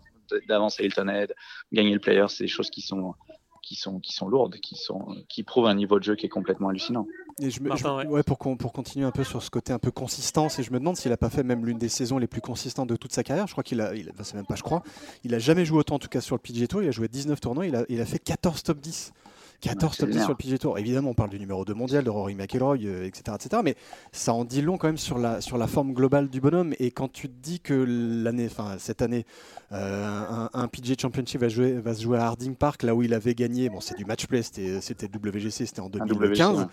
d'avance 0.48 0.80
à 0.80 0.82
Hilton 0.84 1.08
Head, 1.08 1.34
gagner 1.72 1.92
le 1.94 2.00
player, 2.00 2.24
c'est 2.28 2.44
des 2.44 2.48
choses 2.48 2.70
qui 2.70 2.80
sont 2.82 3.14
qui 3.62 3.76
sont 3.76 4.00
qui 4.00 4.12
sont 4.14 4.26
lourdes, 4.26 4.56
qui 4.56 4.74
sont 4.74 5.14
qui 5.28 5.42
prouvent 5.44 5.66
un 5.66 5.74
niveau 5.74 5.98
de 5.98 6.04
jeu 6.04 6.16
qui 6.16 6.26
est 6.26 6.30
complètement 6.30 6.70
hallucinant. 6.70 7.06
Et 7.40 7.50
je 7.50 7.60
me- 7.60 7.68
Martin, 7.68 8.00
je- 8.02 8.06
ouais. 8.06 8.12
ouais, 8.14 8.22
pour, 8.22 8.38
con- 8.38 8.56
pour 8.56 8.72
continuer 8.72 9.04
un 9.04 9.10
peu 9.12 9.22
sur 9.22 9.42
ce 9.42 9.50
côté 9.50 9.72
un 9.72 9.78
peu 9.78 9.90
consistance, 9.90 10.58
et 10.58 10.62
je 10.62 10.72
me 10.72 10.78
demande 10.80 10.96
s'il 10.96 11.12
a 11.12 11.16
pas 11.18 11.28
fait 11.30 11.42
même 11.44 11.64
l'une 11.66 11.78
des 11.78 11.90
saisons 11.90 12.18
les 12.18 12.26
plus 12.26 12.40
consistantes 12.40 12.88
de 12.88 12.96
toute 12.96 13.12
sa 13.12 13.22
carrière. 13.22 13.46
Je 13.46 13.52
crois 13.52 13.62
qu'il 13.62 13.80
a, 13.82 13.94
il 13.94 14.08
a- 14.08 14.12
enfin, 14.12 14.24
c'est 14.24 14.34
même 14.34 14.46
pas 14.46 14.56
je 14.56 14.62
crois, 14.62 14.82
il 15.24 15.34
a 15.34 15.38
jamais 15.38 15.64
joué 15.66 15.78
autant 15.78 15.96
en 15.96 15.98
tout 15.98 16.08
cas 16.08 16.20
sur 16.22 16.34
le 16.34 16.40
PGA 16.40 16.66
Tour. 16.66 16.82
Il 16.82 16.88
a 16.88 16.90
joué 16.90 17.06
19 17.06 17.38
tournois, 17.40 17.66
il 17.66 17.76
a, 17.76 17.84
il 17.90 18.00
a 18.00 18.06
fait 18.06 18.18
14 18.18 18.62
top 18.62 18.80
10. 18.80 19.12
14 19.60 19.92
Ouais, 19.92 19.96
top 19.98 20.08
10 20.08 20.14
c'est 20.14 20.20
sur 20.20 20.28
le 20.30 20.34
PGA 20.36 20.58
Tour. 20.58 20.78
Évidemment, 20.78 21.10
on 21.10 21.14
parle 21.14 21.30
du 21.30 21.38
numéro 21.38 21.64
2 21.64 21.74
mondial, 21.74 22.02
de 22.04 22.10
Rory 22.10 22.34
McIlroy, 22.34 22.78
euh, 22.84 23.04
etc., 23.06 23.36
etc. 23.40 23.62
Mais 23.64 23.74
ça 24.12 24.32
en 24.32 24.44
dit 24.44 24.62
long 24.62 24.78
quand 24.78 24.88
même 24.88 24.96
sur 24.98 25.18
la, 25.18 25.40
sur 25.40 25.58
la 25.58 25.66
forme 25.66 25.92
globale 25.92 26.28
du 26.28 26.40
bonhomme. 26.40 26.74
Et 26.78 26.90
quand 26.90 27.12
tu 27.12 27.28
te 27.28 27.34
dis 27.42 27.60
que 27.60 27.74
l'année, 27.74 28.46
enfin 28.50 28.76
cette 28.78 29.02
année, 29.02 29.26
euh, 29.72 30.06
un, 30.08 30.50
un 30.52 30.68
PGA 30.68 30.94
Championship 31.00 31.40
va, 31.40 31.48
jouer, 31.48 31.72
va 31.74 31.94
se 31.94 32.02
jouer 32.02 32.18
à 32.18 32.26
Harding 32.26 32.54
Park, 32.54 32.82
là 32.82 32.94
où 32.94 33.02
il 33.02 33.14
avait 33.14 33.34
gagné, 33.34 33.68
bon 33.68 33.80
c'est 33.80 33.96
du 33.96 34.04
match 34.04 34.26
play, 34.26 34.42
c'était 34.42 34.80
WGC, 35.06 35.66
c'était 35.66 35.80
en 35.80 35.86
Un 35.86 36.06
2015 36.06 36.50
WC, 36.56 36.58
ouais. 36.60 36.66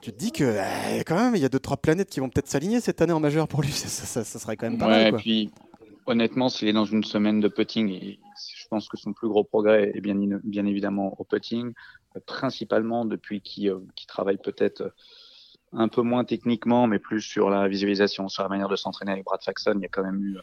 tu 0.00 0.12
te 0.12 0.18
dis 0.18 0.32
que 0.32 0.44
euh, 0.44 1.02
quand 1.06 1.16
même 1.16 1.36
il 1.36 1.42
y 1.42 1.44
a 1.44 1.48
deux 1.48 1.58
trois 1.60 1.76
planètes 1.76 2.08
qui 2.10 2.20
vont 2.20 2.28
peut-être 2.28 2.48
s'aligner 2.48 2.80
cette 2.80 3.00
année 3.02 3.12
en 3.12 3.20
majeur 3.20 3.46
pour 3.48 3.62
lui 3.62 3.70
ça, 3.72 4.24
ça- 4.24 4.38
serait 4.38 4.56
quand 4.56 4.68
même 4.68 4.78
pas 4.78 4.86
Ouais, 4.88 5.10
mal 5.10 5.14
et 5.14 5.16
puis 5.18 5.50
honnêtement, 6.06 6.48
s'il 6.48 6.68
est 6.68 6.72
dans 6.72 6.84
une 6.84 7.04
semaine 7.04 7.40
de 7.40 7.48
putting, 7.48 8.18
je 8.18 8.68
pense 8.68 8.88
que 8.88 8.96
son 8.96 9.12
plus 9.12 9.28
gros 9.28 9.44
progrès 9.44 9.92
est 9.94 10.00
bien, 10.00 10.66
évidemment 10.66 11.14
au 11.18 11.24
putting, 11.24 11.72
euh, 12.16 12.20
principalement 12.26 13.04
depuis 13.04 13.40
qu'il 13.40 13.68
euh, 13.68 13.80
travaille 14.06 14.38
peut-être 14.38 14.82
euh, 14.82 14.90
un 15.72 15.88
peu 15.88 16.02
moins 16.02 16.24
techniquement, 16.24 16.86
mais 16.86 16.98
plus 16.98 17.20
sur 17.20 17.50
la 17.50 17.68
visualisation, 17.68 18.28
sur 18.28 18.42
la 18.42 18.48
manière 18.48 18.68
de 18.68 18.76
s'entraîner 18.76 19.12
avec 19.12 19.24
Brad 19.24 19.42
Faxon. 19.42 19.74
Il 19.76 19.82
y 19.82 19.86
a 19.86 19.88
quand 19.88 20.02
même 20.02 20.22
eu 20.22 20.36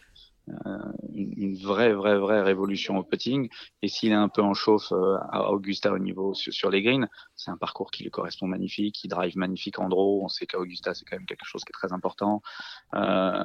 une, 1.14 1.34
une 1.38 1.56
vraie, 1.56 1.94
vraie, 1.94 2.18
vraie 2.18 2.42
révolution 2.42 2.98
au 2.98 3.04
putting. 3.04 3.50
Et 3.82 3.88
s'il 3.88 4.12
est 4.12 4.16
un 4.16 4.30
peu 4.30 4.42
en 4.42 4.54
chauffe 4.54 4.92
euh, 4.92 5.18
à 5.30 5.52
Augusta 5.52 5.92
au 5.92 6.00
niveau 6.00 6.34
sur, 6.34 6.70
les 6.70 6.82
greens, 6.82 7.08
c'est 7.36 7.52
un 7.52 7.58
parcours 7.58 7.92
qui 7.92 8.04
lui 8.04 8.12
correspond 8.12 8.48
magnifique. 8.48 9.04
Il 9.04 9.10
drive 9.10 9.38
magnifique 9.38 9.80
en 9.80 9.90
draw. 9.90 10.24
On 10.24 10.28
sait 10.28 10.46
qu'à 10.46 10.60
Augusta, 10.60 10.94
c'est 10.94 11.06
quand 11.06 11.18
même 11.18 11.26
quelque 11.26 11.46
chose 11.46 11.64
qui 11.64 11.70
est 11.70 11.80
très 11.80 11.94
important. 11.94 12.42
Euh, 12.94 13.44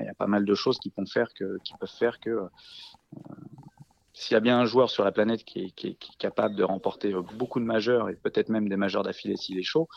il 0.00 0.06
y 0.06 0.08
a 0.08 0.14
pas 0.14 0.26
mal 0.26 0.44
de 0.44 0.54
choses 0.54 0.78
qui 0.78 0.90
peuvent 0.90 1.06
faire 1.06 1.32
que, 1.34 1.44
euh, 2.24 2.48
s'il 4.14 4.34
y 4.34 4.36
a 4.36 4.40
bien 4.40 4.58
un 4.60 4.64
joueur 4.66 4.90
sur 4.90 5.04
la 5.04 5.12
planète 5.12 5.44
qui 5.44 5.60
est, 5.60 5.70
qui 5.70 5.88
est- 5.88 6.16
capable 6.18 6.54
de 6.54 6.62
remporter 6.62 7.12
euh, 7.12 7.22
beaucoup 7.22 7.58
de 7.58 7.64
majeurs 7.64 8.08
et 8.08 8.14
peut-être 8.14 8.48
même 8.48 8.68
des 8.68 8.76
majeurs 8.76 9.02
d'affilée 9.02 9.36
s'il 9.36 9.58
est 9.58 9.64
chaud, 9.64 9.88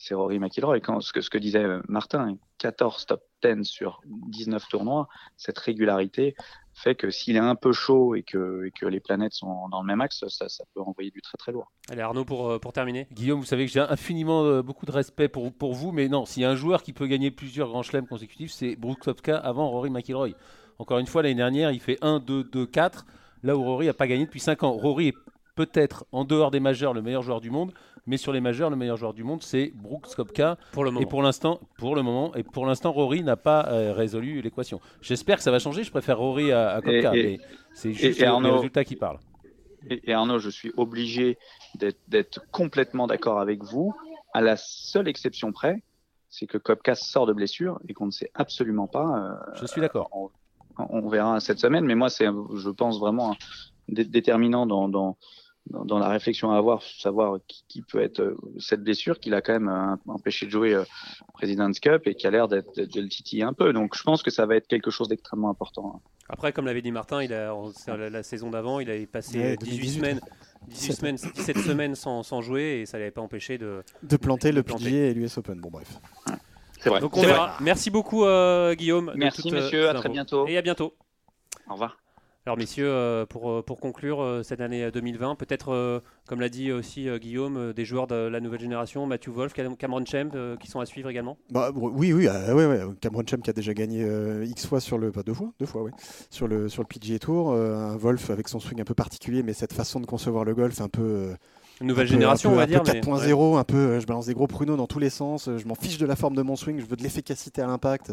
c'est 0.00 0.14
Rory 0.14 0.38
McIlroy. 0.38 0.78
Et 0.78 0.80
quand, 0.80 1.00
ce, 1.00 1.12
que, 1.12 1.20
ce 1.20 1.28
que 1.28 1.36
disait 1.36 1.62
euh, 1.62 1.82
Martin, 1.86 2.38
14 2.58 3.04
top 3.04 3.22
10 3.44 3.64
sur 3.64 4.00
19 4.06 4.66
tournois, 4.68 5.08
cette 5.36 5.58
régularité 5.58 6.34
fait 6.72 6.94
que 6.94 7.10
s'il 7.10 7.36
est 7.36 7.40
un 7.40 7.54
peu 7.54 7.72
chaud 7.72 8.14
et 8.14 8.22
que, 8.22 8.64
et 8.64 8.70
que 8.70 8.86
les 8.86 9.00
planètes 9.00 9.34
sont 9.34 9.68
dans 9.68 9.82
le 9.82 9.86
même 9.86 10.00
axe, 10.00 10.26
ça, 10.28 10.48
ça 10.48 10.64
peut 10.74 10.80
envoyer 10.80 11.10
du 11.10 11.20
très 11.20 11.36
très 11.36 11.52
lourd. 11.52 11.70
Allez, 11.90 12.00
Arnaud, 12.00 12.24
pour, 12.24 12.48
euh, 12.48 12.58
pour 12.58 12.72
terminer. 12.72 13.08
Guillaume, 13.12 13.40
vous 13.40 13.46
savez 13.46 13.66
que 13.66 13.72
j'ai 13.72 13.80
infiniment 13.80 14.42
euh, 14.42 14.62
beaucoup 14.62 14.86
de 14.86 14.90
respect 14.90 15.28
pour, 15.28 15.52
pour 15.52 15.74
vous, 15.74 15.92
mais 15.92 16.08
non, 16.08 16.24
s'il 16.24 16.42
y 16.42 16.46
a 16.46 16.50
un 16.50 16.56
joueur 16.56 16.82
qui 16.82 16.94
peut 16.94 17.06
gagner 17.06 17.30
plusieurs 17.30 17.68
grands 17.68 17.82
chelems 17.82 18.06
consécutifs, 18.06 18.52
c'est 18.52 18.76
Brooks 18.76 19.00
Koepka 19.00 19.36
avant 19.36 19.68
Rory 19.68 19.90
McIlroy. 19.90 20.30
Encore 20.78 20.98
une 20.98 21.06
fois, 21.06 21.22
l'année 21.22 21.34
dernière, 21.34 21.72
il 21.72 21.80
fait 21.80 21.98
1, 22.00 22.20
2, 22.20 22.44
2, 22.44 22.64
4, 22.64 23.04
là 23.42 23.54
où 23.54 23.62
Rory 23.62 23.86
n'a 23.86 23.92
pas 23.92 24.06
gagné 24.06 24.24
depuis 24.24 24.40
5 24.40 24.62
ans. 24.62 24.72
Rory 24.72 25.08
est 25.08 25.14
peut-être 25.54 26.04
en 26.12 26.24
dehors 26.24 26.50
des 26.50 26.60
majeurs 26.60 26.92
le 26.94 27.02
meilleur 27.02 27.22
joueur 27.22 27.40
du 27.40 27.50
monde, 27.50 27.72
mais 28.06 28.16
sur 28.16 28.32
les 28.32 28.40
majeurs, 28.40 28.70
le 28.70 28.76
meilleur 28.76 28.96
joueur 28.96 29.12
du 29.14 29.24
monde, 29.24 29.42
c'est 29.42 29.72
Brooks 29.74 30.14
Koepka. 30.16 30.56
Pour 30.72 30.84
le 30.84 30.90
moment. 30.90 31.02
Et 31.02 31.08
pour 31.08 31.22
l'instant, 31.22 31.60
pour 31.78 31.94
le 31.94 32.02
moment, 32.02 32.34
et 32.34 32.42
pour 32.42 32.66
l'instant, 32.66 32.92
Rory 32.92 33.22
n'a 33.22 33.36
pas 33.36 33.66
euh, 33.68 33.92
résolu 33.92 34.40
l'équation. 34.40 34.80
J'espère 35.00 35.36
que 35.36 35.42
ça 35.42 35.50
va 35.50 35.58
changer. 35.58 35.84
Je 35.84 35.90
préfère 35.90 36.18
Rory 36.18 36.50
à, 36.52 36.70
à 36.70 36.80
Koepka, 36.80 37.14
Et- 37.14 37.18
et- 37.20 37.22
mais 37.38 37.40
c'est 37.74 37.92
juste 37.92 38.04
et 38.04 38.08
le- 38.10 38.14
les 38.16 38.24
Arnaud- 38.24 38.54
résultats 38.56 38.84
qui 38.84 38.96
parlent. 38.96 39.18
Et, 39.88 40.10
et 40.10 40.12
Arnaud, 40.12 40.38
je 40.38 40.50
suis 40.50 40.72
obligé 40.76 41.38
d'être- 42.08 42.40
complètement 42.50 43.06
d'accord 43.06 43.38
avec 43.40 43.62
vous, 43.64 43.94
à 44.34 44.40
la 44.40 44.56
seule 44.56 45.08
exception 45.08 45.52
près, 45.52 45.82
c'est 46.28 46.46
que 46.46 46.58
Kopka 46.58 46.94
sort 46.94 47.26
de 47.26 47.32
blessure 47.32 47.80
et 47.88 47.94
qu'on 47.94 48.06
ne 48.06 48.10
sait 48.10 48.30
absolument 48.34 48.86
pas. 48.86 49.40
euh, 49.48 49.52
Je 49.60 49.66
suis 49.66 49.80
d'accord. 49.80 50.08
on, 50.12 50.30
on 50.78 51.08
verra 51.08 51.40
cette 51.40 51.58
semaine, 51.58 51.84
mais 51.84 51.94
moi, 51.94 52.08
c'est, 52.08 52.26
je 52.26 52.70
pense 52.70 52.98
vraiment 53.00 53.32
un 53.32 53.36
dé- 53.90 54.04
déterminant 54.04 54.66
dans, 54.66 54.88
dans, 54.88 55.16
dans, 55.68 55.98
la 55.98 56.08
réflexion 56.08 56.50
à 56.52 56.56
avoir, 56.56 56.82
savoir 56.82 57.38
qui, 57.46 57.64
qui 57.68 57.82
peut 57.82 58.00
être 58.00 58.20
euh, 58.20 58.36
cette 58.58 58.82
blessure 58.82 59.20
qu'il 59.20 59.34
a 59.34 59.40
quand 59.42 59.52
même 59.52 59.68
euh, 59.68 59.96
empêché 60.12 60.46
de 60.46 60.50
jouer 60.50 60.74
euh, 60.74 60.84
President's 61.34 61.78
Cup 61.80 62.06
et 62.06 62.14
qui 62.14 62.26
a 62.26 62.30
l'air 62.30 62.48
d'être, 62.48 62.74
de, 62.74 63.00
le 63.00 63.08
titiller 63.08 63.42
un 63.42 63.52
peu. 63.52 63.72
Donc, 63.72 63.96
je 63.96 64.02
pense 64.02 64.22
que 64.22 64.30
ça 64.30 64.46
va 64.46 64.56
être 64.56 64.66
quelque 64.66 64.90
chose 64.90 65.08
d'extrêmement 65.08 65.50
important. 65.50 66.00
Après, 66.28 66.52
comme 66.52 66.66
l'avait 66.66 66.82
dit 66.82 66.92
Martin, 66.92 67.22
il 67.22 67.32
a, 67.32 67.52
la, 67.86 68.10
la 68.10 68.22
saison 68.22 68.50
d'avant, 68.50 68.80
il 68.80 68.90
avait 68.90 69.06
passé 69.06 69.38
Ouais, 69.38 69.52
euh, 69.52 69.56
18 69.56 69.70
2018, 69.70 69.98
semaines, 69.98 70.20
18 70.68 70.92
semaines, 70.92 71.16
17 71.16 71.58
semaines 71.66 71.94
sans, 71.94 72.22
sans 72.22 72.40
jouer 72.40 72.80
et 72.80 72.86
ça 72.86 72.98
l'avait 72.98 73.10
pas 73.10 73.20
empêché 73.20 73.58
de. 73.58 73.82
de 74.02 74.16
planter 74.16 74.52
le 74.52 74.62
planter. 74.62 74.84
PGA 74.84 75.06
et 75.06 75.14
l'US 75.14 75.36
Open 75.38 75.60
bon 75.60 75.70
bref 75.70 75.88
C'est 76.80 76.88
vrai. 76.88 77.00
Donc 77.00 77.16
on 77.16 77.22
vrai. 77.22 77.36
Merci 77.60 77.90
beaucoup, 77.90 78.24
euh, 78.24 78.74
Guillaume. 78.74 79.12
Merci, 79.16 79.42
toutes, 79.42 79.52
euh, 79.52 79.62
messieurs. 79.62 79.88
À 79.88 79.94
très 79.94 80.08
bientôt. 80.08 80.46
Et 80.46 80.56
à 80.56 80.62
bientôt. 80.62 80.94
Au 81.68 81.72
revoir. 81.72 81.98
Alors 82.46 82.56
messieurs, 82.56 82.88
euh, 82.88 83.26
pour, 83.26 83.50
euh, 83.50 83.62
pour 83.62 83.80
conclure 83.80 84.22
euh, 84.22 84.42
cette 84.42 84.62
année 84.62 84.84
euh, 84.84 84.90
2020, 84.90 85.34
peut-être, 85.34 86.02
comme 86.26 86.40
l'a 86.40 86.48
dit 86.48 86.72
aussi 86.72 87.06
Guillaume, 87.20 87.72
des 87.74 87.84
joueurs 87.84 88.06
de 88.06 88.14
la 88.14 88.40
nouvelle 88.40 88.60
génération, 88.60 89.04
Matthew 89.06 89.28
Wolf, 89.28 89.52
Cam- 89.52 89.76
Cameron 89.76 90.04
Champ, 90.06 90.30
qui 90.58 90.66
sont 90.68 90.80
à 90.80 90.86
suivre 90.86 91.10
également. 91.10 91.36
Bah, 91.50 91.70
oui 91.74 92.12
oui 92.14 92.26
ouais, 92.28 92.52
ouais. 92.66 92.80
Cameron 93.00 93.22
Champ 93.28 93.36
qui 93.42 93.50
a 93.50 93.52
déjà 93.52 93.74
gagné 93.74 94.06
x 94.46 94.66
fois 94.66 94.80
sur 94.80 94.96
le 94.96 95.12
pas 95.12 95.22
deux 95.22 95.34
fois 95.34 95.52
deux 95.60 95.66
fois 95.66 95.82
ouais 95.82 95.92
sur 96.30 96.48
le 96.48 96.68
sur 96.70 96.82
le 96.82 96.86
PGA 96.88 97.18
Tour 97.18 97.52
un 97.52 97.96
Wolf 97.96 98.30
avec 98.30 98.48
son 98.48 98.58
swing 98.58 98.80
un 98.80 98.84
peu 98.84 98.94
particulier 98.94 99.42
mais 99.42 99.52
cette 99.52 99.72
façon 99.72 100.00
de 100.00 100.06
concevoir 100.06 100.44
le 100.44 100.54
golf 100.54 100.80
un 100.80 100.88
peu 100.88 101.34
euh, 101.80 101.84
Nouvelle 101.84 102.06
peu- 102.06 102.12
génération, 102.12 102.50
un 102.50 102.52
peu, 102.52 102.56
on 102.56 102.60
va 102.60 102.66
dire. 102.66 102.82
peu 102.82 102.92
mais- 102.92 103.00
4.0 103.00 103.56
un 103.58 103.64
peu 103.64 103.76
euh, 103.76 104.00
je 104.00 104.06
balance 104.06 104.26
des 104.26 104.34
gros 104.34 104.46
pruneaux 104.46 104.76
dans 104.76 104.86
tous 104.86 104.98
les 104.98 105.10
sens 105.10 105.48
euh, 105.48 105.58
je 105.58 105.66
m'en 105.66 105.74
fiche 105.74 105.98
de 105.98 106.06
la 106.06 106.16
forme 106.16 106.34
de 106.36 106.42
mon 106.42 106.56
swing 106.56 106.78
je 106.80 106.84
veux 106.86 106.96
de 106.96 107.02
l'efficacité 107.02 107.62
à 107.62 107.66
l'impact 107.66 108.12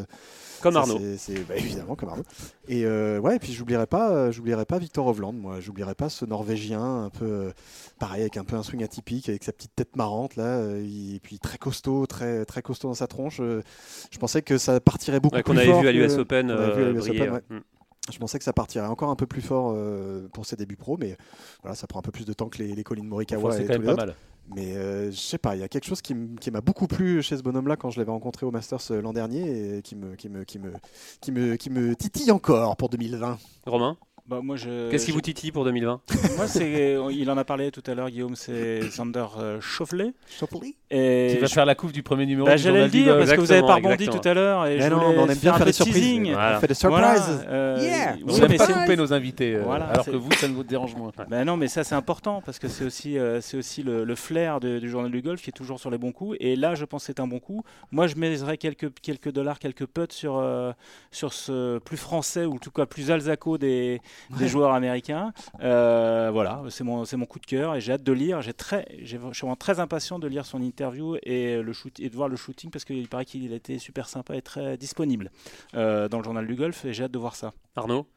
Comme 0.61 0.73
Ça, 0.73 0.79
Arnaud. 0.79 0.99
c'est- 1.17 1.45
bah, 1.47 1.55
évidemment, 1.55 1.95
comme 1.95 2.09
Arnaud. 2.09 2.23
Et 2.67 2.83
euh, 2.85 3.19
ouais, 3.19 3.35
et 3.35 3.39
puis 3.39 3.53
j'oublierai 3.53 3.85
pas, 3.85 4.31
j'oublierai 4.31 4.65
pas 4.65 4.79
Victor 4.79 5.05
Hovland, 5.05 5.33
moi. 5.33 5.59
J'oublierai 5.59 5.93
pas 5.93 6.09
ce 6.09 6.25
Norvégien, 6.25 6.81
un 7.05 7.09
peu 7.11 7.51
pareil, 7.99 8.21
avec 8.21 8.37
un 8.37 8.43
peu 8.43 8.55
un 8.55 8.63
swing 8.63 8.83
atypique, 8.83 9.29
avec 9.29 9.43
sa 9.43 9.51
petite 9.51 9.75
tête 9.75 9.95
marrante 9.95 10.35
là, 10.35 10.61
et 10.77 11.19
puis 11.21 11.37
très 11.39 11.57
costaud, 11.59 12.07
très 12.07 12.43
très 12.45 12.61
costaud 12.63 12.87
dans 12.87 12.93
sa 12.95 13.05
tronche. 13.07 13.37
je 13.39 14.17
pensais 14.17 14.41
que 14.41 14.57
ça 14.57 14.79
partirait 14.79 15.19
beaucoup 15.19 15.35
Ouais, 15.35 15.43
plus 15.43 15.51
Qu'on 15.53 15.57
avait 15.57 15.67
fort 15.69 15.81
vu 15.81 15.87
à 15.87 15.91
l'US 15.91 16.13
Open. 16.17 16.47
qu'on 16.47 16.53
avait 16.53 16.75
vu 16.75 16.83
à 16.85 16.89
l'US 16.91 16.97
briller, 16.99 17.21
Open, 17.21 17.33
ouais. 17.33 17.41
ouais. 17.51 17.57
Mm. 17.57 17.61
Je 18.11 18.17
pensais 18.19 18.37
que 18.37 18.43
ça 18.45 18.53
partirait 18.53 18.87
encore 18.87 19.09
un 19.09 19.15
peu 19.15 19.25
plus 19.27 19.41
fort 19.41 19.73
euh, 19.75 20.27
pour 20.33 20.45
ses 20.45 20.55
débuts 20.55 20.77
pro, 20.77 20.97
mais 20.97 21.17
voilà, 21.61 21.75
ça 21.75 21.87
prend 21.87 21.99
un 21.99 22.03
peu 22.03 22.11
plus 22.11 22.25
de 22.25 22.33
temps 22.33 22.49
que 22.49 22.59
les, 22.59 22.73
les 22.73 22.83
Colin 22.83 23.03
Morikawa 23.03 23.49
Enfin, 23.49 23.57
c'est 23.57 23.63
et 23.63 23.67
quand 23.67 23.73
tous 23.73 23.79
même 23.79 23.89
les 23.89 23.95
pas 23.95 24.03
autres. 24.03 24.05
mal. 24.05 24.15
Mais 24.55 24.77
euh, 24.77 25.11
je 25.11 25.17
sais 25.17 25.37
pas, 25.37 25.55
il 25.57 25.59
y 25.59 25.63
a 25.63 25.67
quelque 25.67 25.85
chose 25.85 26.01
qui 26.01 26.13
m'a 26.13 26.61
beaucoup 26.61 26.87
plu 26.87 27.21
chez 27.21 27.35
ce 27.35 27.43
bonhomme-là 27.43 27.75
quand 27.75 27.89
je 27.89 27.99
l'avais 27.99 28.11
rencontré 28.11 28.45
au 28.45 28.51
Masters 28.51 28.79
euh, 28.91 29.01
l'an 29.01 29.11
dernier 29.11 29.77
et 29.77 29.81
qui 29.81 29.97
me, 29.97 30.15
qui, 30.15 30.29
me, 30.29 30.45
qui, 30.45 30.57
me, 30.57 30.71
qui, 31.19 31.31
me, 31.33 31.55
qui 31.57 31.69
me 31.69 31.95
titille 31.97 32.31
encore 32.31 32.77
pour 32.77 32.87
2020. 32.87 33.37
Romain, 33.65 33.97
Bah, 34.27 34.41
moi, 34.43 34.57
je, 34.57 34.89
qu'est-ce 34.91 35.05
qui 35.05 35.11
je- 35.11 35.15
vous 35.15 35.21
titille 35.21 35.53
pour 35.53 35.63
2020 35.63 36.01
Moi, 36.35 36.47
c'est, 36.47 36.97
il 37.11 37.31
en 37.31 37.37
a 37.37 37.45
parlé 37.45 37.71
tout 37.71 37.81
à 37.87 37.93
l'heure, 37.95 38.09
Guillaume, 38.09 38.35
c'est 38.35 38.81
Sander 38.91 39.23
euh, 39.37 39.61
Chauvelet. 39.61 40.13
Choppoli 40.37 40.75
Et 40.91 41.29
Qui 41.33 41.39
va 41.39 41.47
je- 41.47 41.53
faire 41.53 41.65
la 41.65 41.75
couve 41.75 41.93
du 41.93 42.03
premier 42.03 42.25
numéro 42.25 42.45
bah, 42.45 42.57
du 42.57 42.61
j'allais 42.61 42.83
le 42.83 42.89
dire 42.89 43.17
parce 43.17 43.31
que 43.31 43.39
vous 43.39 43.51
avez 43.53 43.61
pas 43.61 43.75
rebondi 43.75 44.03
exactement. 44.03 44.21
tout 44.21 44.27
à 44.29 44.33
l'heure 44.33 44.65
et 44.65 44.75
Mais 44.77 44.81
je 44.83 44.89
non, 44.89 44.97
voulais 44.97 45.15
mais 45.15 45.23
on 45.23 45.27
aime 45.29 45.37
bien 45.37 45.53
faire 45.53 45.65
des 45.65 45.71
de 45.71 45.75
surprises. 45.75 46.21
Voilà. 46.33 46.57
On 46.57 46.59
fait 46.59 46.67
des 46.67 46.73
Voilà, 46.89 47.15
surprises. 47.15 47.45
euh, 47.47 47.77
Yeah. 47.81 48.13
oui, 48.17 48.23
Vous 48.25 48.33
mais 48.33 48.41
n'aimez 48.41 48.57
pas 48.57 48.67
couper 48.67 48.95
nos 48.97 49.13
invités, 49.13 49.55
euh, 49.55 49.61
Voilà, 49.63 49.85
alors 49.85 50.03
c'est- 50.03 50.11
que 50.11 50.17
vous, 50.17 50.31
ça 50.33 50.47
nous 50.49 50.63
dérange 50.63 50.93
moins. 50.95 51.11
Ben 51.29 51.45
non, 51.45 51.55
mais 51.55 51.69
ça 51.69 51.85
c'est 51.85 51.95
important 51.95 52.41
parce 52.45 52.59
que 52.59 52.67
c'est 52.67 52.83
aussi, 52.83 53.17
euh, 53.17 53.39
c'est 53.39 53.55
aussi 53.57 53.81
le, 53.81 54.03
le 54.03 54.15
flair 54.15 54.59
de- 54.59 54.79
du 54.79 54.89
journal 54.89 55.09
du 55.09 55.21
golf 55.21 55.41
qui 55.41 55.51
est 55.51 55.53
toujours 55.53 55.79
sur 55.79 55.89
les 55.89 55.97
bons 55.97 56.11
coups. 56.11 56.35
Et 56.41 56.57
là, 56.57 56.75
je 56.75 56.83
pense 56.83 57.03
que 57.03 57.07
c'est 57.07 57.21
un 57.21 57.27
bon 57.27 57.39
coup. 57.39 57.63
Moi, 57.91 58.07
je 58.07 58.15
miserais 58.15 58.57
quelques, 58.57 58.89
quelques 59.01 59.31
dollars, 59.31 59.57
quelques 59.59 59.85
putts 59.85 60.11
sur, 60.11 60.37
euh, 60.37 60.73
sur 61.11 61.31
ce 61.31 61.79
plus 61.79 61.95
français 61.97 62.43
ou 62.43 62.55
en 62.55 62.57
tout 62.57 62.71
cas 62.71 62.85
plus 62.85 63.09
alzaco 63.09 63.57
des, 63.57 64.01
des 64.37 64.47
joueurs 64.47 64.73
américains. 64.73 65.33
Euh, 65.61 66.29
voilà, 66.31 66.61
c'est 66.69 66.83
mon, 66.83 67.03
mon 67.11 67.25
coup 67.25 67.39
de 67.39 67.45
cœur 67.45 67.75
et 67.75 67.81
j'ai 67.81 67.93
hâte 67.93 68.03
de 68.03 68.11
lire. 68.11 68.41
J'ai 68.41 68.53
très, 68.53 68.85
je 69.01 69.05
suis 69.05 69.17
vraiment 69.17 69.55
très 69.55 69.79
impatient 69.79 70.19
de 70.19 70.27
lire 70.27 70.45
son 70.45 70.61
interview 70.61 71.17
et, 71.23 71.61
le 71.61 71.73
shoot, 71.73 71.99
et 71.99 72.09
de 72.09 72.15
voir 72.15 72.29
le 72.29 72.35
shooting 72.35 72.71
parce 72.71 72.85
qu'il 72.85 73.07
paraît 73.07 73.25
qu'il 73.25 73.51
a 73.51 73.55
été 73.55 73.79
super 73.79 74.09
sympa 74.09 74.35
et 74.35 74.41
très 74.41 74.77
disponible 74.77 75.31
euh, 75.75 76.07
dans 76.07 76.17
le 76.17 76.23
journal 76.23 76.47
du 76.47 76.55
golf 76.55 76.85
et 76.85 76.93
j'ai 76.93 77.03
hâte 77.03 77.11
de 77.11 77.19
voir 77.19 77.35
ça. 77.35 77.53
Arnaud? 77.75 78.07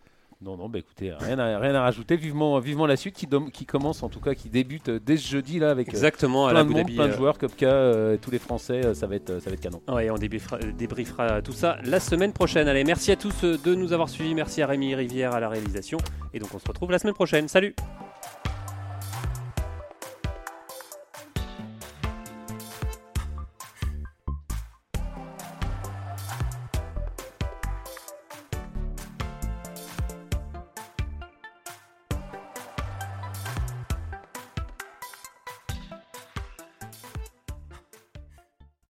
Non, 0.43 0.57
non, 0.57 0.71
bah 0.71 0.79
écoutez, 0.79 1.13
rien 1.13 1.39
à, 1.39 1.59
rien 1.59 1.75
à 1.75 1.83
rajouter. 1.83 2.17
Vivement, 2.17 2.59
vivement 2.61 2.87
la 2.87 2.97
suite 2.97 3.15
qui, 3.15 3.67
commence, 3.67 4.03
en 4.03 4.09
tout 4.09 4.21
cas, 4.21 4.35
qui 4.35 4.49
débute 4.49 4.89
euh, 4.89 4.99
dès 4.99 5.19
ce 5.19 5.29
jeudi 5.29 5.59
là 5.59 5.71
avec 5.71 5.89
euh, 5.89 5.91
Exactement, 5.91 6.47
à 6.47 6.53
plein 6.53 6.61
la 6.61 6.65
de 6.65 6.69
Abu 6.71 6.75
monde, 6.77 6.83
Dhabi, 6.85 6.95
plein 6.95 7.09
de 7.09 7.13
euh, 7.13 7.17
joueurs, 7.17 7.37
Kopka, 7.37 7.67
euh, 7.67 8.17
tous 8.17 8.31
les 8.31 8.39
Français, 8.39 8.87
euh, 8.87 8.95
ça 8.95 9.07
va 9.07 9.17
être, 9.17 9.39
ça 9.41 9.51
va 9.51 9.55
être 9.55 9.61
canon. 9.61 9.83
Ouais, 9.87 10.09
on 10.09 10.17
débriefera, 10.17 10.59
débriefera 10.59 11.43
tout 11.43 11.53
ça 11.53 11.77
la 11.85 12.01
semaine 12.01 12.33
prochaine. 12.33 12.69
Allez, 12.69 12.85
merci 12.85 13.13
à 13.13 13.17
tous 13.17 13.43
de 13.45 13.75
nous 13.75 13.93
avoir 13.93 14.09
suivis. 14.09 14.35
Merci 14.35 14.63
à 14.63 14.67
Rémi 14.67 14.95
Rivière 14.95 15.35
à 15.35 15.41
la 15.41 15.51
réalisation. 15.51 15.99
Et 16.33 16.39
donc, 16.39 16.49
on 16.55 16.59
se 16.59 16.67
retrouve 16.67 16.91
la 16.91 16.99
semaine 16.99 17.15
prochaine. 17.15 17.47
Salut 17.47 17.75